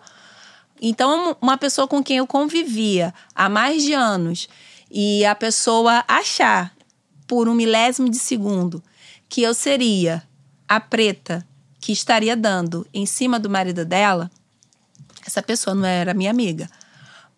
Então, 0.81 1.37
uma 1.41 1.57
pessoa 1.57 1.87
com 1.87 2.03
quem 2.03 2.17
eu 2.17 2.27
convivia 2.27 3.13
há 3.33 3.47
mais 3.47 3.83
de 3.83 3.93
anos 3.93 4.49
e 4.91 5.23
a 5.25 5.33
pessoa 5.33 6.03
achar 6.07 6.75
por 7.27 7.47
um 7.47 7.53
milésimo 7.53 8.09
de 8.09 8.17
segundo 8.17 8.83
que 9.29 9.41
eu 9.41 9.53
seria 9.53 10.21
a 10.67 10.79
preta 10.79 11.45
que 11.79 11.91
estaria 11.91 12.35
dando 12.35 12.85
em 12.93 13.05
cima 13.05 13.39
do 13.39 13.49
marido 13.49 13.85
dela, 13.85 14.29
essa 15.25 15.41
pessoa 15.41 15.73
não 15.73 15.85
era 15.85 16.13
minha 16.13 16.31
amiga. 16.31 16.69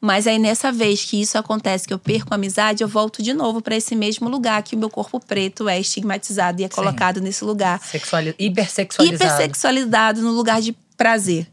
Mas 0.05 0.27
aí, 0.27 0.37
nessa 0.37 0.71
vez 0.71 1.03
que 1.03 1.19
isso 1.19 1.35
acontece, 1.35 1.87
que 1.87 1.93
eu 1.93 1.97
perco 1.97 2.27
a 2.31 2.35
amizade, 2.35 2.83
eu 2.83 2.87
volto 2.87 3.23
de 3.23 3.33
novo 3.33 3.59
para 3.59 3.75
esse 3.75 3.95
mesmo 3.95 4.29
lugar 4.29 4.61
que 4.61 4.75
o 4.75 4.77
meu 4.77 4.87
corpo 4.87 5.19
preto 5.19 5.67
é 5.67 5.79
estigmatizado 5.79 6.61
e 6.61 6.63
é 6.63 6.69
colocado 6.69 7.19
nesse 7.19 7.43
lugar 7.43 7.81
Sexuali 7.83 8.35
hipersexualizado. 8.37 9.15
hipersexualizado 9.15 10.21
no 10.21 10.29
lugar 10.29 10.61
de 10.61 10.73
prazer. 10.95 11.47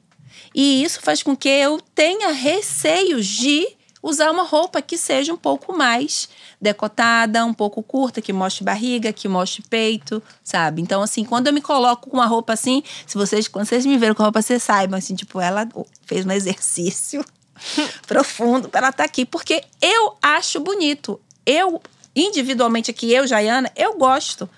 E 0.54 0.84
isso 0.84 1.00
faz 1.00 1.22
com 1.22 1.34
que 1.34 1.48
eu 1.48 1.80
tenha 1.94 2.30
receios 2.30 3.26
de 3.26 3.66
usar 4.02 4.30
uma 4.30 4.42
roupa 4.42 4.82
que 4.82 4.98
seja 4.98 5.32
um 5.32 5.38
pouco 5.38 5.72
mais 5.72 6.28
decotada, 6.60 7.46
um 7.46 7.54
pouco 7.54 7.82
curta, 7.82 8.20
que 8.20 8.34
mostre 8.34 8.62
barriga, 8.64 9.14
que 9.14 9.28
mostre 9.28 9.62
peito, 9.70 10.22
sabe? 10.44 10.82
Então, 10.82 11.00
assim, 11.00 11.24
quando 11.24 11.46
eu 11.46 11.54
me 11.54 11.62
coloco 11.62 12.10
com 12.10 12.18
uma 12.18 12.26
roupa 12.26 12.52
assim, 12.52 12.82
se 13.06 13.16
vocês, 13.16 13.48
quando 13.48 13.64
vocês 13.64 13.86
me 13.86 13.96
verem 13.96 14.14
com 14.14 14.22
a 14.22 14.26
roupa, 14.26 14.42
vocês 14.42 14.62
saibam, 14.62 14.98
assim, 14.98 15.14
tipo, 15.14 15.40
ela 15.40 15.66
fez 16.04 16.26
um 16.26 16.30
exercício 16.30 17.24
profundo 18.06 18.68
para 18.68 18.80
ela 18.80 18.88
estar 18.90 19.04
aqui, 19.04 19.24
porque 19.24 19.62
eu 19.80 20.16
acho 20.22 20.60
bonito. 20.60 21.20
Eu, 21.44 21.82
individualmente 22.14 22.90
aqui, 22.90 23.12
eu, 23.12 23.26
Jaiana, 23.26 23.70
eu 23.76 23.96
gosto. 23.96 24.48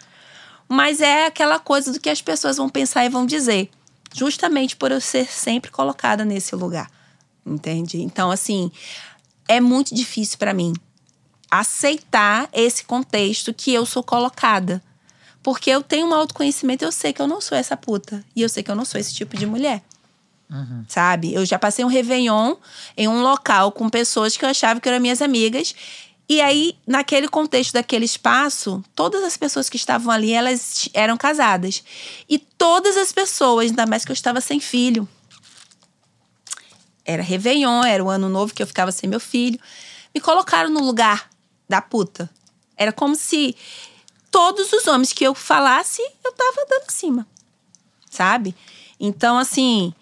Mas 0.69 1.01
é 1.01 1.27
aquela 1.27 1.59
coisa 1.59 1.93
do 1.93 2.01
que 2.01 2.11
as 2.11 2.23
pessoas 2.23 2.57
vão 2.57 2.69
pensar 2.69 3.05
e 3.05 3.09
vão 3.09 3.27
dizer. 3.27 3.71
Justamente 4.15 4.77
por 4.77 4.93
eu 4.93 5.01
ser 5.01 5.27
sempre 5.27 5.71
colocada 5.71 6.25
nesse 6.25 6.55
lugar. 6.55 6.91
Entende? 7.45 8.01
Então, 8.03 8.31
assim, 8.31 8.71
é 9.47 9.61
muito 9.61 9.95
difícil 9.95 10.39
para 10.39 10.55
mim 10.55 10.73
aceitar 11.51 12.49
esse 12.53 12.85
contexto 12.85 13.55
que 13.55 13.73
eu 13.73 13.87
sou 13.87 14.03
colocada. 14.03 14.83
Porque 15.43 15.71
eu 15.71 15.83
tenho 15.83 16.07
um 16.07 16.15
autoconhecimento, 16.15 16.85
eu 16.85 16.91
sei 16.91 17.13
que 17.13 17.21
eu 17.21 17.29
não 17.29 17.41
sou 17.41 17.57
essa 17.57 17.77
puta. 17.77 18.25
E 18.35 18.43
eu 18.43 18.49
sei 18.49 18.63
que 18.63 18.71
eu 18.71 18.75
não 18.75 18.85
sou 18.85 19.01
esse 19.01 19.15
tipo 19.15 19.37
de 19.37 19.47
mulher. 19.47 19.83
Sabe? 20.89 21.35
Eu 21.35 21.45
já 21.45 21.59
passei 21.59 21.85
um 21.85 21.89
Réveillon 21.89 22.55
em 22.97 23.09
um 23.09 23.23
local 23.23 23.73
com 23.73 23.89
pessoas 23.89 24.37
que 24.37 24.45
eu 24.45 24.49
achava 24.49 24.81
que 24.81 24.89
eram 24.89 25.01
minhas 25.01 25.21
amigas. 25.21 25.75
E 26.29 26.41
aí, 26.41 26.77
naquele 26.87 27.29
contexto 27.29 27.73
daquele 27.75 28.05
espaço, 28.05 28.83
todas 28.95 29.23
as 29.25 29.37
pessoas 29.37 29.69
que 29.69 29.77
estavam 29.77 30.11
ali, 30.13 30.33
elas 30.33 30.89
eram 30.95 31.17
casadas. 31.17 31.83
E 32.29 32.39
todas 32.39 32.97
as 32.97 33.13
pessoas, 33.13 33.71
ainda 33.71 33.87
mais 33.87 34.05
que 34.05 34.11
eu 34.11 34.15
estava 34.15 34.41
sem 34.41 34.61
filho. 34.61 35.09
Era 37.05 37.23
Réveillon, 37.23 37.85
era 37.85 38.03
o 38.03 38.09
ano 38.09 38.29
novo 38.29 38.55
que 38.55 38.63
eu 38.63 38.67
ficava 38.67 38.91
sem 38.91 39.09
meu 39.09 39.21
filho. 39.21 39.61
Me 40.15 40.21
colocaram 40.21 40.71
no 40.71 40.81
lugar 40.81 41.29
da 41.69 41.83
puta. 41.83 42.31
Era 42.77 42.93
como 42.93 43.15
se 43.15 43.55
todos 44.31 44.73
os 44.73 44.87
homens 44.87 45.13
que 45.13 45.25
eu 45.25 45.35
falasse, 45.35 46.01
eu 46.25 46.33
tava 46.33 46.67
dando 46.69 46.85
em 46.89 46.93
cima. 46.93 47.27
Sabe? 48.11 48.55
Então, 48.99 49.37
assim, 49.37 49.93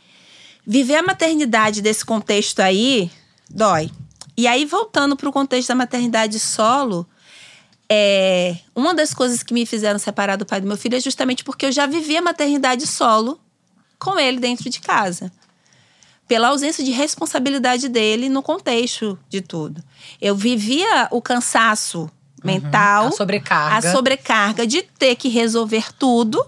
viver 0.67 0.97
a 0.97 1.03
maternidade 1.03 1.83
desse 1.83 2.05
contexto 2.05 2.61
aí 2.61 3.11
dói. 3.49 3.91
E 4.37 4.47
aí, 4.47 4.65
voltando 4.65 5.17
para 5.17 5.29
o 5.29 5.33
contexto 5.33 5.69
da 5.69 5.75
maternidade 5.75 6.39
solo, 6.39 7.07
é, 7.89 8.57
uma 8.75 8.95
das 8.95 9.13
coisas 9.13 9.43
que 9.43 9.53
me 9.53 9.67
fizeram 9.67 9.99
separar 9.99 10.37
do 10.37 10.47
pai 10.47 10.61
do 10.61 10.67
meu 10.67 10.77
filho 10.77 10.97
é 10.97 11.01
justamente 11.01 11.45
porque 11.45 11.67
eu 11.67 11.73
já 11.73 11.85
vivi 11.87 12.17
a 12.17 12.23
maternidade 12.23 12.87
solo 12.87 13.39
com 13.99 14.19
ele 14.19 14.41
dentro 14.41 14.71
de 14.71 14.81
casa. 14.81 15.31
Pela 16.27 16.49
ausência 16.49 16.83
de 16.83 16.91
responsabilidade 16.91 17.89
dele 17.91 18.31
no 18.31 18.43
contexto 18.43 19.19
de 19.29 19.43
tudo. 19.43 19.85
Eu 20.21 20.35
vivia 20.35 21.09
o 21.11 21.21
cansaço 21.21 22.11
mental, 22.43 23.09
A 23.09 23.13
sobrecarga. 23.13 23.89
a 23.89 23.93
sobrecarga 23.93 24.67
de 24.67 24.83
ter 24.83 25.15
que 25.17 25.29
resolver 25.29 25.93
tudo. 25.93 26.43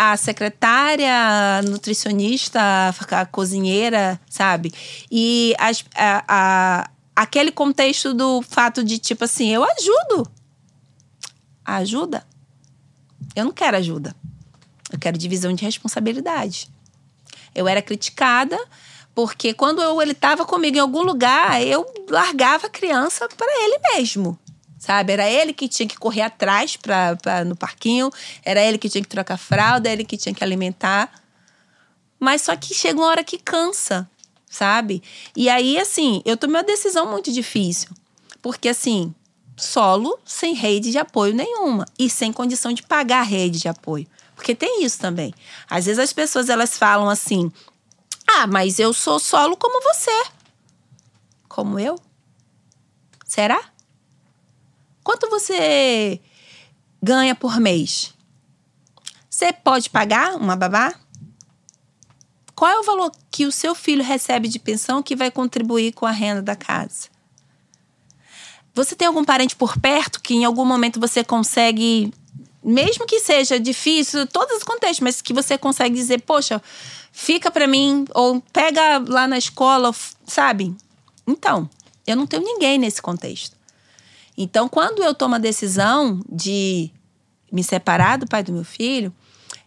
A 0.00 0.16
secretária, 0.16 1.12
a 1.58 1.62
nutricionista, 1.62 2.60
a 3.10 3.26
cozinheira, 3.26 4.20
sabe? 4.30 4.72
E 5.10 5.56
as- 5.58 5.84
a- 5.96 6.24
a- 6.28 6.90
aquele 7.16 7.50
contexto 7.50 8.14
do 8.14 8.40
fato 8.42 8.84
de, 8.84 8.96
tipo 8.98 9.24
assim, 9.24 9.48
eu 9.52 9.64
ajudo. 9.64 10.30
Ajuda? 11.64 12.24
Eu 13.34 13.44
não 13.44 13.52
quero 13.52 13.76
ajuda. 13.76 14.14
Eu 14.92 15.00
quero 15.00 15.18
divisão 15.18 15.52
de 15.52 15.64
responsabilidade. 15.64 16.68
Eu 17.52 17.66
era 17.66 17.82
criticada 17.82 18.56
porque 19.14 19.52
quando 19.52 19.82
eu, 19.82 20.00
ele 20.00 20.12
estava 20.12 20.46
comigo 20.46 20.76
em 20.76 20.80
algum 20.80 21.02
lugar, 21.02 21.60
eu 21.60 21.84
largava 22.08 22.68
a 22.68 22.70
criança 22.70 23.28
para 23.36 23.64
ele 23.64 23.78
mesmo. 23.96 24.38
Sabe? 24.88 25.12
Era 25.12 25.28
ele 25.28 25.52
que 25.52 25.68
tinha 25.68 25.86
que 25.86 25.98
correr 25.98 26.22
atrás 26.22 26.74
pra, 26.74 27.14
pra, 27.16 27.44
no 27.44 27.54
parquinho, 27.54 28.10
era 28.42 28.58
ele 28.62 28.78
que 28.78 28.88
tinha 28.88 29.02
que 29.02 29.08
trocar 29.08 29.36
fralda, 29.36 29.86
ele 29.90 30.02
que 30.02 30.16
tinha 30.16 30.34
que 30.34 30.42
alimentar. 30.42 31.12
Mas 32.18 32.40
só 32.40 32.56
que 32.56 32.72
chega 32.72 32.98
uma 32.98 33.08
hora 33.08 33.22
que 33.22 33.36
cansa, 33.36 34.08
sabe? 34.48 35.02
E 35.36 35.50
aí, 35.50 35.78
assim, 35.78 36.22
eu 36.24 36.38
tomei 36.38 36.56
uma 36.56 36.64
decisão 36.64 37.04
muito 37.10 37.30
difícil. 37.30 37.90
Porque, 38.40 38.66
assim, 38.66 39.14
solo, 39.58 40.18
sem 40.24 40.54
rede 40.54 40.90
de 40.90 40.96
apoio 40.96 41.34
nenhuma. 41.34 41.84
E 41.98 42.08
sem 42.08 42.32
condição 42.32 42.72
de 42.72 42.82
pagar 42.82 43.24
rede 43.24 43.58
de 43.58 43.68
apoio. 43.68 44.06
Porque 44.34 44.54
tem 44.54 44.82
isso 44.82 44.98
também. 44.98 45.34
Às 45.68 45.84
vezes 45.84 45.98
as 45.98 46.14
pessoas, 46.14 46.48
elas 46.48 46.78
falam 46.78 47.10
assim... 47.10 47.52
Ah, 48.26 48.46
mas 48.46 48.78
eu 48.78 48.94
sou 48.94 49.20
solo 49.20 49.54
como 49.54 49.82
você. 49.82 50.24
Como 51.46 51.78
eu? 51.78 52.00
Será? 53.26 53.60
Quanto 55.08 55.30
você 55.30 56.20
ganha 57.02 57.34
por 57.34 57.58
mês? 57.58 58.12
Você 59.30 59.54
pode 59.54 59.88
pagar 59.88 60.34
uma 60.34 60.54
babá? 60.54 60.94
Qual 62.54 62.70
é 62.70 62.78
o 62.78 62.82
valor 62.82 63.10
que 63.30 63.46
o 63.46 63.50
seu 63.50 63.74
filho 63.74 64.04
recebe 64.04 64.48
de 64.48 64.58
pensão 64.58 65.02
que 65.02 65.16
vai 65.16 65.30
contribuir 65.30 65.94
com 65.94 66.04
a 66.04 66.10
renda 66.10 66.42
da 66.42 66.54
casa? 66.54 67.08
Você 68.74 68.94
tem 68.94 69.08
algum 69.08 69.24
parente 69.24 69.56
por 69.56 69.78
perto 69.78 70.20
que 70.20 70.34
em 70.34 70.44
algum 70.44 70.66
momento 70.66 71.00
você 71.00 71.24
consegue, 71.24 72.12
mesmo 72.62 73.06
que 73.06 73.18
seja 73.18 73.58
difícil, 73.58 74.26
todos 74.26 74.58
os 74.58 74.62
contextos, 74.62 75.00
mas 75.00 75.22
que 75.22 75.32
você 75.32 75.56
consegue 75.56 75.94
dizer, 75.94 76.20
poxa, 76.20 76.60
fica 77.10 77.50
pra 77.50 77.66
mim, 77.66 78.04
ou 78.12 78.42
pega 78.52 79.02
lá 79.08 79.26
na 79.26 79.38
escola, 79.38 79.90
sabe? 80.26 80.76
Então, 81.26 81.66
eu 82.06 82.14
não 82.14 82.26
tenho 82.26 82.44
ninguém 82.44 82.76
nesse 82.76 83.00
contexto. 83.00 83.57
Então, 84.40 84.68
quando 84.68 85.02
eu 85.02 85.12
tomo 85.12 85.34
a 85.34 85.38
decisão 85.38 86.22
de 86.30 86.92
me 87.50 87.64
separar 87.64 88.18
do 88.18 88.28
pai 88.28 88.44
do 88.44 88.52
meu 88.52 88.62
filho, 88.62 89.12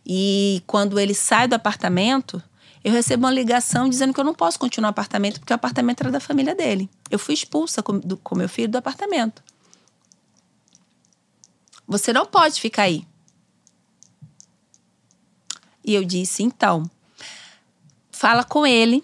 e 0.05 0.63
quando 0.65 0.97
ele 0.97 1.13
sai 1.13 1.45
do 1.45 1.55
apartamento, 1.55 2.41
eu 2.82 2.93
recebo 2.93 3.26
uma 3.26 3.34
ligação 3.34 3.89
dizendo 3.89 4.13
que 4.13 4.19
eu 4.22 4.24
não 4.24 4.34
posso 4.34 4.57
continuar 4.57 4.88
no 4.88 4.91
apartamento 4.91 5.41
porque 5.41 5.51
o 5.51 5.55
apartamento 5.55 5.99
era 5.99 6.09
da 6.09 6.22
família 6.22 6.55
dele. 6.55 6.89
Eu 7.09 7.19
fui 7.19 7.34
expulsa 7.34 7.84
com, 7.84 7.99
do, 7.99 8.15
com 8.15 8.34
meu 8.34 8.47
filho 8.47 8.69
do 8.69 8.78
apartamento. 8.78 9.43
Você 11.86 12.13
não 12.13 12.26
pode 12.26 12.61
ficar 12.61 12.84
aí. 12.84 13.05
E 15.84 15.93
eu 15.93 16.05
disse, 16.05 16.43
então, 16.43 16.89
fala 18.09 18.45
com 18.45 18.65
ele, 18.65 19.03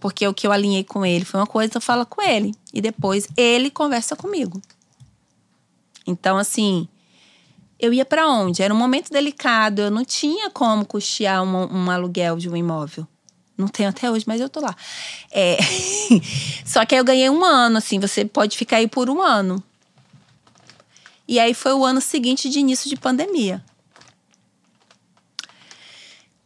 Porque 0.00 0.26
o 0.28 0.34
que 0.34 0.46
eu 0.46 0.52
alinhei 0.52 0.84
com 0.84 1.04
ele 1.04 1.24
foi 1.24 1.40
uma 1.40 1.46
coisa, 1.46 1.72
eu 1.76 1.80
falo 1.80 2.06
com 2.06 2.22
ele. 2.22 2.54
E 2.72 2.80
depois 2.80 3.26
ele 3.36 3.68
conversa 3.68 4.14
comigo. 4.14 4.62
Então, 6.06 6.36
assim, 6.36 6.88
eu 7.78 7.92
ia 7.92 8.04
para 8.04 8.28
onde? 8.28 8.62
Era 8.62 8.72
um 8.72 8.76
momento 8.76 9.10
delicado, 9.10 9.82
eu 9.82 9.90
não 9.90 10.04
tinha 10.04 10.50
como 10.50 10.84
custear 10.84 11.42
um, 11.42 11.66
um 11.72 11.90
aluguel 11.90 12.36
de 12.36 12.48
um 12.48 12.56
imóvel. 12.56 13.06
Não 13.56 13.68
tenho 13.68 13.88
até 13.88 14.10
hoje, 14.10 14.24
mas 14.26 14.40
eu 14.40 14.48
tô 14.48 14.60
lá. 14.60 14.74
É... 15.30 15.58
Só 16.64 16.84
que 16.86 16.94
aí 16.94 17.00
eu 17.00 17.04
ganhei 17.04 17.28
um 17.28 17.44
ano, 17.44 17.78
assim, 17.78 17.98
você 17.98 18.24
pode 18.24 18.56
ficar 18.56 18.76
aí 18.78 18.88
por 18.88 19.10
um 19.10 19.20
ano. 19.20 19.62
E 21.26 21.38
aí 21.38 21.54
foi 21.54 21.72
o 21.72 21.84
ano 21.84 22.00
seguinte 22.00 22.48
de 22.48 22.58
início 22.58 22.88
de 22.88 22.96
pandemia. 22.96 23.64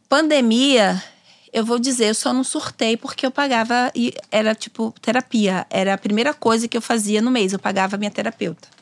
Pandemia, 0.07 1.03
eu 1.51 1.65
vou 1.65 1.77
dizer, 1.77 2.09
eu 2.09 2.15
só 2.15 2.31
não 2.31 2.43
surtei 2.43 2.95
porque 2.95 3.25
eu 3.25 3.31
pagava 3.31 3.91
e 3.93 4.13
era 4.31 4.55
tipo 4.55 4.93
terapia. 5.01 5.65
Era 5.69 5.93
a 5.93 5.97
primeira 5.97 6.33
coisa 6.33 6.67
que 6.67 6.77
eu 6.77 6.81
fazia 6.81 7.21
no 7.21 7.31
mês, 7.31 7.51
eu 7.51 7.59
pagava 7.59 7.97
minha 7.97 8.11
terapeuta. 8.11 8.76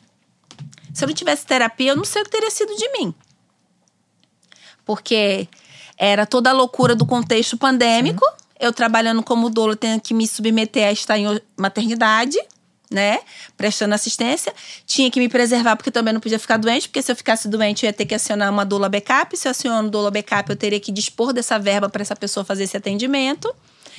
Se 0.96 1.04
eu 1.04 1.08
não 1.08 1.14
tivesse 1.14 1.44
terapia, 1.44 1.90
eu 1.90 1.96
não 1.96 2.06
sei 2.06 2.22
o 2.22 2.24
que 2.24 2.30
teria 2.30 2.50
sido 2.50 2.74
de 2.74 2.90
mim. 2.92 3.14
Porque 4.82 5.46
era 5.98 6.24
toda 6.24 6.48
a 6.48 6.52
loucura 6.54 6.94
do 6.94 7.04
contexto 7.04 7.54
pandêmico, 7.58 8.24
eu 8.58 8.72
trabalhando 8.72 9.22
como 9.22 9.50
doula, 9.50 9.76
tendo 9.76 10.00
que 10.00 10.14
me 10.14 10.26
submeter 10.26 10.88
a 10.88 10.92
estar 10.92 11.18
em 11.18 11.38
maternidade 11.54 12.38
né? 12.90 13.18
Prestando 13.56 13.94
assistência. 13.94 14.54
Tinha 14.86 15.10
que 15.10 15.18
me 15.18 15.28
preservar 15.28 15.76
porque 15.76 15.90
também 15.90 16.14
não 16.14 16.20
podia 16.20 16.38
ficar 16.38 16.56
doente, 16.56 16.88
porque 16.88 17.02
se 17.02 17.10
eu 17.10 17.16
ficasse 17.16 17.48
doente 17.48 17.84
eu 17.84 17.88
ia 17.88 17.92
ter 17.92 18.06
que 18.06 18.14
acionar 18.14 18.50
uma 18.50 18.64
doula 18.64 18.88
backup. 18.88 19.36
Se 19.36 19.48
eu 19.48 19.50
aciono 19.50 19.90
doula 19.90 20.10
backup, 20.10 20.48
eu 20.48 20.56
teria 20.56 20.80
que 20.80 20.92
dispor 20.92 21.32
dessa 21.32 21.58
verba 21.58 21.90
para 21.90 22.00
essa 22.00 22.16
pessoa 22.16 22.42
fazer 22.42 22.64
esse 22.64 22.76
atendimento. 22.76 23.52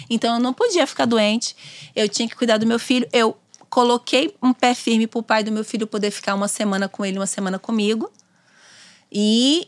Então 0.09 0.35
eu 0.35 0.39
não 0.39 0.53
podia 0.53 0.87
ficar 0.87 1.05
doente. 1.05 1.55
Eu 1.95 2.07
tinha 2.07 2.27
que 2.27 2.35
cuidar 2.35 2.57
do 2.57 2.65
meu 2.65 2.79
filho. 2.79 3.07
Eu 3.11 3.37
coloquei 3.69 4.35
um 4.41 4.53
pé 4.53 4.73
firme 4.73 5.07
pro 5.07 5.23
pai 5.23 5.43
do 5.43 5.51
meu 5.51 5.63
filho 5.63 5.87
poder 5.87 6.11
ficar 6.11 6.35
uma 6.35 6.47
semana 6.47 6.87
com 6.87 7.05
ele, 7.05 7.17
uma 7.17 7.27
semana 7.27 7.59
comigo. 7.59 8.11
E 9.11 9.67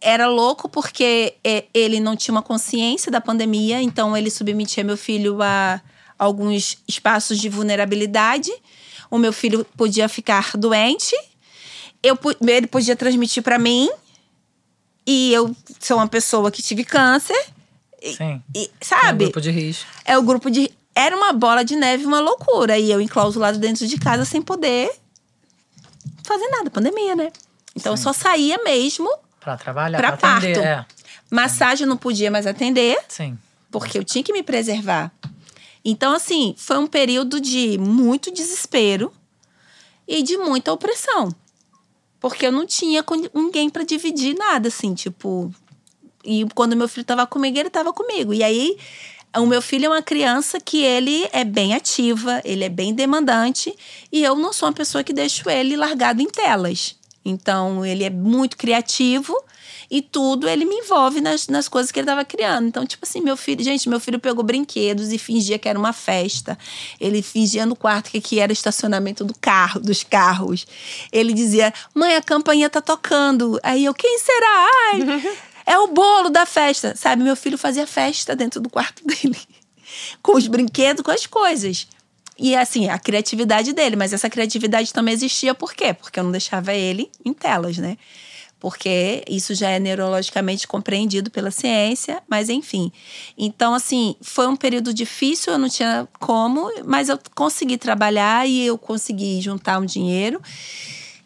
era 0.00 0.26
louco 0.26 0.68
porque 0.68 1.34
é, 1.44 1.64
ele 1.72 2.00
não 2.00 2.16
tinha 2.16 2.34
uma 2.34 2.42
consciência 2.42 3.10
da 3.10 3.20
pandemia, 3.20 3.80
então 3.80 4.16
ele 4.16 4.30
submetia 4.30 4.82
meu 4.82 4.96
filho 4.96 5.40
a 5.42 5.80
alguns 6.18 6.78
espaços 6.88 7.38
de 7.38 7.48
vulnerabilidade. 7.48 8.50
O 9.10 9.18
meu 9.18 9.32
filho 9.32 9.64
podia 9.76 10.08
ficar 10.08 10.56
doente, 10.56 11.14
eu, 12.02 12.18
ele 12.48 12.66
podia 12.66 12.96
transmitir 12.96 13.42
para 13.42 13.58
mim, 13.58 13.90
e 15.06 15.32
eu 15.32 15.54
sou 15.80 15.98
uma 15.98 16.08
pessoa 16.08 16.50
que 16.50 16.62
tive 16.62 16.84
câncer. 16.84 17.38
Sim. 18.16 18.42
E, 18.54 18.70
sabe? 18.80 19.24
É 19.24 19.28
o 19.28 19.30
grupo 19.30 19.40
de 19.40 19.50
risco. 19.50 19.86
É 20.04 20.18
o 20.18 20.22
grupo 20.22 20.50
de. 20.50 20.70
Era 20.94 21.16
uma 21.16 21.32
bola 21.32 21.64
de 21.64 21.74
neve, 21.76 22.04
uma 22.04 22.20
loucura. 22.20 22.78
E 22.78 22.90
eu 22.90 23.00
enclausulado 23.00 23.58
dentro 23.58 23.86
de 23.86 23.96
casa 23.98 24.24
sem 24.24 24.42
poder 24.42 24.90
fazer 26.24 26.46
nada. 26.48 26.70
Pandemia, 26.70 27.16
né? 27.16 27.32
Então 27.74 27.96
Sim. 27.96 28.00
eu 28.00 28.04
só 28.04 28.12
saía 28.12 28.58
mesmo 28.62 29.10
Pra 29.40 29.56
trabalhar, 29.56 29.98
pra 29.98 30.16
pra 30.16 30.36
atender. 30.36 30.54
parto. 30.54 30.66
É. 30.68 30.86
Massagem 31.30 31.84
eu 31.84 31.88
não 31.88 31.96
podia 31.96 32.30
mais 32.30 32.46
atender, 32.46 32.98
Sim. 33.08 33.38
porque 33.70 33.96
eu 33.98 34.04
tinha 34.04 34.22
que 34.22 34.32
me 34.32 34.42
preservar. 34.42 35.10
Então, 35.84 36.12
assim, 36.14 36.54
foi 36.58 36.76
um 36.78 36.86
período 36.86 37.40
de 37.40 37.76
muito 37.78 38.30
desespero 38.30 39.12
e 40.06 40.22
de 40.22 40.36
muita 40.36 40.72
opressão. 40.72 41.34
Porque 42.20 42.46
eu 42.46 42.52
não 42.52 42.64
tinha 42.66 43.02
com 43.02 43.16
ninguém 43.34 43.68
para 43.68 43.82
dividir 43.82 44.36
nada, 44.36 44.68
assim, 44.68 44.94
tipo. 44.94 45.52
E 46.24 46.46
quando 46.54 46.76
meu 46.76 46.86
filho 46.86 47.04
tava 47.04 47.26
comigo, 47.26 47.58
ele 47.58 47.70
tava 47.70 47.92
comigo. 47.92 48.32
E 48.32 48.44
aí, 48.44 48.78
o 49.36 49.46
meu 49.46 49.62
filho 49.62 49.86
é 49.86 49.88
uma 49.88 50.02
criança 50.02 50.60
que 50.60 50.82
ele 50.82 51.28
é 51.32 51.44
bem 51.44 51.74
ativa, 51.74 52.40
ele 52.44 52.64
é 52.64 52.68
bem 52.68 52.94
demandante, 52.94 53.74
e 54.10 54.22
eu 54.22 54.34
não 54.34 54.52
sou 54.52 54.68
uma 54.68 54.74
pessoa 54.74 55.02
que 55.02 55.12
deixo 55.12 55.48
ele 55.48 55.76
largado 55.76 56.20
em 56.20 56.28
telas. 56.28 56.96
Então, 57.24 57.84
ele 57.86 58.04
é 58.04 58.10
muito 58.10 58.56
criativo 58.56 59.34
e 59.92 60.00
tudo 60.00 60.48
ele 60.48 60.64
me 60.64 60.76
envolve 60.76 61.20
nas, 61.20 61.48
nas 61.48 61.68
coisas 61.68 61.92
que 61.92 62.00
ele 62.00 62.04
estava 62.04 62.24
criando. 62.24 62.66
Então, 62.66 62.86
tipo 62.86 63.04
assim, 63.04 63.20
meu 63.20 63.36
filho, 63.36 63.62
gente, 63.62 63.90
meu 63.90 64.00
filho 64.00 64.18
pegou 64.18 64.42
brinquedos 64.42 65.12
e 65.12 65.18
fingia 65.18 65.58
que 65.58 65.68
era 65.68 65.78
uma 65.78 65.92
festa. 65.92 66.58
Ele 66.98 67.20
fingia 67.20 67.66
no 67.66 67.76
quarto 67.76 68.10
que, 68.10 68.18
que 68.18 68.40
era 68.40 68.50
estacionamento 68.52 69.22
do 69.22 69.34
carro, 69.38 69.80
dos 69.80 70.02
carros. 70.02 70.66
Ele 71.12 71.34
dizia: 71.34 71.74
"Mãe, 71.94 72.16
a 72.16 72.22
campainha 72.22 72.70
tá 72.70 72.80
tocando". 72.80 73.60
Aí 73.62 73.84
eu: 73.84 73.92
"Quem 73.92 74.18
será?" 74.18 74.70
Ai, 74.92 75.36
é 75.66 75.78
o 75.78 75.88
bolo 75.88 76.30
da 76.30 76.46
festa. 76.46 76.94
Sabe, 76.96 77.22
meu 77.22 77.36
filho 77.36 77.58
fazia 77.58 77.86
festa 77.86 78.34
dentro 78.34 78.60
do 78.60 78.70
quarto 78.70 79.02
dele. 79.06 79.38
com 80.22 80.36
os 80.36 80.46
brinquedos, 80.46 81.02
com 81.02 81.10
as 81.10 81.26
coisas. 81.26 81.86
E 82.38 82.56
assim, 82.56 82.88
a 82.88 82.98
criatividade 82.98 83.72
dele, 83.72 83.94
mas 83.94 84.12
essa 84.12 84.28
criatividade 84.28 84.92
também 84.92 85.14
existia 85.14 85.54
por 85.54 85.74
quê? 85.74 85.92
Porque 85.92 86.18
eu 86.18 86.24
não 86.24 86.32
deixava 86.32 86.72
ele 86.72 87.10
em 87.24 87.32
telas, 87.32 87.78
né? 87.78 87.96
Porque 88.58 89.24
isso 89.28 89.54
já 89.56 89.70
é 89.70 89.80
neurologicamente 89.80 90.68
compreendido 90.68 91.30
pela 91.32 91.50
ciência, 91.50 92.22
mas 92.28 92.48
enfim. 92.48 92.92
Então, 93.36 93.74
assim, 93.74 94.14
foi 94.20 94.46
um 94.46 94.54
período 94.54 94.94
difícil, 94.94 95.52
eu 95.52 95.58
não 95.58 95.68
tinha 95.68 96.08
como, 96.20 96.70
mas 96.84 97.08
eu 97.08 97.18
consegui 97.34 97.76
trabalhar 97.76 98.46
e 98.46 98.64
eu 98.64 98.78
consegui 98.78 99.40
juntar 99.40 99.80
um 99.80 99.84
dinheiro. 99.84 100.40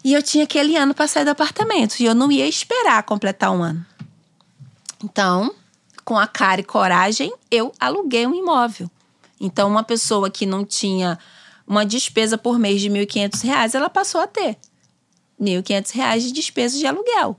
E 0.03 0.13
eu 0.13 0.23
tinha 0.23 0.45
aquele 0.45 0.75
ano 0.75 0.95
para 0.95 1.07
sair 1.07 1.25
do 1.25 1.31
apartamento. 1.31 1.99
E 1.99 2.05
eu 2.05 2.15
não 2.15 2.31
ia 2.31 2.47
esperar 2.47 3.03
completar 3.03 3.51
um 3.51 3.61
ano. 3.61 3.85
Então, 5.03 5.53
com 6.03 6.17
a 6.17 6.27
cara 6.27 6.61
e 6.61 6.63
coragem, 6.63 7.33
eu 7.51 7.71
aluguei 7.79 8.25
um 8.25 8.33
imóvel. 8.33 8.89
Então, 9.39 9.67
uma 9.67 9.83
pessoa 9.83 10.29
que 10.29 10.45
não 10.45 10.65
tinha 10.65 11.19
uma 11.67 11.85
despesa 11.85 12.37
por 12.37 12.57
mês 12.57 12.81
de 12.81 12.87
R$ 12.87 13.05
1.500, 13.05 13.75
ela 13.75 13.89
passou 13.89 14.21
a 14.21 14.27
ter 14.27 14.57
R$ 15.39 15.61
1.500 15.61 16.19
de 16.19 16.31
despesa 16.31 16.77
de 16.77 16.87
aluguel. 16.87 17.35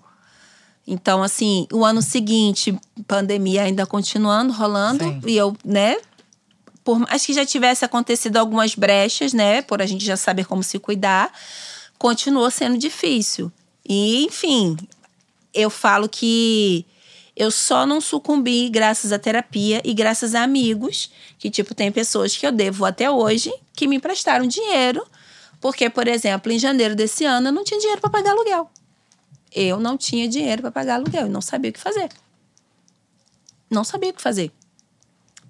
Então, 0.86 1.22
assim, 1.22 1.66
o 1.72 1.84
ano 1.84 2.00
seguinte, 2.00 2.78
pandemia 3.06 3.62
ainda 3.62 3.84
continuando, 3.84 4.52
rolando, 4.52 5.04
Sim. 5.04 5.20
e 5.26 5.36
eu, 5.36 5.54
né, 5.64 5.96
por 6.82 6.98
mais 6.98 7.26
que 7.26 7.34
já 7.34 7.44
tivesse 7.44 7.84
acontecido 7.84 8.38
algumas 8.38 8.74
brechas, 8.74 9.34
né, 9.34 9.60
por 9.60 9.82
a 9.82 9.86
gente 9.86 10.04
já 10.04 10.16
saber 10.16 10.46
como 10.46 10.62
se 10.62 10.78
cuidar, 10.78 11.30
continuou 11.98 12.50
sendo 12.50 12.78
difícil. 12.78 13.52
E, 13.86 14.24
enfim, 14.24 14.76
eu 15.52 15.68
falo 15.68 16.08
que 16.08 16.86
eu 17.38 17.50
só 17.50 17.86
não 17.86 18.00
sucumbi 18.00 18.68
graças 18.68 19.12
à 19.12 19.18
terapia 19.18 19.80
e 19.84 19.94
graças 19.94 20.34
a 20.34 20.42
amigos, 20.42 21.10
que, 21.38 21.48
tipo, 21.48 21.74
tem 21.74 21.90
pessoas 21.92 22.36
que 22.36 22.44
eu 22.46 22.50
devo 22.52 22.84
até 22.84 23.08
hoje 23.10 23.52
que 23.74 23.86
me 23.86 23.96
emprestaram 23.96 24.46
dinheiro, 24.46 25.06
porque, 25.60 25.88
por 25.88 26.08
exemplo, 26.08 26.50
em 26.52 26.58
janeiro 26.58 26.94
desse 26.96 27.24
ano 27.24 27.48
eu 27.48 27.52
não 27.52 27.62
tinha 27.64 27.78
dinheiro 27.78 28.00
para 28.00 28.10
pagar 28.10 28.32
aluguel. 28.32 28.68
Eu 29.54 29.78
não 29.78 29.96
tinha 29.96 30.28
dinheiro 30.28 30.62
para 30.62 30.70
pagar 30.72 30.96
aluguel 30.96 31.26
e 31.26 31.30
não 31.30 31.40
sabia 31.40 31.70
o 31.70 31.72
que 31.72 31.80
fazer. 31.80 32.08
Não 33.70 33.84
sabia 33.84 34.10
o 34.10 34.12
que 34.14 34.20
fazer. 34.22 34.50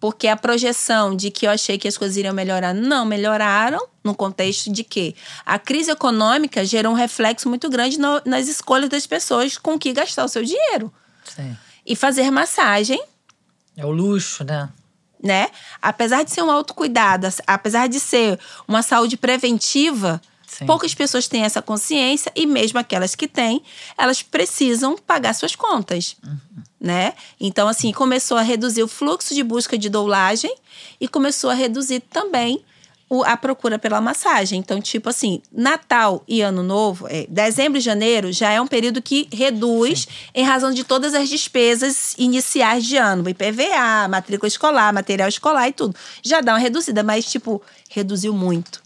Porque 0.00 0.28
a 0.28 0.36
projeção 0.36 1.16
de 1.16 1.30
que 1.30 1.46
eu 1.46 1.50
achei 1.50 1.76
que 1.76 1.88
as 1.88 1.96
coisas 1.98 2.16
iriam 2.16 2.32
melhorar 2.32 2.72
não 2.72 3.04
melhoraram, 3.04 3.84
no 4.04 4.14
contexto 4.14 4.70
de 4.72 4.84
que 4.84 5.14
a 5.44 5.58
crise 5.58 5.90
econômica 5.90 6.64
gerou 6.64 6.92
um 6.92 6.96
reflexo 6.96 7.48
muito 7.48 7.68
grande 7.68 7.98
no- 7.98 8.22
nas 8.24 8.46
escolhas 8.46 8.88
das 8.88 9.06
pessoas 9.06 9.58
com 9.58 9.76
que 9.78 9.92
gastar 9.92 10.24
o 10.24 10.28
seu 10.28 10.44
dinheiro. 10.44 10.92
Sim. 11.24 11.56
E 11.88 11.96
fazer 11.96 12.30
massagem 12.30 13.02
É 13.74 13.86
o 13.86 13.90
luxo, 13.90 14.44
né? 14.44 14.68
né? 15.22 15.48
Apesar 15.80 16.22
de 16.22 16.30
ser 16.30 16.42
um 16.42 16.50
autocuidado, 16.50 17.26
apesar 17.46 17.88
de 17.88 17.98
ser 17.98 18.38
uma 18.68 18.82
saúde 18.82 19.16
preventiva, 19.16 20.20
Sim. 20.46 20.66
poucas 20.66 20.94
pessoas 20.94 21.26
têm 21.26 21.44
essa 21.44 21.62
consciência 21.62 22.30
e 22.36 22.46
mesmo 22.46 22.78
aquelas 22.78 23.14
que 23.14 23.26
têm, 23.26 23.62
elas 23.96 24.22
precisam 24.22 24.96
pagar 24.96 25.34
suas 25.34 25.56
contas, 25.56 26.16
né? 26.78 27.14
Então 27.40 27.66
assim, 27.66 27.90
começou 27.90 28.36
a 28.36 28.42
reduzir 28.42 28.82
o 28.82 28.88
fluxo 28.88 29.34
de 29.34 29.42
busca 29.42 29.76
de 29.78 29.88
doulagem 29.88 30.54
e 31.00 31.08
começou 31.08 31.50
a 31.50 31.54
reduzir 31.54 32.00
também 32.00 32.62
o- 33.08 33.24
a 33.24 33.36
procura 33.36 33.78
pela 33.78 34.00
massagem. 34.00 34.60
Então, 34.60 34.80
tipo 34.80 35.08
assim, 35.08 35.40
Natal 35.50 36.22
e 36.28 36.42
Ano 36.42 36.62
Novo, 36.62 37.06
é, 37.08 37.26
dezembro 37.28 37.78
e 37.78 37.80
janeiro 37.80 38.32
já 38.32 38.50
é 38.50 38.60
um 38.60 38.66
período 38.66 39.00
que 39.00 39.28
reduz 39.32 40.06
em 40.34 40.44
razão 40.44 40.72
de 40.72 40.84
todas 40.84 41.14
as 41.14 41.28
despesas 41.28 42.14
iniciais 42.18 42.84
de 42.84 42.96
ano. 42.96 43.28
IPVA, 43.28 44.08
matrícula 44.08 44.48
escolar, 44.48 44.92
material 44.92 45.28
escolar 45.28 45.68
e 45.68 45.72
tudo. 45.72 45.94
Já 46.22 46.40
dá 46.40 46.52
uma 46.52 46.58
reduzida, 46.58 47.02
mas, 47.02 47.24
tipo, 47.24 47.62
reduziu 47.90 48.32
muito. 48.34 48.82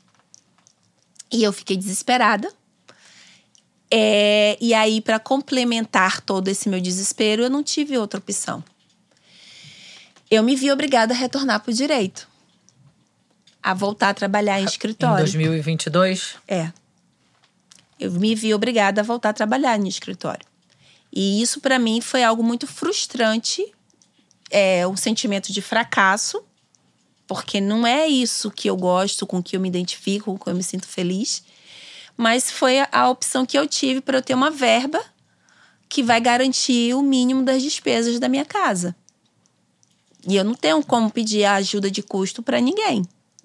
E 1.31 1.43
eu 1.43 1.53
fiquei 1.53 1.77
desesperada. 1.77 2.53
É, 3.91 4.57
e 4.61 4.73
aí, 4.73 5.01
para 5.01 5.19
complementar 5.19 6.21
todo 6.23 6.49
esse 6.49 6.69
meu 6.69 6.81
desespero, 6.81 7.43
eu 7.43 7.51
não 7.51 7.63
tive 7.63 7.99
outra 7.99 8.19
opção. 8.19 8.65
Eu 10.31 10.43
me 10.43 10.57
vi 10.57 10.71
obrigada 10.73 11.13
a 11.13 11.17
retornar 11.17 11.61
para 11.61 11.71
o 11.71 11.75
direito. 11.75 12.27
A 13.63 13.75
voltar 13.75 14.11
a 14.11 14.15
trabalhar 14.15 14.59
em 14.59 14.65
Em 14.65 14.67
escritório. 14.67 15.25
2022. 15.25 16.37
É. 16.49 16.73
Eu 17.99 18.11
me 18.11 18.35
vi 18.35 18.53
obrigada 18.53 19.01
a 19.01 19.05
voltar 19.05 19.31
a 19.31 19.33
trabalhar 19.33 19.79
no 19.79 19.87
escritório. 19.87 20.45
E 21.13 21.43
isso 21.43 21.61
para 21.61 21.79
mim 21.79 22.01
foi 22.01 22.25
algo 22.25 22.43
muito 22.43 22.67
frustrante, 22.67 23.65
é 24.51 24.87
um 24.87 24.97
sentimento 24.97 25.53
de 25.53 25.61
fracasso, 25.61 26.43
porque 27.27 27.61
não 27.61 27.87
é 27.87 28.09
isso 28.09 28.51
que 28.51 28.69
eu 28.69 28.77
gosto, 28.77 29.27
com 29.27 29.43
que 29.43 29.57
eu 29.57 29.61
me 29.61 29.69
identifico, 29.69 30.33
com 30.33 30.45
que 30.45 30.51
eu 30.51 30.55
me 30.55 30.63
sinto 30.63 30.87
feliz. 30.87 31.43
Mas 32.17 32.51
foi 32.51 32.81
a, 32.81 32.89
a 32.91 33.11
opção 33.11 33.47
que 33.47 33.59
eu 33.59 33.67
tive 33.67 34.01
para 34.01 34.19
eu 34.19 34.23
ter 34.23 34.35
uma 34.35 34.51
verba 34.51 35.03
que 35.89 36.03
vai 36.03 36.21
garantir 36.21 36.95
o 36.95 37.03
mínimo 37.03 37.43
das 37.43 37.63
despesas 37.63 38.19
da 38.19 38.29
minha 38.29 38.45
casa. 38.45 38.97
E 40.27 40.37
eu 40.37 40.45
não 40.45 40.55
tenho 40.55 40.83
como 40.83 41.11
pedir 41.11 41.45
a 41.45 41.57
ajuda 41.57 41.91
de 41.91 42.03
custo 42.03 42.43
para 42.43 42.61
ninguém. 42.61 43.03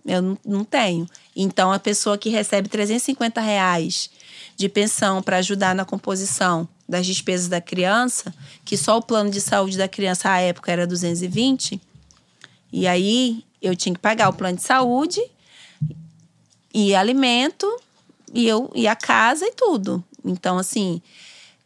Eu 0.08 0.22
não, 0.22 0.38
não 0.46 0.64
tenho. 0.64 1.08
Então, 1.36 1.72
a 1.72 1.78
pessoa 1.78 2.18
que 2.18 2.30
recebe 2.30 2.70
350 2.70 3.42
reais 3.42 4.10
de 4.56 4.70
pensão 4.70 5.22
para 5.22 5.38
ajudar 5.38 5.76
na 5.76 5.86
composição 5.86 6.68
das 6.88 7.06
despesas 7.06 7.48
da 7.48 7.60
criança, 7.60 8.34
que 8.64 8.78
só 8.78 8.98
o 8.98 9.02
plano 9.02 9.30
de 9.30 9.42
saúde 9.42 9.78
da 9.78 9.88
criança 9.88 10.32
à 10.32 10.40
época 10.40 10.72
era 10.72 10.88
220, 10.88 11.80
e 12.72 12.88
aí 12.88 13.44
eu 13.62 13.76
tinha 13.76 13.94
que 13.94 14.00
pagar 14.00 14.30
o 14.30 14.34
plano 14.34 14.58
de 14.58 14.64
saúde 14.64 15.22
e 16.74 16.96
alimento 16.96 17.68
e 18.34 18.48
eu 18.48 18.72
e 18.74 18.88
a 18.88 18.96
casa 18.96 19.46
e 19.46 19.52
tudo. 19.52 20.04
Então 20.24 20.58
assim, 20.58 21.02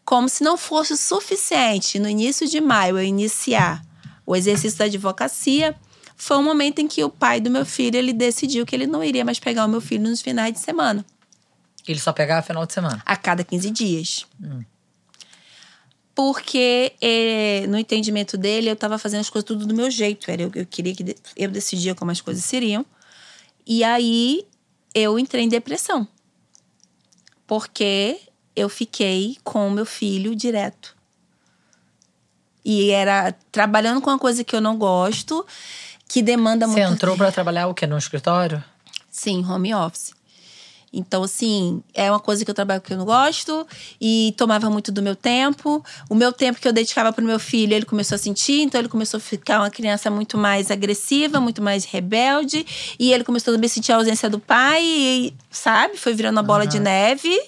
como 0.04 0.28
se 0.28 0.44
não 0.44 0.58
fosse 0.58 0.98
suficiente 0.98 2.00
no 2.00 2.10
início 2.10 2.48
de 2.48 2.60
maio 2.60 2.98
eu 2.98 3.04
iniciar 3.04 3.84
o 4.26 4.36
exercício 4.36 4.78
da 4.78 4.86
advocacia, 4.86 5.76
foi 6.22 6.38
um 6.38 6.44
momento 6.44 6.78
em 6.78 6.88
que 6.88 7.04
o 7.04 7.10
pai 7.10 7.42
do 7.42 7.50
meu 7.50 7.66
filho 7.66 7.98
ele 7.98 8.14
decidiu 8.14 8.64
que 8.64 8.76
ele 8.76 8.86
não 8.86 9.04
iria 9.04 9.26
mais 9.26 9.40
pegar 9.40 9.66
o 9.66 9.68
meu 9.68 9.82
filho 9.82 10.08
nos 10.08 10.22
finais 10.22 10.54
de 10.54 10.60
semana, 10.60 11.04
Ele 11.88 12.00
só 12.00 12.14
pegava 12.14 12.46
final 12.46 12.64
de 12.64 12.74
semana. 12.74 13.02
a 13.04 13.18
cada 13.18 13.44
15 13.44 13.72
dias. 13.72 14.28
Porque 16.14 16.94
eh, 17.02 17.66
no 17.68 17.76
entendimento 17.76 18.38
dele, 18.38 18.70
eu 18.70 18.74
estava 18.74 19.00
fazendo 19.00 19.22
as 19.22 19.32
coisas 19.32 19.48
tudo 19.48 19.66
do 19.66 19.74
meu 19.74 19.90
jeito. 19.90 20.30
Era 20.30 20.44
eu, 20.44 20.52
eu 20.54 20.66
queria 20.68 20.94
que 20.94 21.16
eu 21.36 21.50
decidia 21.50 21.96
como 21.96 22.12
as 22.12 22.22
coisas 22.22 22.46
seriam. 22.46 22.86
E 23.66 23.84
aí 23.84 24.46
eu 24.94 25.18
entrei 25.18 25.44
em 25.44 25.50
depressão. 25.50 26.08
Porque 27.48 28.20
eu 28.56 28.70
fiquei 28.70 29.38
com 29.44 29.68
o 29.68 29.72
meu 29.72 29.88
filho 29.88 30.36
direto. 30.36 30.96
E 32.64 32.92
era 32.92 33.32
trabalhando 33.52 34.02
com 34.02 34.12
uma 34.12 34.20
coisa 34.20 34.44
que 34.44 34.56
eu 34.56 34.62
não 34.62 34.78
gosto, 34.78 35.44
que 36.12 36.22
demanda 36.22 36.68
Você 36.68 36.82
muito. 36.82 36.94
entrou 36.94 37.16
pra 37.16 37.32
trabalhar 37.32 37.68
o 37.68 37.74
quê? 37.74 37.88
No 37.88 37.98
escritório? 37.98 38.62
Sim, 39.10 39.46
home 39.46 39.74
office. 39.74 40.12
Então, 40.92 41.24
assim, 41.24 41.82
é 41.94 42.12
uma 42.12 42.20
coisa 42.20 42.44
que 42.44 42.52
eu 42.52 42.54
trabalho 42.54 42.82
que 42.82 42.92
eu 42.92 42.98
não 42.98 43.06
gosto 43.06 43.66
e 44.00 44.34
tomava 44.36 44.70
muito 44.70 44.92
do 44.92 45.02
meu 45.02 45.16
tempo. 45.16 45.82
O 46.10 46.16
meu 46.16 46.34
tempo 46.34 46.60
que 46.60 46.68
eu 46.68 46.74
dedicava 46.74 47.14
pro 47.14 47.24
meu 47.24 47.40
filho, 47.40 47.74
ele 47.74 47.86
começou 47.86 48.18
a 48.18 48.20
sentir, 48.20 48.60
então 48.62 48.82
ele 48.82 48.90
começou 48.90 49.20
a 49.20 49.22
ficar 49.22 49.60
uma 49.60 49.70
criança 49.70 50.12
muito 50.12 50.38
mais 50.38 50.70
agressiva, 50.70 51.40
muito 51.40 51.62
mais 51.62 51.86
rebelde. 51.86 52.66
E 53.00 53.14
ele 53.14 53.24
começou 53.24 53.54
também 53.54 53.68
a 53.68 53.70
sentir 53.70 53.94
a 53.94 53.96
ausência 53.96 54.30
do 54.30 54.38
pai, 54.38 54.84
e, 54.84 55.34
sabe? 55.50 55.96
Foi 55.96 56.14
virando 56.14 56.36
uma 56.36 56.44
bola 56.44 56.68
de 56.68 56.78
neve. 56.78 57.42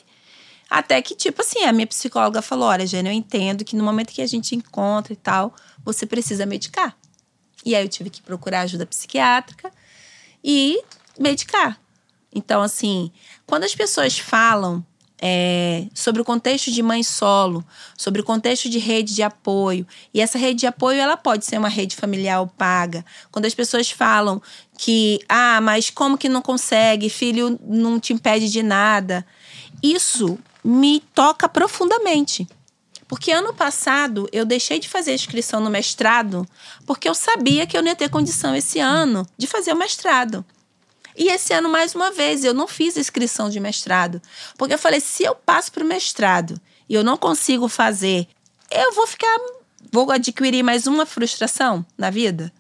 Até 0.69 1.01
que, 1.01 1.13
tipo 1.13 1.41
assim, 1.41 1.63
a 1.63 1.73
minha 1.73 1.85
psicóloga 1.85 2.41
falou: 2.41 2.69
olha, 2.69 2.87
Jane, 2.87 3.09
eu 3.09 3.13
entendo 3.13 3.65
que 3.65 3.75
no 3.75 3.83
momento 3.83 4.13
que 4.13 4.21
a 4.21 4.27
gente 4.27 4.55
encontra 4.55 5.11
e 5.11 5.17
tal, 5.17 5.53
você 5.83 6.05
precisa 6.05 6.45
medicar. 6.45 6.95
E 7.65 7.75
aí 7.75 7.83
eu 7.83 7.89
tive 7.89 8.09
que 8.09 8.21
procurar 8.21 8.61
ajuda 8.61 8.85
psiquiátrica 8.85 9.71
e 10.43 10.81
medicar. 11.19 11.79
Então, 12.33 12.61
assim, 12.61 13.11
quando 13.45 13.63
as 13.63 13.75
pessoas 13.75 14.17
falam 14.17 14.83
é, 15.25 15.87
sobre 15.93 16.21
o 16.21 16.25
contexto 16.25 16.69
de 16.69 16.83
mãe 16.83 17.01
solo, 17.01 17.63
sobre 17.97 18.19
o 18.19 18.25
contexto 18.25 18.69
de 18.69 18.77
rede 18.77 19.15
de 19.15 19.23
apoio, 19.23 19.87
e 20.13 20.19
essa 20.19 20.37
rede 20.37 20.61
de 20.61 20.67
apoio 20.67 20.99
ela 20.99 21.15
pode 21.15 21.45
ser 21.45 21.57
uma 21.57 21.69
rede 21.69 21.95
familiar 21.95 22.45
paga. 22.57 23.05
Quando 23.31 23.45
as 23.45 23.53
pessoas 23.53 23.89
falam 23.89 24.41
que, 24.77 25.21
ah, 25.29 25.61
mas 25.61 25.89
como 25.89 26.17
que 26.17 26.27
não 26.27 26.41
consegue, 26.41 27.09
filho 27.09 27.57
não 27.65 28.01
te 28.01 28.11
impede 28.11 28.49
de 28.49 28.61
nada, 28.61 29.25
isso 29.81 30.37
me 30.61 30.99
toca 31.13 31.47
profundamente. 31.47 32.45
Porque 33.07 33.31
ano 33.31 33.53
passado 33.53 34.27
eu 34.31 34.45
deixei 34.45 34.79
de 34.79 34.89
fazer 34.89 35.13
inscrição 35.13 35.59
no 35.59 35.69
mestrado 35.69 36.47
porque 36.85 37.07
eu 37.07 37.13
sabia 37.13 37.67
que 37.67 37.77
eu 37.77 37.81
não 37.81 37.89
ia 37.89 37.95
ter 37.95 38.09
condição 38.09 38.55
esse 38.55 38.79
ano 38.79 39.27
de 39.37 39.47
fazer 39.47 39.73
o 39.73 39.77
mestrado. 39.77 40.45
E 41.15 41.29
esse 41.29 41.53
ano, 41.53 41.69
mais 41.69 41.93
uma 41.93 42.11
vez, 42.11 42.43
eu 42.43 42.53
não 42.53 42.67
fiz 42.67 42.97
inscrição 42.97 43.49
de 43.49 43.59
mestrado. 43.59 44.21
Porque 44.57 44.73
eu 44.73 44.79
falei: 44.79 44.99
se 44.99 45.23
eu 45.23 45.35
passo 45.35 45.71
para 45.71 45.83
o 45.83 45.87
mestrado 45.87 46.59
e 46.89 46.95
eu 46.95 47.03
não 47.03 47.17
consigo 47.17 47.67
fazer, 47.67 48.27
eu 48.71 48.93
vou 48.93 49.07
ficar. 49.07 49.37
Vou 49.91 50.11
adquirir 50.11 50.63
mais 50.63 50.87
uma 50.87 51.05
frustração 51.05 51.85
na 51.97 52.09
vida. 52.09 52.51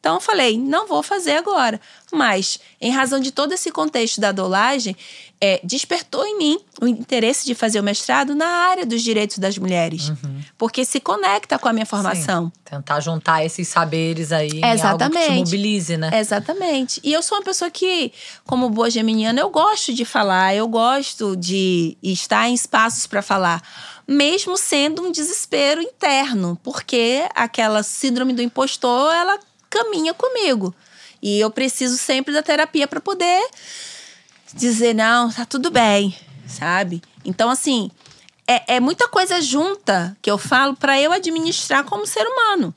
Então 0.00 0.14
eu 0.14 0.20
falei, 0.20 0.58
não 0.58 0.86
vou 0.86 1.02
fazer 1.02 1.32
agora. 1.32 1.80
Mas, 2.12 2.58
em 2.80 2.90
razão 2.90 3.20
de 3.20 3.32
todo 3.32 3.52
esse 3.52 3.70
contexto 3.70 4.20
da 4.20 4.32
dolagem, 4.32 4.96
é, 5.40 5.60
despertou 5.62 6.24
em 6.24 6.38
mim 6.38 6.58
o 6.80 6.86
interesse 6.86 7.44
de 7.44 7.54
fazer 7.54 7.80
o 7.80 7.82
mestrado 7.82 8.34
na 8.34 8.46
área 8.46 8.86
dos 8.86 9.02
direitos 9.02 9.38
das 9.38 9.58
mulheres. 9.58 10.12
Porque 10.56 10.84
se 10.84 11.00
conecta 11.00 11.58
com 11.58 11.68
a 11.68 11.72
minha 11.72 11.84
formação. 11.86 12.46
Sim. 12.46 12.52
Tentar 12.64 13.00
juntar 13.00 13.44
esses 13.44 13.68
saberes 13.68 14.32
aí 14.32 14.48
algo 14.48 14.54
que 14.54 14.60
te 14.60 14.74
Exatamente. 14.74 15.34
mobilize, 15.34 15.96
né? 15.96 16.10
Exatamente. 16.18 17.00
E 17.02 17.12
eu 17.12 17.22
sou 17.22 17.38
uma 17.38 17.44
pessoa 17.44 17.70
que, 17.70 18.12
como 18.44 18.70
boa 18.70 18.90
geminiana, 18.90 19.40
eu 19.40 19.50
gosto 19.50 19.92
de 19.92 20.04
falar, 20.04 20.54
eu 20.54 20.68
gosto 20.68 21.36
de 21.36 21.96
estar 22.02 22.48
em 22.48 22.54
espaços 22.54 23.06
para 23.06 23.20
falar, 23.20 23.62
mesmo 24.06 24.56
sendo 24.56 25.02
um 25.02 25.12
desespero 25.12 25.82
interno, 25.82 26.58
porque 26.62 27.28
aquela 27.34 27.82
síndrome 27.82 28.32
do 28.32 28.42
impostor, 28.42 29.12
ela 29.14 29.38
caminha 29.68 30.14
comigo. 30.14 30.74
E 31.22 31.38
eu 31.40 31.50
preciso 31.50 31.96
sempre 31.96 32.32
da 32.32 32.42
terapia 32.42 32.86
para 32.86 33.00
poder 33.00 33.44
dizer 34.54 34.94
não, 34.94 35.30
tá 35.30 35.44
tudo 35.44 35.70
bem, 35.70 36.16
sabe? 36.46 37.02
Então 37.24 37.50
assim, 37.50 37.90
é, 38.46 38.76
é 38.76 38.80
muita 38.80 39.08
coisa 39.08 39.40
junta 39.40 40.16
que 40.22 40.30
eu 40.30 40.38
falo 40.38 40.74
para 40.76 41.00
eu 41.00 41.12
administrar 41.12 41.84
como 41.84 42.06
ser 42.06 42.26
humano, 42.26 42.74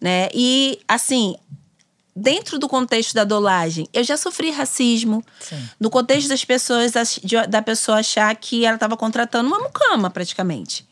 né? 0.00 0.28
E 0.34 0.80
assim, 0.88 1.36
dentro 2.14 2.58
do 2.58 2.68
contexto 2.68 3.14
da 3.14 3.24
dolagem, 3.24 3.88
eu 3.92 4.04
já 4.04 4.16
sofri 4.16 4.50
racismo. 4.50 5.24
Sim. 5.40 5.68
No 5.80 5.90
contexto 5.90 6.28
das 6.28 6.44
pessoas, 6.44 6.92
da 7.48 7.62
pessoa 7.62 7.98
achar 7.98 8.34
que 8.36 8.64
ela 8.64 8.76
estava 8.76 8.96
contratando 8.96 9.48
uma 9.48 9.58
mucama, 9.58 10.10
praticamente. 10.10 10.86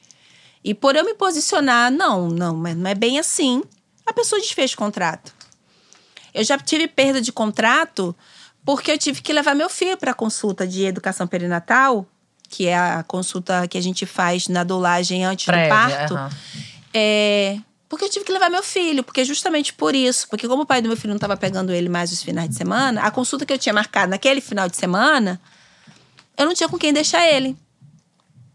E 0.65 0.75
por 0.75 0.97
eu 0.97 1.05
me 1.05 1.15
posicionar, 1.15 1.91
não, 1.91 2.29
não, 2.29 2.57
mas 2.57 2.77
não 2.77 2.89
é 2.89 2.95
bem 2.95 3.19
assim, 3.19 3.63
a 4.13 4.15
pessoa 4.15 4.41
desfez 4.41 4.73
o 4.73 4.77
contrato. 4.77 5.35
Eu 6.33 6.45
já 6.45 6.59
tive 6.59 6.87
perda 6.87 7.21
de 7.21 7.33
contrato 7.33 8.15
porque 8.65 8.93
eu 8.93 8.99
tive 8.99 9.21
que 9.21 9.33
levar 9.33 9.55
meu 9.55 9.69
filho 9.69 9.97
para 9.97 10.13
a 10.13 10.15
consulta 10.15 10.67
de 10.67 10.85
educação 10.85 11.27
perinatal, 11.27 12.07
que 12.49 12.69
é 12.69 12.77
a 12.77 13.03
consulta 13.03 13.67
que 13.67 13.77
a 13.77 13.81
gente 13.81 14.07
faz 14.07 14.49
na 14.49 14.63
dolagem 14.63 15.25
antes 15.25 15.47
Prévia, 15.47 15.67
do 15.67 16.15
parto. 16.15 16.37
É, 16.95 17.59
porque 17.89 18.05
eu 18.05 18.11
tive 18.11 18.25
que 18.25 18.33
levar 18.33 18.49
meu 18.49 18.63
filho, 18.63 19.03
porque 19.03 19.25
justamente 19.25 19.73
por 19.73 19.95
isso, 19.95 20.29
porque 20.29 20.47
como 20.47 20.63
o 20.63 20.67
pai 20.67 20.81
do 20.81 20.89
meu 20.89 20.97
filho 20.97 21.11
não 21.11 21.17
estava 21.17 21.37
pegando 21.37 21.73
ele 21.73 21.89
mais 21.89 22.13
os 22.13 22.23
finais 22.23 22.49
de 22.49 22.55
semana, 22.55 23.03
a 23.03 23.11
consulta 23.11 23.45
que 23.45 23.53
eu 23.53 23.59
tinha 23.59 23.73
marcado 23.73 24.11
naquele 24.11 24.41
final 24.41 24.69
de 24.69 24.77
semana, 24.77 25.41
eu 26.37 26.47
não 26.47 26.55
tinha 26.55 26.69
com 26.69 26.79
quem 26.79 26.93
deixar 26.93 27.27
ele. 27.27 27.57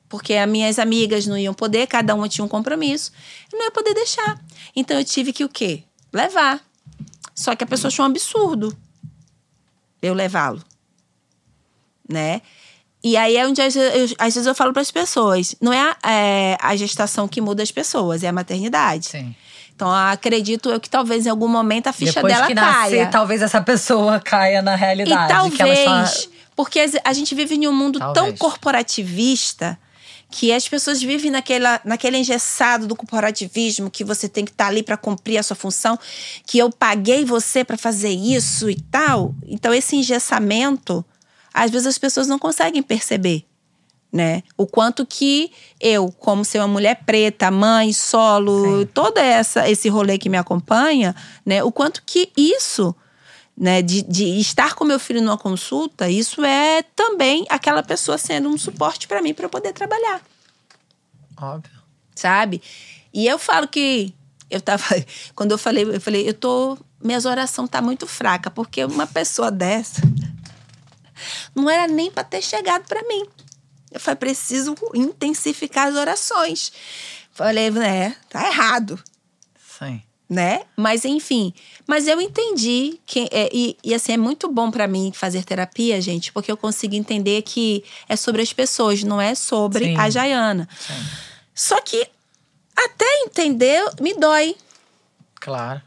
Porque 0.09 0.33
as 0.35 0.49
minhas 0.49 0.79
amigas 0.79 1.25
não 1.27 1.37
iam 1.37 1.53
poder, 1.53 1.85
cada 1.87 2.15
uma 2.15 2.29
tinha 2.29 2.43
um 2.45 2.47
compromisso, 2.47 3.11
eu 3.51 3.57
não 3.59 3.65
ia 3.65 3.71
poder 3.71 3.93
deixar. 3.93 4.39
Então 4.75 4.97
eu 4.97 5.03
tive 5.03 5.33
que 5.33 5.43
o 5.43 5.49
quê? 5.49 5.83
Levar. 6.13 6.61
Só 7.35 7.55
que 7.55 7.63
a 7.63 7.67
pessoa 7.67 7.89
achou 7.89 8.03
um 8.05 8.09
absurdo 8.09 8.75
eu 10.01 10.13
levá-lo, 10.13 10.61
né? 12.07 12.41
E 13.03 13.15
aí 13.15 13.37
é 13.37 13.45
onde 13.47 13.61
às 13.61 13.73
vezes 13.73 14.11
eu, 14.11 14.15
às 14.19 14.33
vezes 14.33 14.47
eu 14.47 14.55
falo 14.55 14.73
para 14.73 14.81
as 14.81 14.91
pessoas, 14.91 15.55
não 15.61 15.71
é 15.71 15.79
a, 16.03 16.11
é 16.11 16.57
a 16.61 16.75
gestação 16.75 17.27
que 17.27 17.39
muda 17.41 17.61
as 17.63 17.71
pessoas, 17.71 18.23
é 18.23 18.27
a 18.27 18.33
maternidade. 18.33 19.07
Sim. 19.07 19.35
Então 19.75 19.91
acredito 19.91 20.69
eu 20.69 20.79
que 20.79 20.89
talvez 20.89 21.25
em 21.25 21.29
algum 21.29 21.47
momento 21.47 21.87
a 21.87 21.93
ficha 21.93 22.13
Depois 22.13 22.33
dela 22.33 22.47
que 22.47 22.53
nascer, 22.55 22.97
caia. 22.97 23.07
talvez 23.07 23.41
essa 23.41 23.61
pessoa 23.61 24.19
caia 24.23 24.61
na 24.61 24.73
E 24.73 24.77
realidade. 24.77 25.27
que 25.55 25.61
ela 25.61 25.75
talvez, 25.75 26.19
está... 26.19 26.29
porque 26.55 26.79
a 27.03 27.13
gente 27.13 27.35
vive 27.35 27.55
em 27.55 27.67
um 27.67 27.73
mundo 27.73 27.99
tão 27.99 28.13
Talvez. 28.13 28.39
corporativista 28.39 29.77
que 30.29 30.51
as 30.51 30.67
pessoas 30.67 31.01
vivem 31.01 31.31
naquela, 31.31 31.79
naquele 31.83 32.17
engessado 32.17 32.85
do 32.85 32.95
corporativismo 32.95 33.89
que 33.89 34.03
você 34.03 34.27
tem 34.27 34.43
que 34.43 34.51
estar 34.51 34.67
ali 34.67 34.83
para 34.83 34.97
cumprir 34.97 35.37
a 35.37 35.43
sua 35.43 35.55
função, 35.55 35.97
que 36.45 36.57
eu 36.57 36.69
paguei 36.69 37.23
você 37.23 37.63
para 37.63 37.77
fazer 37.77 38.09
isso 38.09 38.69
e 38.69 38.75
tal. 38.75 39.33
Então 39.45 39.73
esse 39.73 39.95
engessamento, 39.95 41.03
às 41.53 41.71
vezes 41.71 41.87
as 41.87 41.97
pessoas 41.97 42.27
não 42.27 42.37
conseguem 42.37 42.83
perceber, 42.83 43.45
né? 44.11 44.43
O 44.57 44.67
quanto 44.67 45.05
que 45.05 45.51
eu, 45.79 46.11
como 46.11 46.43
ser 46.43 46.59
uma 46.59 46.67
mulher 46.67 47.03
preta, 47.05 47.49
mãe, 47.49 47.93
solo, 47.93 48.85
todo 48.87 49.17
essa 49.17 49.69
esse 49.69 49.87
rolê 49.87 50.17
que 50.17 50.29
me 50.29 50.37
acompanha, 50.37 51.15
né? 51.45 51.63
O 51.63 51.71
quanto 51.71 52.03
que 52.05 52.31
isso 52.35 52.93
né, 53.57 53.81
de, 53.81 54.03
de 54.03 54.39
estar 54.39 54.75
com 54.75 54.85
meu 54.85 54.99
filho 54.99 55.21
numa 55.21 55.37
consulta, 55.37 56.09
isso 56.09 56.45
é 56.45 56.83
também 56.95 57.45
aquela 57.49 57.81
pessoa 57.81 58.17
sendo 58.17 58.47
um 58.49 58.57
suporte 58.57 59.07
para 59.07 59.21
mim 59.21 59.33
para 59.33 59.45
eu 59.45 59.49
poder 59.49 59.73
trabalhar, 59.73 60.21
Óbvio. 61.35 61.81
sabe? 62.15 62.61
E 63.11 63.25
eu 63.25 63.39
falo 63.39 63.67
que 63.67 64.13
eu 64.49 64.61
tava, 64.61 64.83
quando 65.33 65.51
eu 65.51 65.57
falei, 65.57 65.83
eu 65.83 65.99
falei, 65.99 66.29
eu 66.29 66.33
tô 66.33 66.77
minhas 67.01 67.25
orações 67.25 67.69
tá 67.69 67.81
muito 67.81 68.07
fraca, 68.07 68.49
porque 68.49 68.83
uma 68.83 69.07
pessoa 69.07 69.51
dessa 69.51 70.01
não 71.55 71.69
era 71.69 71.87
nem 71.87 72.11
para 72.11 72.23
ter 72.23 72.41
chegado 72.41 72.85
para 72.87 73.01
mim. 73.03 73.25
Eu 73.91 73.99
falei, 73.99 74.17
preciso 74.17 74.75
intensificar 74.93 75.87
as 75.87 75.95
orações. 75.95 76.71
Falei, 77.31 77.71
né, 77.71 78.15
tá 78.29 78.47
errado, 78.47 79.01
Sim. 79.77 80.01
Né? 80.29 80.61
Mas 80.75 81.05
enfim, 81.05 81.53
mas 81.87 82.07
eu 82.07 82.19
entendi 82.19 82.99
que 83.05 83.29
é, 83.31 83.49
e, 83.53 83.77
e 83.83 83.93
assim 83.93 84.11
é 84.13 84.17
muito 84.17 84.51
bom 84.51 84.69
para 84.69 84.87
mim 84.87 85.11
fazer 85.13 85.43
terapia, 85.45 86.01
gente, 86.01 86.31
porque 86.33 86.51
eu 86.51 86.57
consigo 86.57 86.95
entender 86.95 87.41
que 87.43 87.83
é 88.09 88.15
sobre 88.15 88.41
as 88.41 88.51
pessoas, 88.51 89.03
não 89.03 89.21
é 89.21 89.33
sobre 89.35 89.85
Sim. 89.85 89.97
a 89.97 90.09
Jaiana. 90.09 90.67
Sim. 90.79 90.93
Só 91.55 91.79
que 91.81 92.07
até 92.75 93.05
entender 93.25 93.81
me 94.01 94.13
dói, 94.15 94.55
Claro. 95.39 95.81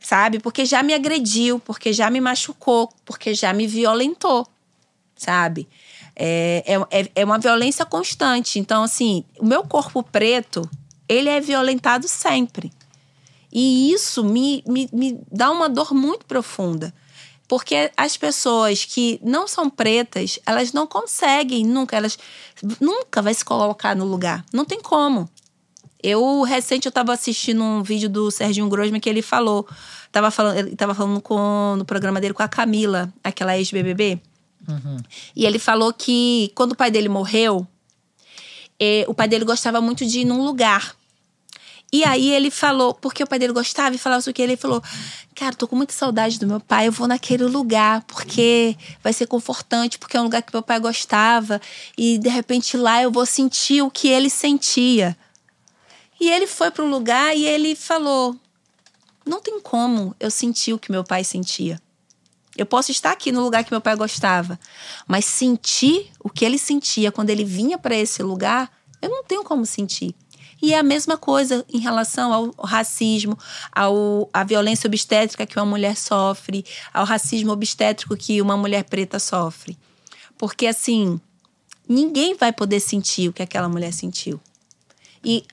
sabe? 0.00 0.38
Porque 0.40 0.64
já 0.64 0.82
me 0.82 0.92
agrediu, 0.92 1.58
porque 1.60 1.92
já 1.92 2.10
me 2.10 2.20
machucou, 2.20 2.92
porque 3.04 3.32
já 3.32 3.52
me 3.52 3.66
violentou, 3.66 4.46
sabe? 5.16 5.68
É, 6.16 6.64
é, 6.90 7.00
é- 7.00 7.10
é 7.16 7.24
uma 7.24 7.38
violência 7.38 7.84
constante. 7.86 8.58
Então, 8.58 8.82
assim, 8.82 9.24
o 9.38 9.44
meu 9.46 9.62
corpo 9.64 10.02
preto, 10.02 10.68
ele 11.08 11.28
é 11.28 11.40
violentado 11.40 12.06
sempre. 12.08 12.72
E 13.54 13.92
isso 13.92 14.24
me, 14.24 14.64
me, 14.66 14.88
me 14.92 15.20
dá 15.30 15.50
uma 15.50 15.68
dor 15.68 15.94
muito 15.94 16.26
profunda. 16.26 16.92
Porque 17.46 17.90
as 17.96 18.16
pessoas 18.16 18.84
que 18.84 19.20
não 19.22 19.46
são 19.46 19.70
pretas, 19.70 20.40
elas 20.44 20.72
não 20.72 20.86
conseguem 20.86 21.64
nunca, 21.64 21.96
elas 21.96 22.18
nunca 22.80 23.22
vai 23.22 23.32
se 23.32 23.44
colocar 23.44 23.94
no 23.94 24.04
lugar. 24.04 24.44
Não 24.52 24.64
tem 24.64 24.80
como. 24.80 25.28
Eu, 26.02 26.42
recente, 26.42 26.86
eu 26.86 26.92
tava 26.92 27.12
assistindo 27.12 27.62
um 27.62 27.82
vídeo 27.82 28.08
do 28.08 28.30
Serginho 28.30 28.68
Grosman 28.68 29.00
que 29.00 29.08
ele 29.08 29.22
falou. 29.22 29.66
Tava 30.10 30.30
falando, 30.30 30.58
ele 30.58 30.76
tava 30.76 30.94
falando 30.94 31.20
com, 31.20 31.76
no 31.78 31.84
programa 31.84 32.20
dele 32.20 32.34
com 32.34 32.42
a 32.42 32.48
Camila, 32.48 33.12
aquela 33.22 33.56
ex-BBB. 33.56 34.20
E 35.36 35.46
ele 35.46 35.58
falou 35.58 35.92
que 35.92 36.50
quando 36.54 36.72
o 36.72 36.76
pai 36.76 36.90
dele 36.90 37.08
morreu, 37.08 37.66
eh, 38.80 39.04
o 39.06 39.14
pai 39.14 39.28
dele 39.28 39.44
gostava 39.44 39.80
muito 39.80 40.04
de 40.04 40.20
ir 40.20 40.24
num 40.24 40.42
lugar. 40.44 40.96
E 41.94 42.02
aí 42.02 42.32
ele 42.32 42.50
falou, 42.50 42.92
porque 42.92 43.22
o 43.22 43.26
pai 43.26 43.38
dele 43.38 43.52
gostava 43.52 43.94
e 43.94 43.98
falava 43.98 44.18
isso 44.18 44.32
que 44.32 44.42
ele 44.42 44.56
falou: 44.56 44.82
Cara, 45.32 45.54
tô 45.54 45.68
com 45.68 45.76
muita 45.76 45.92
saudade 45.92 46.40
do 46.40 46.46
meu 46.46 46.58
pai, 46.58 46.88
eu 46.88 46.92
vou 46.92 47.06
naquele 47.06 47.44
lugar, 47.44 48.02
porque 48.02 48.76
vai 49.00 49.12
ser 49.12 49.28
confortante, 49.28 49.96
porque 49.96 50.16
é 50.16 50.20
um 50.20 50.24
lugar 50.24 50.42
que 50.42 50.52
meu 50.52 50.60
pai 50.60 50.80
gostava, 50.80 51.60
e 51.96 52.18
de 52.18 52.28
repente 52.28 52.76
lá 52.76 53.00
eu 53.00 53.12
vou 53.12 53.24
sentir 53.24 53.80
o 53.80 53.92
que 53.92 54.08
ele 54.08 54.28
sentia. 54.28 55.16
E 56.20 56.28
ele 56.28 56.48
foi 56.48 56.68
para 56.72 56.84
um 56.84 56.90
lugar 56.90 57.36
e 57.36 57.44
ele 57.44 57.76
falou: 57.76 58.34
Não 59.24 59.40
tem 59.40 59.60
como 59.60 60.16
eu 60.18 60.32
sentir 60.32 60.72
o 60.72 60.80
que 60.80 60.90
meu 60.90 61.04
pai 61.04 61.22
sentia. 61.22 61.80
Eu 62.56 62.66
posso 62.66 62.90
estar 62.90 63.12
aqui 63.12 63.30
no 63.30 63.40
lugar 63.40 63.62
que 63.62 63.70
meu 63.70 63.80
pai 63.80 63.94
gostava, 63.94 64.58
mas 65.06 65.26
sentir 65.26 66.10
o 66.18 66.28
que 66.28 66.44
ele 66.44 66.58
sentia 66.58 67.12
quando 67.12 67.30
ele 67.30 67.44
vinha 67.44 67.78
para 67.78 67.94
esse 67.94 68.20
lugar, 68.20 68.68
eu 69.00 69.08
não 69.08 69.22
tenho 69.22 69.44
como 69.44 69.64
sentir. 69.64 70.12
E 70.60 70.72
é 70.72 70.78
a 70.78 70.82
mesma 70.82 71.16
coisa 71.16 71.64
em 71.72 71.78
relação 71.78 72.32
ao 72.32 72.54
racismo, 72.64 73.38
ao, 73.72 74.28
à 74.32 74.44
violência 74.44 74.86
obstétrica 74.86 75.46
que 75.46 75.58
uma 75.58 75.66
mulher 75.66 75.96
sofre, 75.96 76.64
ao 76.92 77.04
racismo 77.04 77.52
obstétrico 77.52 78.16
que 78.16 78.40
uma 78.40 78.56
mulher 78.56 78.84
preta 78.84 79.18
sofre. 79.18 79.76
Porque, 80.38 80.66
assim, 80.66 81.20
ninguém 81.88 82.34
vai 82.34 82.52
poder 82.52 82.80
sentir 82.80 83.28
o 83.28 83.32
que 83.32 83.42
aquela 83.42 83.68
mulher 83.68 83.92
sentiu. 83.92 84.40
E 85.24 85.44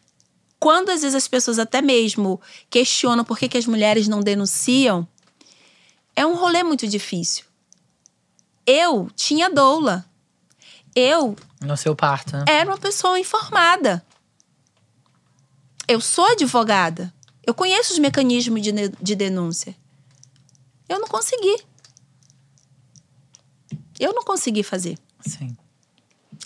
quando 0.59 0.89
às 0.89 1.01
vezes 1.01 1.15
as 1.15 1.27
pessoas 1.27 1.57
até 1.57 1.81
mesmo 1.81 2.39
questionam 2.69 3.23
por 3.23 3.37
que, 3.37 3.49
que 3.49 3.57
as 3.57 3.65
mulheres 3.65 4.07
não 4.07 4.21
denunciam, 4.21 5.07
é 6.15 6.25
um 6.25 6.35
rolê 6.35 6.61
muito 6.61 6.87
difícil. 6.87 7.45
Eu 8.65 9.09
tinha 9.15 9.49
doula. 9.49 10.05
Eu 10.95 11.35
No 11.61 11.75
seu 11.77 11.95
parto, 11.95 12.37
né? 12.37 12.45
era 12.47 12.69
uma 12.69 12.77
pessoa 12.77 13.19
informada. 13.19 14.05
Eu 15.91 15.99
sou 15.99 16.25
advogada. 16.25 17.13
Eu 17.45 17.53
conheço 17.53 17.91
os 17.91 17.99
mecanismos 17.99 18.61
de, 18.61 18.71
de 18.71 19.13
denúncia. 19.13 19.75
Eu 20.87 20.99
não 20.99 21.07
consegui. 21.07 21.57
Eu 23.99 24.13
não 24.13 24.23
consegui 24.23 24.63
fazer. 24.63 24.97
Sim. 25.19 25.57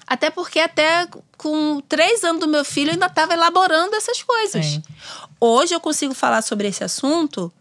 Até 0.07 0.31
porque 0.31 0.59
até 0.59 1.07
com 1.37 1.79
três 1.81 2.23
anos 2.23 2.39
do 2.41 2.47
meu 2.47 2.65
filho 2.65 2.89
eu 2.89 2.93
ainda 2.93 3.05
estava 3.05 3.33
elaborando 3.33 3.95
essas 3.95 4.23
coisas. 4.23 4.65
Sim. 4.65 4.83
Hoje 5.39 5.75
eu 5.75 5.79
consigo 5.79 6.15
falar 6.15 6.41
sobre 6.41 6.67
esse 6.67 6.83
assunto 6.83 7.53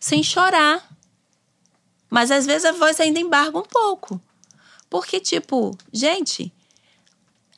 sem 0.00 0.24
chorar. 0.24 0.88
Mas 2.10 2.32
às 2.32 2.46
vezes 2.46 2.64
a 2.64 2.72
voz 2.72 2.98
ainda 2.98 3.20
embarga 3.20 3.56
um 3.56 3.62
pouco. 3.62 4.20
Porque, 4.90 5.20
tipo, 5.20 5.78
gente, 5.92 6.52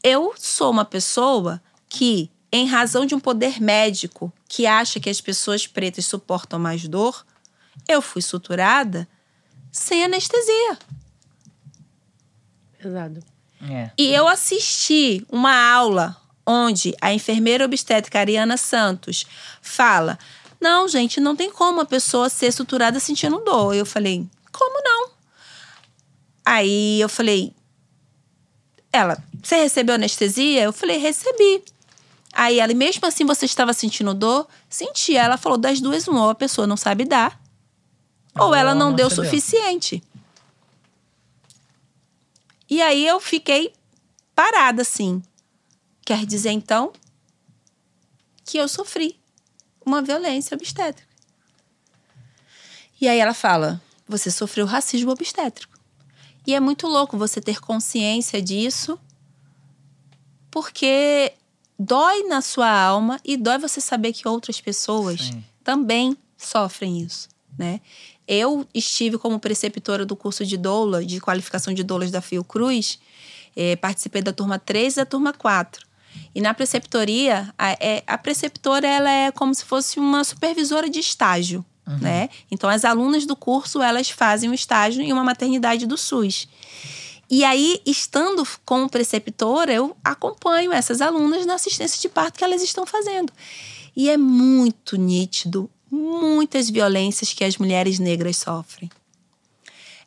eu 0.03 0.35
sou 0.37 0.71
uma 0.71 0.85
pessoa 0.85 1.63
que, 1.89 2.31
em 2.53 2.67
razão 2.67 3.07
de 3.07 3.15
um 3.15 3.21
poder 3.21 3.61
médico 3.61 4.33
que 4.49 4.67
acha 4.67 4.99
que 4.99 5.09
as 5.09 5.21
pessoas 5.21 5.67
pretas 5.67 6.07
suportam 6.07 6.59
mais 6.59 6.87
dor, 6.89 7.25
eu 7.89 8.03
fui 8.03 8.23
suturada 8.23 9.09
sem 9.71 10.05
anestesia. 10.05 10.79
Pesado. 12.79 13.23
É. 13.63 13.91
E 13.97 14.13
eu 14.13 14.27
assisti 14.27 15.25
uma 15.31 15.55
aula 15.55 16.17
onde 16.47 16.95
a 17.01 17.13
enfermeira 17.13 17.65
obstétrica 17.65 18.19
Ariana 18.19 18.57
Santos 18.57 19.27
fala: 19.61 20.19
Não, 20.61 20.89
gente, 20.89 21.21
não 21.21 21.37
tem 21.37 21.51
como 21.53 21.81
a 21.81 21.87
pessoa 21.87 22.29
ser 22.29 22.53
suturada 22.53 22.99
sentindo 22.99 23.39
dor. 23.41 23.75
Eu 23.75 23.87
falei: 23.87 24.27
Como 24.51 24.83
não? 24.83 25.11
Aí 26.45 27.01
eu 27.01 27.09
falei: 27.09 27.55
Ela, 28.93 29.23
você 29.43 29.57
recebeu 29.57 29.95
anestesia? 29.95 30.63
Eu 30.63 30.73
falei: 30.73 30.97
Recebi. 30.97 31.63
Aí 32.41 32.59
ela, 32.59 32.73
"E 32.73 32.75
mesmo 32.75 33.07
assim 33.07 33.27
você 33.27 33.45
estava 33.45 33.75
sentindo 33.75 34.15
dor? 34.15 34.49
Senti. 34.67 35.15
Ela 35.15 35.37
falou: 35.37 35.59
Das 35.59 35.79
duas, 35.79 36.09
uma, 36.09 36.23
ou 36.23 36.31
a 36.31 36.35
pessoa 36.35 36.67
não 36.67 36.75
sabe 36.75 37.05
dar, 37.05 37.39
ou 38.35 38.55
ela 38.55 38.71
ela 38.71 38.75
não 38.75 38.95
deu 38.95 39.09
o 39.09 39.11
suficiente. 39.11 40.03
E 42.67 42.81
aí 42.81 43.07
eu 43.07 43.21
fiquei 43.21 43.75
parada 44.35 44.81
assim. 44.81 45.23
Quer 46.03 46.25
dizer 46.25 46.51
então 46.53 46.95
que 48.43 48.57
eu 48.57 48.69
sofri 48.69 49.21
uma 49.85 50.01
violência 50.01 50.55
obstétrica. 50.55 51.13
E 52.99 53.07
aí 53.07 53.19
ela 53.19 53.35
fala: 53.35 53.83
você 54.09 54.31
sofreu 54.31 54.65
racismo 54.65 55.11
obstétrico. 55.11 55.79
E 56.47 56.55
é 56.55 56.61
muito 56.61 56.87
louco 56.87 57.19
você 57.19 57.39
ter 57.39 57.61
consciência 57.61 58.41
disso, 58.41 58.99
porque 60.51 61.35
dói 61.83 62.25
na 62.25 62.43
sua 62.43 62.71
alma 62.71 63.19
e 63.25 63.39
dói 63.39 63.57
você 63.57 63.81
saber 63.81 64.13
que 64.13 64.29
outras 64.29 64.61
pessoas 64.61 65.21
Sim. 65.23 65.43
também 65.65 66.15
sofrem 66.37 67.01
isso, 67.01 67.27
né? 67.59 67.81
Eu 68.29 68.67
estive 68.75 69.17
como 69.17 69.41
preceptora 69.41 70.05
do 70.05 70.15
curso 70.15 70.45
de 70.45 70.59
doula, 70.59 71.03
de 71.05 71.19
qualificação 71.21 71.73
de 71.73 71.83
doulas 71.83 72.11
da 72.11 72.21
Fiocruz, 72.21 72.99
eh, 73.57 73.77
participei 73.77 74.21
da 74.21 74.33
turma 74.33 74.59
3 74.59 74.93
e 74.93 74.97
da 74.97 75.07
turma 75.07 75.33
4. 75.33 75.87
E 76.35 76.41
na 76.41 76.53
preceptoria, 76.53 77.53
a, 77.59 77.71
é- 77.73 78.05
a 78.07 78.19
preceptora 78.19 78.87
ela 78.87 79.11
é 79.11 79.33
como 79.33 79.55
se 79.55 79.65
fosse 79.65 79.99
uma 79.99 80.23
supervisora 80.23 80.89
de 80.91 81.01
estágio, 81.01 81.65
né? 82.01 82.29
Então 82.51 82.71
as 82.71 82.85
alunas 82.85 83.27
do 83.27 83.35
curso, 83.35 83.83
elas 83.83 84.11
fazem 84.11 84.49
o 84.51 84.55
estágio 84.55 85.03
em 85.03 85.13
uma 85.13 85.25
maternidade 85.25 85.87
do 85.87 85.97
SUS. 85.97 86.47
E 87.31 87.45
aí, 87.45 87.81
estando 87.87 88.47
como 88.65 88.91
preceptora, 88.91 89.73
eu 89.73 89.97
acompanho 90.03 90.73
essas 90.73 91.01
alunas 91.01 91.47
na 91.47 91.55
assistência 91.55 92.01
de 92.01 92.09
parto 92.09 92.37
que 92.37 92.43
elas 92.43 92.61
estão 92.61 92.85
fazendo. 92.85 93.33
E 93.97 94.11
é 94.11 94.17
muito 94.17 94.97
nítido 94.97 95.71
muitas 95.91 96.69
violências 96.69 97.33
que 97.33 97.45
as 97.45 97.57
mulheres 97.57 97.99
negras 97.99 98.37
sofrem. 98.37 98.91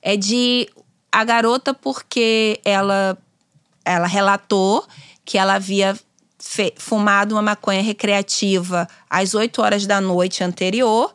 É 0.02 0.18
de 0.18 0.70
a 1.12 1.24
garota 1.24 1.74
porque 1.74 2.60
ela 2.66 3.18
ela 3.86 4.08
relatou 4.08 4.86
que 5.26 5.38
ela 5.38 5.56
havia 5.56 5.98
fumado 6.78 7.36
uma 7.36 7.42
maconha 7.42 7.82
recreativa 7.82 8.88
às 9.10 9.34
8 9.34 9.62
horas 9.62 9.86
da 9.86 10.00
noite 10.02 10.44
anterior. 10.44 11.14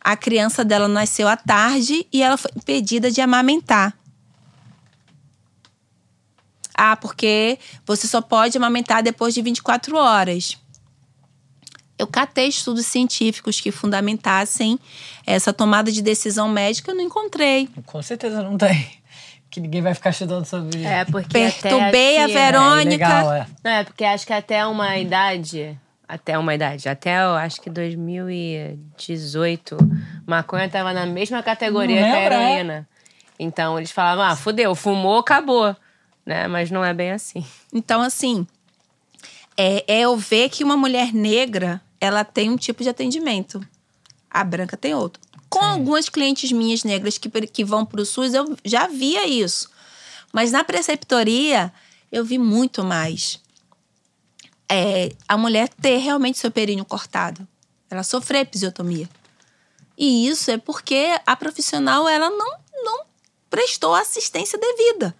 A 0.00 0.16
criança 0.16 0.64
dela 0.64 0.88
nasceu 0.88 1.28
à 1.28 1.36
tarde 1.36 2.06
e 2.12 2.22
ela 2.22 2.36
foi 2.36 2.50
impedida 2.56 3.10
de 3.10 3.20
amamentar. 3.20 3.96
Ah, 6.76 6.96
porque 6.96 7.58
você 7.86 8.06
só 8.06 8.20
pode 8.20 8.56
amamentar 8.58 9.02
depois 9.02 9.32
de 9.34 9.40
24 9.42 9.96
horas. 9.96 10.58
Eu 11.96 12.08
catei 12.08 12.48
estudos 12.48 12.86
científicos 12.86 13.60
que 13.60 13.70
fundamentassem 13.70 14.76
essa 15.24 15.52
tomada 15.52 15.92
de 15.92 16.02
decisão 16.02 16.48
médica, 16.48 16.90
eu 16.90 16.96
não 16.96 17.04
encontrei. 17.04 17.68
Com 17.86 18.02
certeza 18.02 18.42
não 18.42 18.58
tem. 18.58 18.84
Que 19.48 19.60
ninguém 19.60 19.80
vai 19.80 19.94
ficar 19.94 20.10
estudando 20.10 20.44
sobre 20.44 20.78
isso. 20.80 20.88
É, 20.88 21.04
porque 21.04 21.28
Perturbei 21.32 22.16
até 22.16 22.18
a 22.18 22.24
acho 22.24 22.34
que- 22.34 22.40
Verônica. 22.40 23.04
É, 23.04 23.08
legal, 23.08 23.32
é. 23.32 23.46
Não, 23.62 23.70
é 23.70 23.84
porque 23.84 24.04
acho 24.04 24.26
que 24.26 24.32
até 24.32 24.66
uma 24.66 24.98
idade 24.98 25.78
Até 26.08 26.36
uma 26.36 26.52
idade. 26.52 26.88
Até 26.88 27.22
eu 27.22 27.34
acho 27.36 27.60
que 27.60 27.70
2018, 27.70 29.76
maconha 30.26 30.68
tava 30.68 30.92
na 30.92 31.06
mesma 31.06 31.42
categoria 31.42 31.98
que 31.98 32.02
a 32.04 32.18
é? 32.18 32.26
heroína. 32.26 32.88
Então 33.38 33.78
eles 33.78 33.90
falavam, 33.90 34.24
ah, 34.24 34.36
fudeu, 34.36 34.74
fumou, 34.74 35.18
acabou. 35.18 35.74
Né? 36.24 36.48
Mas 36.48 36.70
não 36.70 36.84
é 36.84 36.94
bem 36.94 37.12
assim. 37.12 37.44
Então, 37.72 38.00
assim, 38.00 38.46
é, 39.56 39.84
é 39.86 40.00
eu 40.00 40.16
ver 40.16 40.48
que 40.48 40.64
uma 40.64 40.76
mulher 40.76 41.12
negra, 41.12 41.80
ela 42.00 42.24
tem 42.24 42.50
um 42.50 42.56
tipo 42.56 42.82
de 42.82 42.88
atendimento. 42.88 43.66
A 44.30 44.42
branca 44.42 44.76
tem 44.76 44.94
outro. 44.94 45.22
Com 45.48 45.60
algumas 45.60 46.08
clientes 46.08 46.50
minhas 46.50 46.82
negras 46.82 47.18
que, 47.18 47.28
que 47.46 47.64
vão 47.64 47.86
pro 47.86 48.04
SUS, 48.04 48.34
eu 48.34 48.56
já 48.64 48.88
via 48.88 49.26
isso. 49.26 49.70
Mas 50.32 50.50
na 50.50 50.64
preceptoria, 50.64 51.72
eu 52.10 52.24
vi 52.24 52.38
muito 52.38 52.82
mais. 52.82 53.40
É, 54.68 55.12
a 55.28 55.36
mulher 55.36 55.68
ter 55.68 55.98
realmente 55.98 56.38
seu 56.38 56.50
períneo 56.50 56.84
cortado. 56.84 57.46
Ela 57.88 58.02
sofrer 58.02 58.40
episiotomia. 58.40 59.08
E 59.96 60.26
isso 60.26 60.50
é 60.50 60.58
porque 60.58 61.16
a 61.24 61.36
profissional, 61.36 62.08
ela 62.08 62.30
não, 62.30 62.58
não 62.82 63.04
prestou 63.48 63.94
assistência 63.94 64.58
devida 64.58 65.14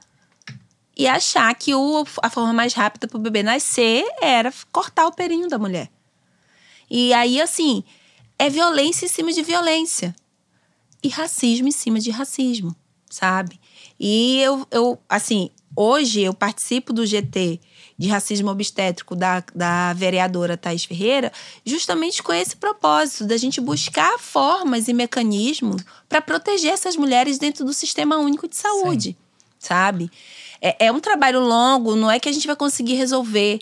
e 0.96 1.06
achar 1.06 1.54
que 1.54 1.74
o, 1.74 2.04
a 2.22 2.30
forma 2.30 2.52
mais 2.52 2.74
rápida 2.74 3.08
para 3.08 3.16
o 3.16 3.20
bebê 3.20 3.42
nascer 3.42 4.04
era 4.20 4.52
cortar 4.70 5.06
o 5.06 5.12
períneo 5.12 5.48
da 5.48 5.58
mulher. 5.58 5.90
E 6.90 7.12
aí, 7.12 7.40
assim, 7.40 7.82
é 8.38 8.48
violência 8.48 9.06
em 9.06 9.08
cima 9.08 9.32
de 9.32 9.42
violência. 9.42 10.14
E 11.02 11.08
racismo 11.08 11.68
em 11.68 11.72
cima 11.72 12.00
de 12.00 12.10
racismo, 12.10 12.74
sabe? 13.10 13.60
E 13.98 14.40
eu, 14.40 14.66
eu 14.70 14.98
assim, 15.08 15.50
hoje 15.76 16.22
eu 16.22 16.32
participo 16.32 16.92
do 16.92 17.04
GT 17.04 17.60
de 17.96 18.08
racismo 18.08 18.50
obstétrico 18.50 19.14
da, 19.14 19.44
da 19.54 19.92
vereadora 19.92 20.56
Thais 20.56 20.84
Ferreira, 20.84 21.32
justamente 21.64 22.22
com 22.22 22.32
esse 22.32 22.56
propósito, 22.56 23.24
da 23.24 23.36
gente 23.36 23.60
buscar 23.60 24.18
formas 24.18 24.88
e 24.88 24.92
mecanismos 24.92 25.82
para 26.08 26.20
proteger 26.20 26.72
essas 26.72 26.96
mulheres 26.96 27.38
dentro 27.38 27.64
do 27.64 27.72
Sistema 27.72 28.16
Único 28.16 28.48
de 28.48 28.56
Saúde, 28.56 29.16
sabe? 29.58 30.10
É, 30.66 30.86
é 30.86 30.92
um 30.92 30.98
trabalho 30.98 31.40
longo, 31.40 31.94
não 31.94 32.10
é 32.10 32.18
que 32.18 32.26
a 32.28 32.32
gente 32.32 32.46
vai 32.46 32.56
conseguir 32.56 32.94
resolver. 32.94 33.58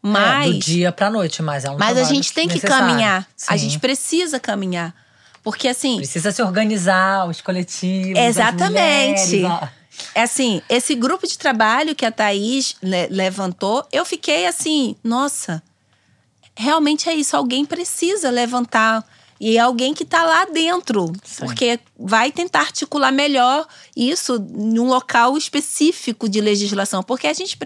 Mas, 0.00 0.46
É, 0.48 0.52
do 0.52 0.58
dia 0.60 0.92
pra 0.92 1.10
noite, 1.10 1.42
mas 1.42 1.64
é 1.64 1.70
um 1.70 1.76
mas 1.76 1.98
a 1.98 2.04
gente 2.04 2.32
tem 2.32 2.46
que 2.46 2.60
caminhar. 2.60 3.26
A 3.48 3.52
Sim. 3.54 3.58
gente 3.64 3.80
precisa 3.80 4.38
caminhar. 4.38 4.94
Porque, 5.42 5.66
assim, 5.68 5.96
Precisa 5.96 6.30
se 6.30 6.40
organizar, 6.42 7.26
os 7.28 7.40
coletivos. 7.40 8.16
Exatamente. 8.18 9.36
mulheres, 9.38 9.70
é 10.14 10.22
assim, 10.22 10.60
esse 10.68 10.94
grupo 10.94 11.26
de 11.26 11.36
trabalho 11.38 11.94
que 11.94 12.04
a 12.04 12.12
Thaís 12.12 12.76
le- 12.82 13.08
levantou, 13.08 13.84
eu 13.90 14.04
fiquei 14.04 14.46
assim, 14.46 14.94
nossa, 15.02 15.60
realmente 16.56 17.08
é 17.08 17.14
isso. 17.14 17.36
Alguém 17.36 17.64
precisa 17.64 18.30
levantar. 18.30 19.04
E 19.40 19.56
é 19.56 19.60
alguém 19.60 19.92
que 19.92 20.02
está 20.02 20.22
lá 20.24 20.46
dentro. 20.46 21.12
Sim. 21.24 21.44
Porque 21.44 21.78
vai 21.98 22.32
tentar 22.32 22.60
articular 22.60 23.12
melhor 23.12 23.66
isso 23.94 24.36
em 24.54 24.78
um 24.78 24.86
local 24.88 25.36
específico 25.36 26.28
de 26.28 26.40
legislação. 26.40 27.02
Porque 27.02 27.26
a 27.26 27.32
gente. 27.32 27.58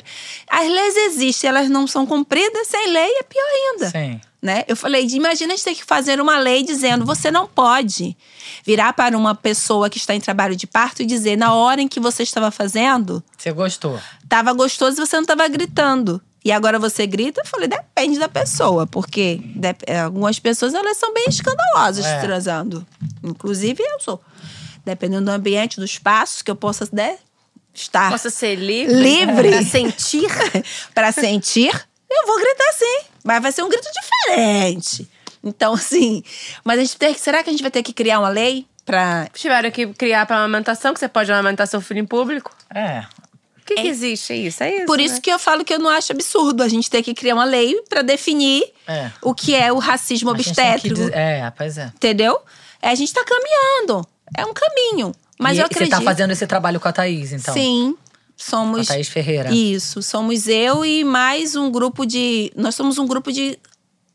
As 0.49 0.69
leis 0.69 0.97
existem, 0.97 1.49
elas 1.49 1.69
não 1.71 1.87
são 1.87 2.05
cumpridas, 2.07 2.67
sem 2.67 2.89
lei 2.93 3.11
é 3.19 3.23
pior 3.23 3.45
ainda 3.45 3.91
Sim. 3.91 4.21
né? 4.43 4.65
Eu 4.67 4.77
falei, 4.77 5.07
imagina 5.07 5.53
a 5.53 5.57
gente 5.57 5.65
ter 5.65 5.75
que 5.75 5.85
fazer 5.85 6.21
uma 6.21 6.39
lei 6.39 6.63
dizendo, 6.63 7.05
você 7.05 7.31
não 7.31 7.47
pode 7.47 8.17
virar 8.65 8.93
para 8.93 9.17
uma 9.17 9.35
pessoa 9.35 9.89
que 9.89 9.99
está 9.99 10.15
em 10.15 10.21
trabalho 10.21 10.57
de 10.57 10.67
parto 10.67 11.03
e 11.03 11.07
dizer, 11.07 11.37
na 11.37 11.55
hora 11.55 11.81
em 11.81 11.89
que 11.89 12.01
você 12.01 12.23
estava 12.23 12.51
fazendo, 12.51 13.23
Você 13.37 13.53
gostou. 13.53 14.01
estava 14.25 14.53
gostoso 14.53 15.01
e 15.01 15.07
você 15.07 15.17
não 15.17 15.23
estava 15.23 15.47
gritando. 15.49 16.21
E 16.45 16.51
agora 16.51 16.79
você 16.79 17.07
grita? 17.07 17.43
Eu 17.43 17.47
falei, 17.47 17.69
depende 17.69 18.19
da 18.19 18.29
pessoa, 18.29 18.87
porque 18.87 19.41
de- 19.45 19.77
é, 19.87 20.01
algumas 20.01 20.39
pessoas 20.39 20.73
elas 20.75 20.97
são 20.97 21.13
bem 21.13 21.27
escandalosas 21.29 22.05
É. 22.07 22.21
transando. 22.21 22.87
Inclusive 23.23 23.83
eu 23.83 24.01
sou. 24.01 24.21
Dependendo 24.85 25.27
do 25.27 25.31
ambiente, 25.31 25.77
do 25.79 25.85
espaço 25.85 26.43
que 26.43 26.51
eu 26.51 26.57
possa 26.57 26.89
né, 26.93 27.19
estar 27.75 28.11
Posso 28.11 28.31
ser 28.31 28.55
livre? 28.55 28.95
livre 28.95 29.51
Pra 29.51 29.63
sentir? 29.63 30.27
para 30.95 31.13
sentir, 31.13 31.71
eu 32.11 32.27
vou 32.27 32.39
gritar 32.39 32.73
sim. 32.73 33.01
Mas 33.23 33.43
vai 33.43 33.53
ser 33.53 33.63
um 33.63 33.69
grito 33.69 33.87
diferente. 33.93 35.07
Então, 35.45 35.75
assim. 35.75 36.23
Mas 36.65 36.79
a 36.79 36.83
gente 36.83 36.97
tem, 36.97 37.15
será 37.15 37.43
que 37.43 37.51
a 37.51 37.53
gente 37.53 37.63
vai 37.63 37.71
ter 37.71 37.83
que 37.83 37.93
criar 37.93 38.19
uma 38.19 38.29
lei 38.31 38.67
para. 38.87 39.29
Tiveram 39.35 39.71
que 39.71 39.87
criar 39.89 40.25
pra 40.27 40.37
amamentação, 40.39 40.93
que 40.95 41.01
você 41.01 41.09
pode 41.09 41.31
amamentar 41.31 41.67
seu 41.67 41.81
filho 41.83 42.01
em 42.01 42.07
público. 42.07 42.51
É. 42.75 43.05
Que, 43.75 43.83
que 43.83 43.89
existe 43.89 44.33
isso? 44.35 44.63
É 44.63 44.77
isso. 44.77 44.87
Por 44.87 45.01
isso 45.01 45.15
né? 45.17 45.21
que 45.21 45.31
eu 45.31 45.39
falo 45.39 45.65
que 45.65 45.73
eu 45.75 45.79
não 45.79 45.89
acho 45.91 46.13
absurdo 46.13 46.63
a 46.63 46.69
gente 46.69 46.91
ter 46.91 47.03
que 47.03 47.15
criar 47.15 47.35
uma 47.35 47.45
lei 47.45 47.81
para 47.89 48.03
definir 48.03 48.65
É. 48.87 49.11
o 49.23 49.35
que 49.35 49.55
é 49.55 49.73
o 49.73 49.79
racismo 49.79 50.31
A 50.31 50.33
obstétrico. 50.33 51.01
É, 51.13 51.51
pois 51.57 51.79
é. 51.79 51.87
Entendeu? 51.95 52.39
É, 52.83 52.91
a 52.91 52.95
gente 52.95 53.13
tá 53.13 53.25
caminhando. 53.25 54.07
É 54.37 54.45
um 54.47 54.53
caminho. 54.55 55.15
Mas 55.39 55.57
E 55.57 55.61
eu 55.61 55.67
Você 55.67 55.73
acredito. 55.75 55.99
tá 55.99 56.03
fazendo 56.03 56.31
esse 56.33 56.47
trabalho 56.47 56.79
com 56.79 56.89
a 56.89 56.93
Thaís, 56.93 57.33
então? 57.33 57.55
Sim. 57.55 57.93
Com 57.95 57.99
a 57.99 58.11
Somos. 58.37 58.87
Thaís 58.89 59.09
Ferreira. 59.09 59.51
Isso, 59.53 60.03
somos 60.03 60.47
eu 60.49 60.85
e 60.85 61.05
mais 61.05 61.57
um 61.57 61.71
grupo 61.71 62.07
de. 62.07 62.51
Nós 62.57 62.75
somos 62.75 62.97
um 62.99 63.07
grupo 63.07 63.31
de 63.33 63.59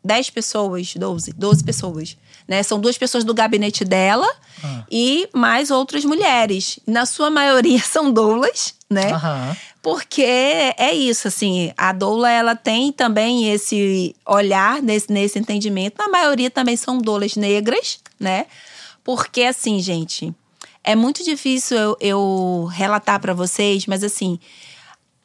10 0.04 0.30
pessoas, 0.32 0.94
12, 0.96 1.34
12 1.34 1.64
pessoas. 1.64 2.18
Né? 2.48 2.62
São 2.64 2.80
duas 2.80 2.98
pessoas 2.98 3.24
do 3.24 3.34
gabinete 3.34 3.84
dela 3.84 4.28
Ah. 4.64 4.84
e 4.90 5.28
mais 5.34 5.72
outras 5.72 6.06
mulheres. 6.06 6.80
Na 6.88 7.06
sua 7.06 7.30
maioria 7.30 7.80
são 7.84 8.12
doulas, 8.12 8.74
né? 8.90 9.12
Aham. 9.12 9.56
Porque 9.82 10.24
é 10.24 10.94
isso, 10.94 11.28
assim, 11.28 11.72
a 11.78 11.92
doula 11.92 12.30
ela 12.30 12.56
tem 12.56 12.92
também 12.92 13.52
esse 13.52 14.16
olhar 14.26 14.82
nesse, 14.82 15.12
nesse 15.12 15.38
entendimento. 15.38 15.96
Na 16.00 16.08
maioria 16.08 16.50
também 16.50 16.76
são 16.76 16.98
doulas 16.98 17.36
negras, 17.36 18.00
né? 18.20 18.48
Porque 19.04 19.44
assim, 19.44 19.80
gente, 19.80 20.34
é 20.84 20.96
muito 20.96 21.24
difícil 21.24 21.78
eu, 21.78 21.98
eu 22.02 22.70
relatar 22.72 23.20
para 23.20 23.34
vocês, 23.36 23.86
mas 23.86 24.04
assim, 24.04 24.40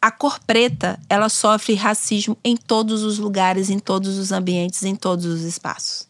a 0.02 0.10
cor 0.10 0.38
preta, 0.46 0.98
ela 1.08 1.30
sofre 1.30 1.74
racismo 1.74 2.36
em 2.44 2.54
todos 2.56 3.02
os 3.02 3.18
lugares, 3.18 3.70
em 3.70 3.78
todos 3.78 4.18
os 4.18 4.30
ambientes, 4.32 4.82
em 4.82 4.94
todos 4.94 5.24
os 5.24 5.40
espaços, 5.42 6.06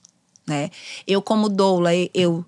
né? 0.47 0.71
Eu 1.07 1.21
como 1.23 1.49
doula, 1.49 1.91
eu 2.15 2.45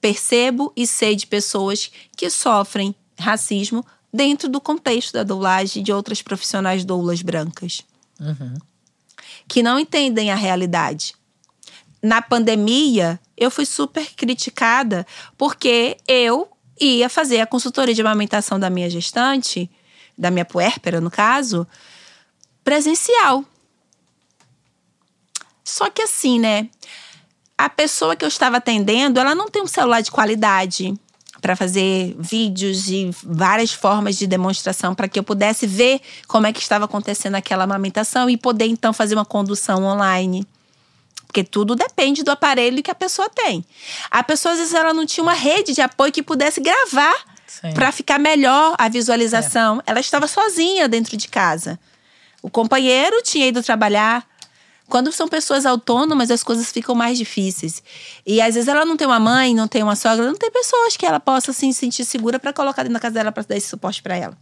percebo 0.00 0.72
e 0.76 0.86
sei 0.86 1.16
de 1.16 1.26
pessoas 1.26 1.90
que 2.16 2.28
sofrem 2.30 2.94
racismo 3.18 3.84
dentro 4.12 4.48
do 4.48 4.60
contexto 4.60 5.12
da 5.12 5.22
doulagem 5.22 5.82
de 5.82 5.92
outras 5.92 6.22
profissionais 6.22 6.84
doulas 6.84 7.22
brancas 7.22 7.82
Uhum. 8.18 8.54
que 9.46 9.62
não 9.62 9.78
entendem 9.78 10.30
a 10.30 10.34
realidade. 10.34 11.14
Na 12.02 12.22
pandemia, 12.22 13.20
eu 13.36 13.50
fui 13.50 13.66
super 13.66 14.14
criticada 14.14 15.06
porque 15.36 15.96
eu 16.08 16.48
ia 16.80 17.08
fazer 17.08 17.40
a 17.40 17.46
consultoria 17.46 17.94
de 17.94 18.00
amamentação 18.00 18.58
da 18.58 18.70
minha 18.70 18.88
gestante, 18.88 19.70
da 20.16 20.30
minha 20.30 20.44
puérpera, 20.44 21.00
no 21.00 21.10
caso, 21.10 21.66
presencial. 22.64 23.44
Só 25.64 25.90
que 25.90 26.02
assim, 26.02 26.38
né? 26.38 26.70
A 27.58 27.68
pessoa 27.68 28.14
que 28.14 28.24
eu 28.24 28.28
estava 28.28 28.58
atendendo, 28.58 29.18
ela 29.18 29.34
não 29.34 29.48
tem 29.48 29.62
um 29.62 29.66
celular 29.66 30.02
de 30.02 30.10
qualidade 30.10 30.94
para 31.40 31.54
fazer 31.54 32.16
vídeos 32.18 32.88
e 32.88 33.10
várias 33.22 33.72
formas 33.72 34.16
de 34.16 34.26
demonstração 34.26 34.94
para 34.94 35.08
que 35.08 35.18
eu 35.18 35.22
pudesse 35.22 35.66
ver 35.66 36.00
como 36.26 36.46
é 36.46 36.52
que 36.52 36.60
estava 36.60 36.86
acontecendo 36.86 37.34
aquela 37.34 37.64
amamentação 37.64 38.28
e 38.28 38.36
poder 38.36 38.66
então 38.66 38.92
fazer 38.92 39.14
uma 39.14 39.24
condução 39.24 39.84
online. 39.84 40.46
Porque 41.26 41.44
tudo 41.44 41.74
depende 41.74 42.22
do 42.22 42.30
aparelho 42.30 42.82
que 42.82 42.90
a 42.90 42.94
pessoa 42.94 43.28
tem. 43.28 43.64
A 44.10 44.22
pessoa, 44.22 44.52
às 44.52 44.58
vezes, 44.58 44.74
ela 44.74 44.94
não 44.94 45.04
tinha 45.04 45.22
uma 45.22 45.34
rede 45.34 45.72
de 45.72 45.80
apoio 45.80 46.12
que 46.12 46.22
pudesse 46.22 46.60
gravar 46.60 47.14
para 47.74 47.92
ficar 47.92 48.18
melhor 48.18 48.74
a 48.78 48.88
visualização. 48.88 49.82
Ela 49.86 50.00
estava 50.00 50.26
sozinha 50.26 50.88
dentro 50.88 51.16
de 51.16 51.28
casa. 51.28 51.78
O 52.42 52.50
companheiro 52.50 53.22
tinha 53.22 53.46
ido 53.46 53.62
trabalhar. 53.62 54.26
Quando 54.88 55.10
são 55.10 55.26
pessoas 55.26 55.66
autônomas, 55.66 56.30
as 56.30 56.44
coisas 56.44 56.70
ficam 56.70 56.94
mais 56.94 57.18
difíceis. 57.18 57.82
E 58.24 58.40
às 58.40 58.54
vezes 58.54 58.68
ela 58.68 58.84
não 58.84 58.96
tem 58.96 59.06
uma 59.06 59.18
mãe, 59.18 59.54
não 59.54 59.66
tem 59.66 59.82
uma 59.82 59.96
sogra, 59.96 60.24
não 60.24 60.36
tem 60.36 60.50
pessoas 60.50 60.96
que 60.96 61.04
ela 61.04 61.18
possa 61.18 61.50
assim, 61.50 61.72
se 61.72 61.80
sentir 61.80 62.04
segura 62.04 62.38
para 62.38 62.52
colocar 62.52 62.82
dentro 62.82 62.94
da 62.94 63.00
casa 63.00 63.14
dela 63.14 63.32
para 63.32 63.42
dar 63.42 63.56
esse 63.56 63.68
suporte 63.68 64.00
para 64.00 64.16
ela. 64.16 64.38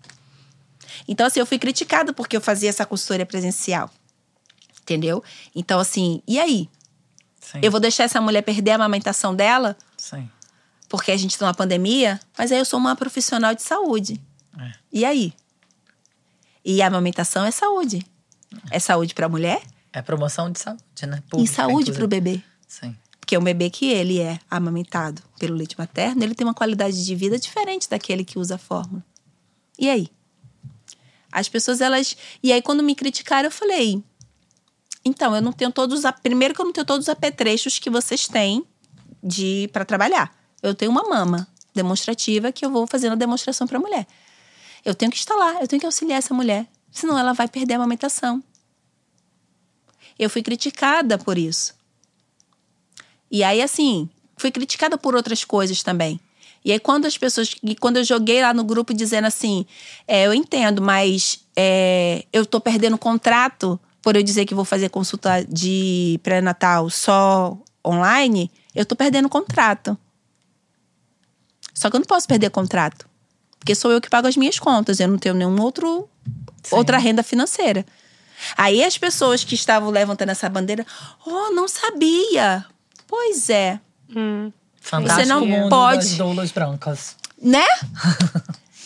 Então, 1.08 1.26
assim, 1.26 1.40
eu 1.40 1.46
fui 1.46 1.58
criticada 1.58 2.12
porque 2.12 2.36
eu 2.36 2.40
fazia 2.40 2.68
essa 2.68 2.84
consultoria 2.84 3.24
presencial. 3.24 3.90
Entendeu? 4.82 5.24
Então, 5.54 5.80
assim, 5.80 6.22
e 6.26 6.38
aí? 6.38 6.68
Sim. 7.40 7.60
Eu 7.62 7.70
vou 7.70 7.80
deixar 7.80 8.04
essa 8.04 8.20
mulher 8.20 8.42
perder 8.42 8.72
a 8.72 8.74
amamentação 8.74 9.34
dela 9.34 9.76
Sim. 9.96 10.28
porque 10.88 11.10
a 11.10 11.16
gente 11.16 11.38
tá 11.38 11.46
numa 11.46 11.54
pandemia? 11.54 12.20
Mas 12.36 12.52
aí 12.52 12.58
eu 12.58 12.64
sou 12.66 12.78
uma 12.78 12.94
profissional 12.94 13.54
de 13.54 13.62
saúde. 13.62 14.20
É. 14.58 14.72
E 14.92 15.04
aí? 15.06 15.32
E 16.62 16.82
a 16.82 16.86
amamentação 16.86 17.46
é 17.46 17.50
saúde. 17.50 18.04
É 18.70 18.78
saúde 18.78 19.14
para 19.14 19.26
a 19.26 19.28
mulher 19.28 19.62
É 19.94 20.02
promoção 20.02 20.50
de 20.50 20.58
saúde, 20.58 20.82
né? 21.06 21.18
e 21.18 21.30
Pública, 21.30 21.54
saúde 21.54 21.92
para 21.92 22.04
o 22.04 22.08
bebê. 22.08 22.42
Sim. 22.66 22.96
Porque 23.20 23.38
o 23.38 23.40
bebê 23.40 23.70
que 23.70 23.86
ele 23.90 24.20
é 24.20 24.38
amamentado 24.50 25.22
pelo 25.38 25.54
leite 25.54 25.78
materno, 25.78 26.22
ele 26.22 26.34
tem 26.34 26.46
uma 26.46 26.52
qualidade 26.52 27.04
de 27.04 27.14
vida 27.14 27.38
diferente 27.38 27.88
daquele 27.88 28.24
que 28.24 28.38
usa 28.38 28.56
a 28.56 28.58
fórmula. 28.58 29.02
E 29.78 29.88
aí? 29.88 30.08
As 31.32 31.48
pessoas, 31.48 31.80
elas. 31.80 32.16
E 32.42 32.52
aí, 32.52 32.60
quando 32.60 32.82
me 32.82 32.94
criticaram, 32.94 33.46
eu 33.46 33.50
falei: 33.50 34.02
Então, 35.04 35.34
eu 35.34 35.40
não 35.40 35.52
tenho 35.52 35.70
todos 35.72 36.00
os. 36.00 36.04
a- 36.04 36.12
Primeiro 36.12 36.54
que 36.54 36.60
eu 36.60 36.64
não 36.64 36.72
tenho 36.72 36.84
todos 36.86 37.06
os 37.06 37.08
apetrechos 37.08 37.78
que 37.78 37.88
vocês 37.90 38.26
têm 38.28 38.64
de 39.22 39.68
para 39.72 39.84
trabalhar. 39.84 40.36
Eu 40.62 40.74
tenho 40.74 40.90
uma 40.90 41.02
mama 41.08 41.46
demonstrativa 41.74 42.52
que 42.52 42.64
eu 42.64 42.70
vou 42.70 42.86
fazendo 42.86 43.12
a 43.12 43.16
demonstração 43.16 43.66
para 43.66 43.78
a 43.78 43.80
mulher. 43.80 44.06
Eu 44.84 44.94
tenho 44.94 45.10
que 45.10 45.16
estar 45.18 45.34
lá, 45.34 45.60
eu 45.60 45.66
tenho 45.66 45.80
que 45.80 45.86
auxiliar 45.86 46.18
essa 46.18 46.32
mulher, 46.34 46.66
senão 46.92 47.18
ela 47.18 47.32
vai 47.32 47.48
perder 47.48 47.74
a 47.74 47.76
amamentação. 47.76 48.42
Eu 50.18 50.30
fui 50.30 50.42
criticada 50.42 51.18
por 51.18 51.36
isso. 51.38 51.74
E 53.30 53.42
aí, 53.42 53.60
assim, 53.60 54.08
fui 54.36 54.50
criticada 54.50 54.96
por 54.96 55.14
outras 55.14 55.44
coisas 55.44 55.82
também. 55.82 56.20
E 56.64 56.72
aí, 56.72 56.78
quando 56.78 57.06
as 57.06 57.18
pessoas. 57.18 57.54
E 57.62 57.74
quando 57.76 57.98
eu 57.98 58.04
joguei 58.04 58.40
lá 58.40 58.54
no 58.54 58.64
grupo 58.64 58.94
dizendo 58.94 59.26
assim, 59.26 59.66
é, 60.06 60.26
eu 60.26 60.32
entendo, 60.32 60.80
mas 60.80 61.44
é, 61.56 62.24
eu 62.32 62.46
tô 62.46 62.60
perdendo 62.60 62.96
contrato 62.96 63.78
por 64.00 64.16
eu 64.16 64.22
dizer 64.22 64.44
que 64.44 64.54
vou 64.54 64.64
fazer 64.64 64.88
consulta 64.90 65.44
de 65.48 66.20
pré-natal 66.22 66.90
só 66.90 67.56
online, 67.86 68.50
eu 68.74 68.84
tô 68.84 68.94
perdendo 68.94 69.28
contrato. 69.28 69.96
Só 71.74 71.90
que 71.90 71.96
eu 71.96 72.00
não 72.00 72.06
posso 72.06 72.28
perder 72.28 72.50
contrato. 72.50 73.06
Porque 73.58 73.74
sou 73.74 73.90
eu 73.90 74.00
que 74.00 74.10
pago 74.10 74.28
as 74.28 74.36
minhas 74.36 74.58
contas, 74.58 75.00
eu 75.00 75.08
não 75.08 75.18
tenho 75.18 75.34
nenhum 75.34 75.60
outro 75.60 76.08
Sim. 76.62 76.76
outra 76.76 76.98
renda 76.98 77.22
financeira. 77.22 77.84
Aí 78.56 78.82
as 78.84 78.96
pessoas 78.98 79.44
que 79.44 79.54
estavam 79.54 79.90
levantando 79.90 80.30
essa 80.30 80.48
bandeira, 80.48 80.86
oh, 81.26 81.50
não 81.50 81.66
sabia. 81.68 82.64
Pois 83.06 83.48
é, 83.50 83.78
Fantástico 84.80 85.20
Você 85.22 85.26
não 85.26 85.46
mundo 85.46 85.68
pode- 85.70 85.96
das 86.08 86.16
doulas 86.16 86.50
brancas. 86.52 87.16
né? 87.40 87.64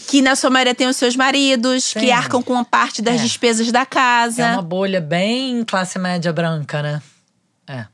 que 0.07 0.23
na 0.23 0.35
sua 0.37 0.49
maioria 0.49 0.75
tem 0.75 0.87
os 0.89 0.97
seus 0.97 1.15
maridos, 1.17 1.85
Sim. 1.85 2.01
que 2.01 2.11
arcam 2.11 2.43
com 2.43 2.55
uma 2.55 2.65
parte 2.65 3.03
das 3.03 3.21
É. 3.21 3.23
despesas 3.25 3.71
da 3.71 3.85
casa, 3.85 4.43
É 4.43 4.53
uma 4.53 4.63
bolha 4.63 5.01
bem 5.03 5.63
classe 5.65 5.99
média 5.99 6.33
branca, 6.33 6.81
né? 6.81 7.03
É, 7.67 7.85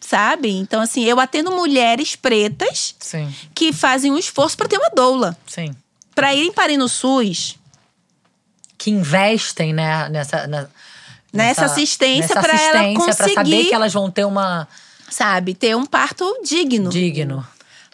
sabe? 0.00 0.50
Então, 0.50 0.82
assim, 0.82 1.02
eu 1.04 1.18
atendo 1.18 1.50
mulheres 1.50 2.14
pretas 2.14 2.94
sim, 2.98 3.32
que 3.54 3.72
fazem 3.72 4.10
um 4.12 4.18
esforço 4.18 4.54
para 4.56 4.68
ter 4.68 4.76
uma 4.76 4.90
doula. 4.90 5.36
sim. 5.46 5.74
Para 6.14 6.34
irem 6.34 6.52
parir 6.52 6.76
no 6.76 6.88
SUS, 6.90 7.58
Que 8.76 8.90
investem, 8.90 9.72
né, 9.72 10.08
nessa... 10.10 10.46
na- 10.46 10.66
Nessa 11.32 11.64
assistência 11.64 12.34
nessa 12.34 12.40
pra 12.40 12.52
ela 12.60 12.80
assistência, 12.80 13.04
pra 13.04 13.12
saber 13.28 13.34
conseguir- 13.34 13.68
que 13.68 13.74
elas 13.74 13.92
vão 13.92 14.10
ter 14.10 14.24
uma... 14.24 14.68
sabe? 15.08 15.54
Ter 15.54 15.74
um 15.76 15.86
parto 15.86 16.24
digno. 16.44 16.90
Digno. 16.90 17.46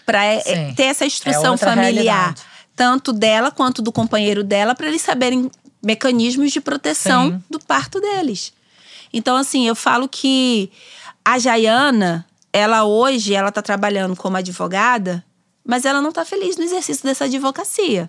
Pra 0.05 0.24
é, 0.24 0.72
ter 0.74 0.84
essa 0.84 1.05
instrução 1.05 1.55
É 1.55 1.57
familiar, 1.59 1.84
realidade. 2.16 2.43
tanto 2.74 3.12
dela 3.12 3.51
quanto 3.51 3.80
do 3.82 3.93
companheiro 3.93 4.43
dela, 4.43 4.74
para 4.74 4.86
eles 4.89 5.03
saberem 5.03 5.51
mecanismos 5.82 6.51
de 6.51 6.61
proteção 6.61 7.30
Sim. 7.32 7.43
do 7.49 7.61
parto 7.61 8.01
deles. 8.01 8.53
Então, 9.12 9.36
assim, 9.36 9.68
eu 9.68 9.74
falo 9.76 10.09
que 10.09 10.70
a 11.24 11.39
Jaiana, 11.39 12.26
ela 12.53 12.84
hoje, 12.84 13.34
ela 13.34 13.53
tá 13.53 13.62
trabalhando 13.62 14.16
como 14.16 14.36
advogada, 14.36 15.24
mas 15.64 15.84
ela 15.84 16.01
não 16.01 16.11
tá 16.11 16.24
feliz 16.24 16.57
no 16.57 16.64
exercício 16.64 17.05
dessa 17.05 17.26
advocacia. 17.26 18.09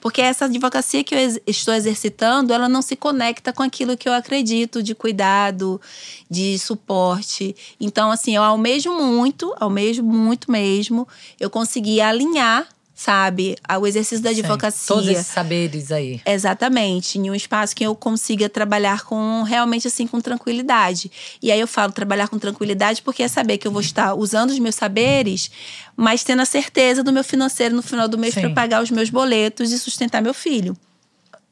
Porque 0.00 0.20
essa 0.22 0.46
advocacia 0.46 1.04
que 1.04 1.14
eu 1.14 1.42
estou 1.46 1.74
exercitando, 1.74 2.52
ela 2.52 2.68
não 2.68 2.82
se 2.82 2.96
conecta 2.96 3.52
com 3.52 3.62
aquilo 3.62 3.96
que 3.96 4.08
eu 4.08 4.12
acredito 4.12 4.82
de 4.82 4.94
cuidado, 4.94 5.80
de 6.28 6.58
suporte. 6.58 7.54
Então, 7.80 8.10
assim, 8.10 8.34
eu 8.34 8.42
almejo 8.42 8.92
muito, 8.92 9.54
almejo 9.58 10.02
muito 10.02 10.50
mesmo, 10.50 11.06
eu 11.38 11.50
consegui 11.50 12.00
alinhar, 12.00 12.66
sabe, 13.00 13.56
o 13.80 13.86
exercício 13.86 14.22
da 14.22 14.30
Sim, 14.30 14.40
advocacia. 14.40 14.86
Todos 14.94 15.08
esses 15.08 15.26
saberes 15.26 15.90
aí. 15.90 16.20
Exatamente, 16.26 17.18
em 17.18 17.30
um 17.30 17.34
espaço 17.34 17.74
que 17.74 17.82
eu 17.82 17.94
consiga 17.96 18.46
trabalhar 18.46 19.04
com 19.04 19.42
realmente 19.42 19.86
assim 19.88 20.06
com 20.06 20.20
tranquilidade. 20.20 21.10
E 21.42 21.50
aí 21.50 21.58
eu 21.58 21.66
falo 21.66 21.92
trabalhar 21.92 22.28
com 22.28 22.38
tranquilidade 22.38 23.00
porque 23.00 23.22
é 23.22 23.28
saber 23.28 23.56
que 23.56 23.66
eu 23.66 23.72
vou 23.72 23.80
estar 23.80 24.12
usando 24.14 24.50
os 24.50 24.58
meus 24.58 24.74
saberes, 24.74 25.50
mas 25.96 26.22
tendo 26.22 26.42
a 26.42 26.44
certeza 26.44 27.02
do 27.02 27.10
meu 27.10 27.24
financeiro 27.24 27.74
no 27.74 27.80
final 27.82 28.06
do 28.06 28.18
mês 28.18 28.34
Sim. 28.34 28.42
para 28.42 28.50
pagar 28.50 28.82
os 28.82 28.90
meus 28.90 29.08
boletos 29.08 29.72
e 29.72 29.78
sustentar 29.78 30.20
meu 30.20 30.34
filho. 30.34 30.76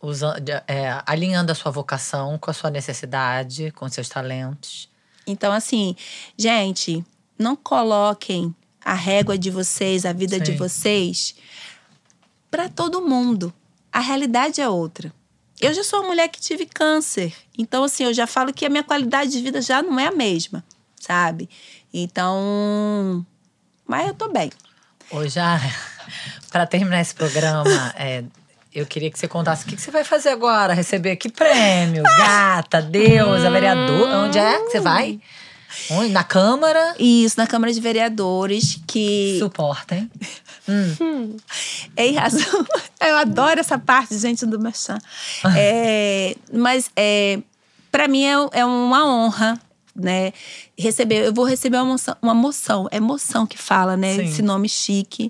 Usa, 0.03 0.38
de- 0.38 0.53
é, 0.68 1.01
alinhando 1.07 1.51
a 1.51 1.55
sua 1.55 1.72
vocação 1.72 2.36
com 2.38 2.51
a 2.51 2.55
sua 2.55 2.70
necessidade, 2.70 3.70
com 3.70 3.88
seus 3.88 4.09
talentos. 4.09 4.88
Então 5.26 5.51
assim, 5.51 5.96
gente, 6.36 7.03
não 7.38 7.57
coloquem 7.57 8.55
a 8.89 8.95
régua 8.95 9.36
de 9.36 9.51
vocês, 9.51 10.07
a 10.07 10.14
vida 10.14 10.41
de 10.41 10.53
Sim. 10.53 10.57
vocês 10.57 11.34
para 12.51 12.70
todo 12.70 13.03
mundo. 13.03 13.53
A 13.93 14.01
realidade 14.01 14.62
é 14.62 14.68
outra. 14.68 15.12
Eu 15.61 15.74
já 15.74 15.84
sou 15.84 16.01
uma 16.01 16.09
mulher 16.09 16.28
que 16.28 16.41
tive 16.41 16.64
câncer. 16.64 17.34
Então, 17.59 17.84
assim, 17.84 18.05
eu 18.05 18.14
já 18.14 18.26
falo 18.26 18.51
que 18.51 18.64
a 18.64 18.70
minha 18.70 18.82
qualidade 18.82 19.30
de 19.30 19.43
vida 19.43 19.61
já 19.61 19.82
não 19.82 20.01
é 20.01 20.07
a 20.07 20.12
mesma, 20.12 20.64
sabe? 20.99 21.51
Então. 21.93 23.26
Mas 23.86 24.09
eu 24.09 24.14
tô 24.14 24.32
bem. 24.32 24.51
Ô, 25.11 25.28
já, 25.28 25.61
para 26.51 26.66
terminar 26.66 27.03
esse 27.03 27.14
programa, 27.14 27.68
é, 27.95 28.24
eu 28.74 28.86
queria 28.86 29.11
que 29.11 29.18
você 29.18 29.28
contasse 29.28 29.66
o 29.66 29.68
que, 29.68 29.76
que 29.76 29.82
você 29.82 29.91
vai 29.91 30.05
fazer 30.05 30.30
agora. 30.30 30.72
Receber 30.72 31.16
que 31.16 31.28
prêmio? 31.28 32.03
Gata, 32.16 32.80
deusa, 32.80 33.51
vereador. 33.51 34.09
Onde 34.24 34.39
é 34.39 34.59
que 34.61 34.70
você 34.70 34.80
vai? 34.80 35.20
Onde? 35.91 36.12
Na 36.12 36.25
Câmara? 36.25 36.95
Isso, 36.99 37.39
na 37.39 37.47
Câmara 37.47 37.73
de 37.73 37.81
Vereadores, 37.81 38.81
que. 38.87 39.37
Suportem. 39.39 40.11
Em 41.97 42.14
razão. 42.14 42.66
Eu 43.01 43.16
adoro 43.16 43.61
essa 43.61 43.79
parte, 43.79 44.19
gente, 44.19 44.45
do 44.45 44.59
Merchan. 44.59 44.99
É, 45.57 46.37
mas 46.53 46.91
é, 46.95 47.41
para 47.91 48.07
mim 48.07 48.25
é, 48.25 48.35
é 48.53 48.64
uma 48.64 49.07
honra, 49.07 49.59
né? 49.95 50.33
Receber, 50.79 51.27
eu 51.27 51.33
vou 51.33 51.45
receber 51.45 51.79
uma 51.79 51.87
moção, 51.87 52.16
uma 52.21 52.35
moção, 52.35 52.89
é 52.91 53.01
moção 53.01 53.47
que 53.47 53.59
fala, 53.59 53.97
né? 53.97 54.14
Sim. 54.14 54.25
Esse 54.25 54.43
nome 54.43 54.69
chique. 54.69 55.29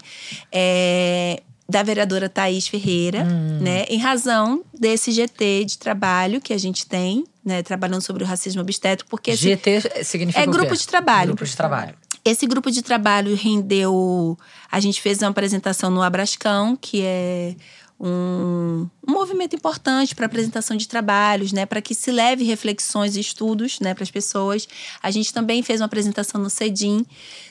É, 0.52 1.42
da 1.70 1.82
vereadora 1.82 2.28
Thaís 2.30 2.66
Ferreira, 2.66 3.24
Hum. 3.24 3.58
né? 3.60 3.84
Em 3.90 3.98
razão 3.98 4.64
desse 4.72 5.12
GT 5.12 5.64
de 5.66 5.76
trabalho 5.78 6.40
que 6.40 6.52
a 6.54 6.58
gente 6.58 6.86
tem, 6.86 7.24
né? 7.44 7.62
Trabalhando 7.62 8.00
sobre 8.00 8.24
o 8.24 8.26
racismo 8.26 8.62
obstétrico, 8.62 9.10
porque 9.10 9.32
esse- 9.32 9.42
GT 9.42 10.02
significa 10.04 10.42
É 10.42 10.46
grupo 10.46 10.74
de 10.74 10.86
trabalho. 10.86 11.28
Grupo 11.28 11.44
de 11.44 11.54
trabalho. 11.56 11.94
esse 12.24 12.46
grupo 12.46 12.70
de 12.70 12.80
trabalho 12.82 13.34
rendeu. 13.34 14.38
A 14.70 14.80
gente 14.80 15.00
fez 15.02 15.20
uma 15.20 15.28
apresentação 15.30 15.90
no 15.90 16.02
Abrascão, 16.02 16.74
que 16.74 17.02
é 17.02 17.54
um, 18.00 18.88
um 19.06 19.12
movimento 19.12 19.56
importante 19.56 20.14
para 20.14 20.26
apresentação 20.26 20.76
de 20.76 20.86
trabalhos, 20.86 21.52
né, 21.52 21.66
para 21.66 21.82
que 21.82 21.94
se 21.94 22.10
leve 22.10 22.44
reflexões 22.44 23.16
e 23.16 23.20
estudos, 23.20 23.80
né, 23.80 23.92
para 23.94 24.04
as 24.04 24.10
pessoas. 24.10 24.68
A 25.02 25.10
gente 25.10 25.32
também 25.32 25.62
fez 25.62 25.80
uma 25.80 25.86
apresentação 25.86 26.40
no 26.40 26.48
Cedim, 26.48 27.04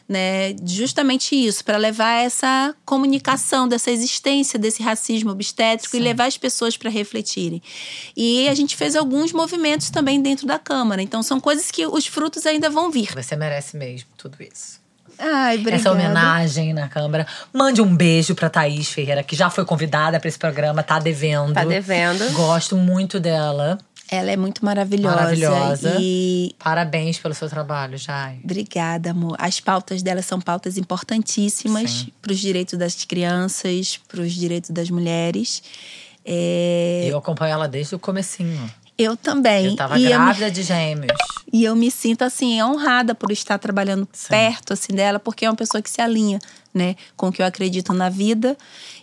né, 0.07 0.55
justamente 0.65 1.35
isso, 1.35 1.65
para 1.65 1.77
levar 1.77 2.23
essa 2.23 2.73
comunicação 2.85 3.67
dessa 3.67 3.91
existência 3.91 4.57
desse 4.57 4.81
racismo 4.81 5.31
obstétrico 5.31 5.97
e 5.97 5.99
levar 5.99 6.25
as 6.25 6.37
pessoas 6.37 6.77
para 6.77 6.89
refletirem. 6.89 7.61
E 8.15 8.47
a 8.47 8.55
gente 8.55 8.75
fez 8.75 8.95
alguns 8.95 9.33
movimentos 9.33 9.89
também 9.89 10.21
dentro 10.21 10.47
da 10.47 10.57
Câmara. 10.57 11.01
Então 11.01 11.21
são 11.21 11.39
coisas 11.39 11.69
que 11.69 11.85
os 11.85 12.07
frutos 12.07 12.45
ainda 12.45 12.69
vão 12.69 12.89
vir. 12.89 13.13
Você 13.13 13.35
merece 13.35 13.75
mesmo 13.75 14.07
tudo 14.17 14.37
isso. 14.41 14.86
Ai, 15.19 15.55
obrigada. 15.57 15.75
Essa 15.81 15.91
homenagem 15.91 16.73
na 16.73 16.87
Câmara. 16.87 17.25
Mande 17.53 17.81
um 17.81 17.95
beijo 17.95 18.35
pra 18.35 18.49
Thaís 18.49 18.89
Ferreira, 18.89 19.23
que 19.23 19.35
já 19.35 19.49
foi 19.49 19.65
convidada 19.65 20.19
pra 20.19 20.27
esse 20.29 20.37
programa, 20.37 20.83
tá 20.83 20.99
devendo. 20.99 21.53
Tá 21.53 21.63
devendo. 21.65 22.31
Gosto 22.33 22.75
muito 22.77 23.19
dela. 23.19 23.77
Ela 24.09 24.31
é 24.31 24.37
muito 24.37 24.63
maravilhosa. 24.63 25.15
Maravilhosa. 25.15 25.97
E 25.99 26.55
Parabéns 26.57 27.17
pelo 27.19 27.33
seu 27.33 27.49
trabalho, 27.49 27.97
Jai. 27.97 28.39
obrigada, 28.41 29.11
amor. 29.11 29.35
As 29.37 29.59
pautas 29.59 30.01
dela 30.01 30.21
são 30.21 30.39
pautas 30.39 30.77
importantíssimas 30.77 31.91
Sim. 31.91 32.07
para 32.21 32.31
os 32.31 32.39
direitos 32.39 32.79
das 32.79 33.03
crianças, 33.03 33.99
para 34.07 34.21
os 34.21 34.31
direitos 34.33 34.69
das 34.69 34.89
mulheres. 34.89 35.61
É, 36.25 37.05
Eu 37.09 37.17
acompanho 37.17 37.51
ela 37.53 37.67
desde 37.67 37.95
o 37.95 37.99
comecinho. 37.99 38.69
Eu 38.97 39.15
também. 39.15 39.67
Eu 39.67 39.75
tava 39.75 39.99
e, 39.99 40.05
eu 40.05 40.19
me, 40.19 40.25
grávida 40.25 40.51
de 40.51 40.63
gêmeos. 40.63 41.17
e 41.51 41.63
eu 41.63 41.75
me 41.75 41.91
sinto 41.91 42.23
assim 42.23 42.61
honrada 42.61 43.13
por 43.13 43.31
estar 43.31 43.57
trabalhando 43.57 44.07
Sim. 44.11 44.29
perto 44.29 44.73
assim 44.73 44.93
dela, 44.93 45.19
porque 45.19 45.45
é 45.45 45.49
uma 45.49 45.55
pessoa 45.55 45.81
que 45.81 45.89
se 45.89 46.01
alinha, 46.01 46.39
né, 46.73 46.95
com 47.15 47.27
o 47.27 47.31
que 47.31 47.41
eu 47.41 47.45
acredito 47.45 47.93
na 47.93 48.09
vida. 48.09 48.57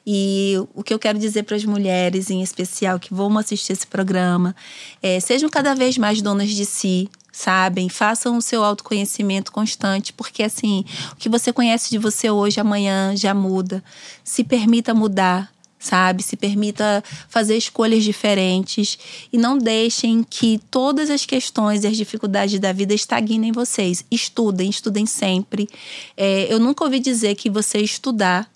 E 0.07 0.55
o 0.75 0.83
que 0.83 0.93
eu 0.93 0.99
quero 0.99 1.19
dizer 1.19 1.45
para 1.45 1.57
as 1.57 1.65
mulheres, 1.65 2.31
em 2.31 2.43
especial, 2.43 2.99
que 2.99 3.15
vão 3.15 3.37
assistir 3.39 3.73
esse 3.73 3.87
programa, 3.87 4.55
é, 5.03 5.19
sejam 5.21 5.49
cada 5.49 5.75
vez 5.75 5.97
mais 5.97 6.21
donas 6.21 6.51
de 6.51 6.67
si, 6.67 7.09
sabem? 7.33 7.89
Façam 7.89 8.37
o 8.37 8.43
seu 8.43 8.63
autoconhecimento 8.63 9.51
constante, 9.51 10.13
porque 10.13 10.43
assim, 10.43 10.85
o 11.13 11.17
que 11.17 11.29
você 11.29 11.53
conhece 11.53 11.91
de 11.91 11.99
você 11.99 12.31
hoje, 12.31 12.61
amanhã 12.61 13.17
já 13.17 13.33
muda. 13.33 13.83
Se 14.23 14.45
permita 14.45 14.93
mudar, 14.93 15.53
sabe? 15.79 16.23
Se 16.23 16.37
permita 16.37 17.03
fazer 17.29 17.57
escolhas 17.57 18.03
diferentes 18.03 18.99
e 19.33 19.39
não 19.39 19.59
deixem 19.59 20.23
que 20.23 20.59
todas 20.71 21.11
as 21.11 21.27
questões 21.27 21.85
e 21.85 21.87
as 21.87 21.97
dificuldades 21.97 22.59
da 22.59 22.73
vida 22.73 22.95
estagnem 22.95 23.53
vocês. 23.53 24.05
Estudem, 24.11 24.71
estudem 24.71 25.07
sempre. 25.07 25.69
É, 26.17 26.53
eu 26.53 26.59
nunca 26.59 26.85
ouvi 26.85 26.99
dizer 26.99 27.35
que 27.35 27.51
você 27.51 27.79
estudar 27.79 28.51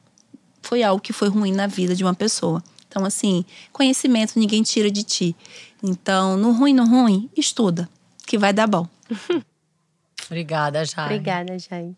foi 0.62 0.82
algo 0.82 1.00
que 1.00 1.12
foi 1.12 1.28
ruim 1.28 1.52
na 1.52 1.66
vida 1.66 1.94
de 1.94 2.04
uma 2.04 2.14
pessoa. 2.14 2.62
Então, 2.88 3.04
assim, 3.04 3.44
conhecimento 3.72 4.38
ninguém 4.38 4.62
tira 4.62 4.90
de 4.90 5.02
ti. 5.02 5.36
Então, 5.82 6.36
no 6.36 6.52
ruim, 6.52 6.74
no 6.74 6.86
ruim, 6.86 7.30
estuda, 7.36 7.88
que 8.26 8.38
vai 8.38 8.52
dar 8.52 8.66
bom. 8.66 8.86
Obrigada, 10.26 10.84
Jai. 10.84 11.04
Obrigada, 11.04 11.58
Jai. 11.58 11.94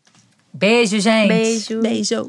Beijo, 0.52 1.00
gente. 1.00 1.28
Beijo. 1.28 1.80
Beijo. 1.80 2.28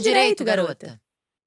Direito, 0.00 0.44
garota. 0.44 1.00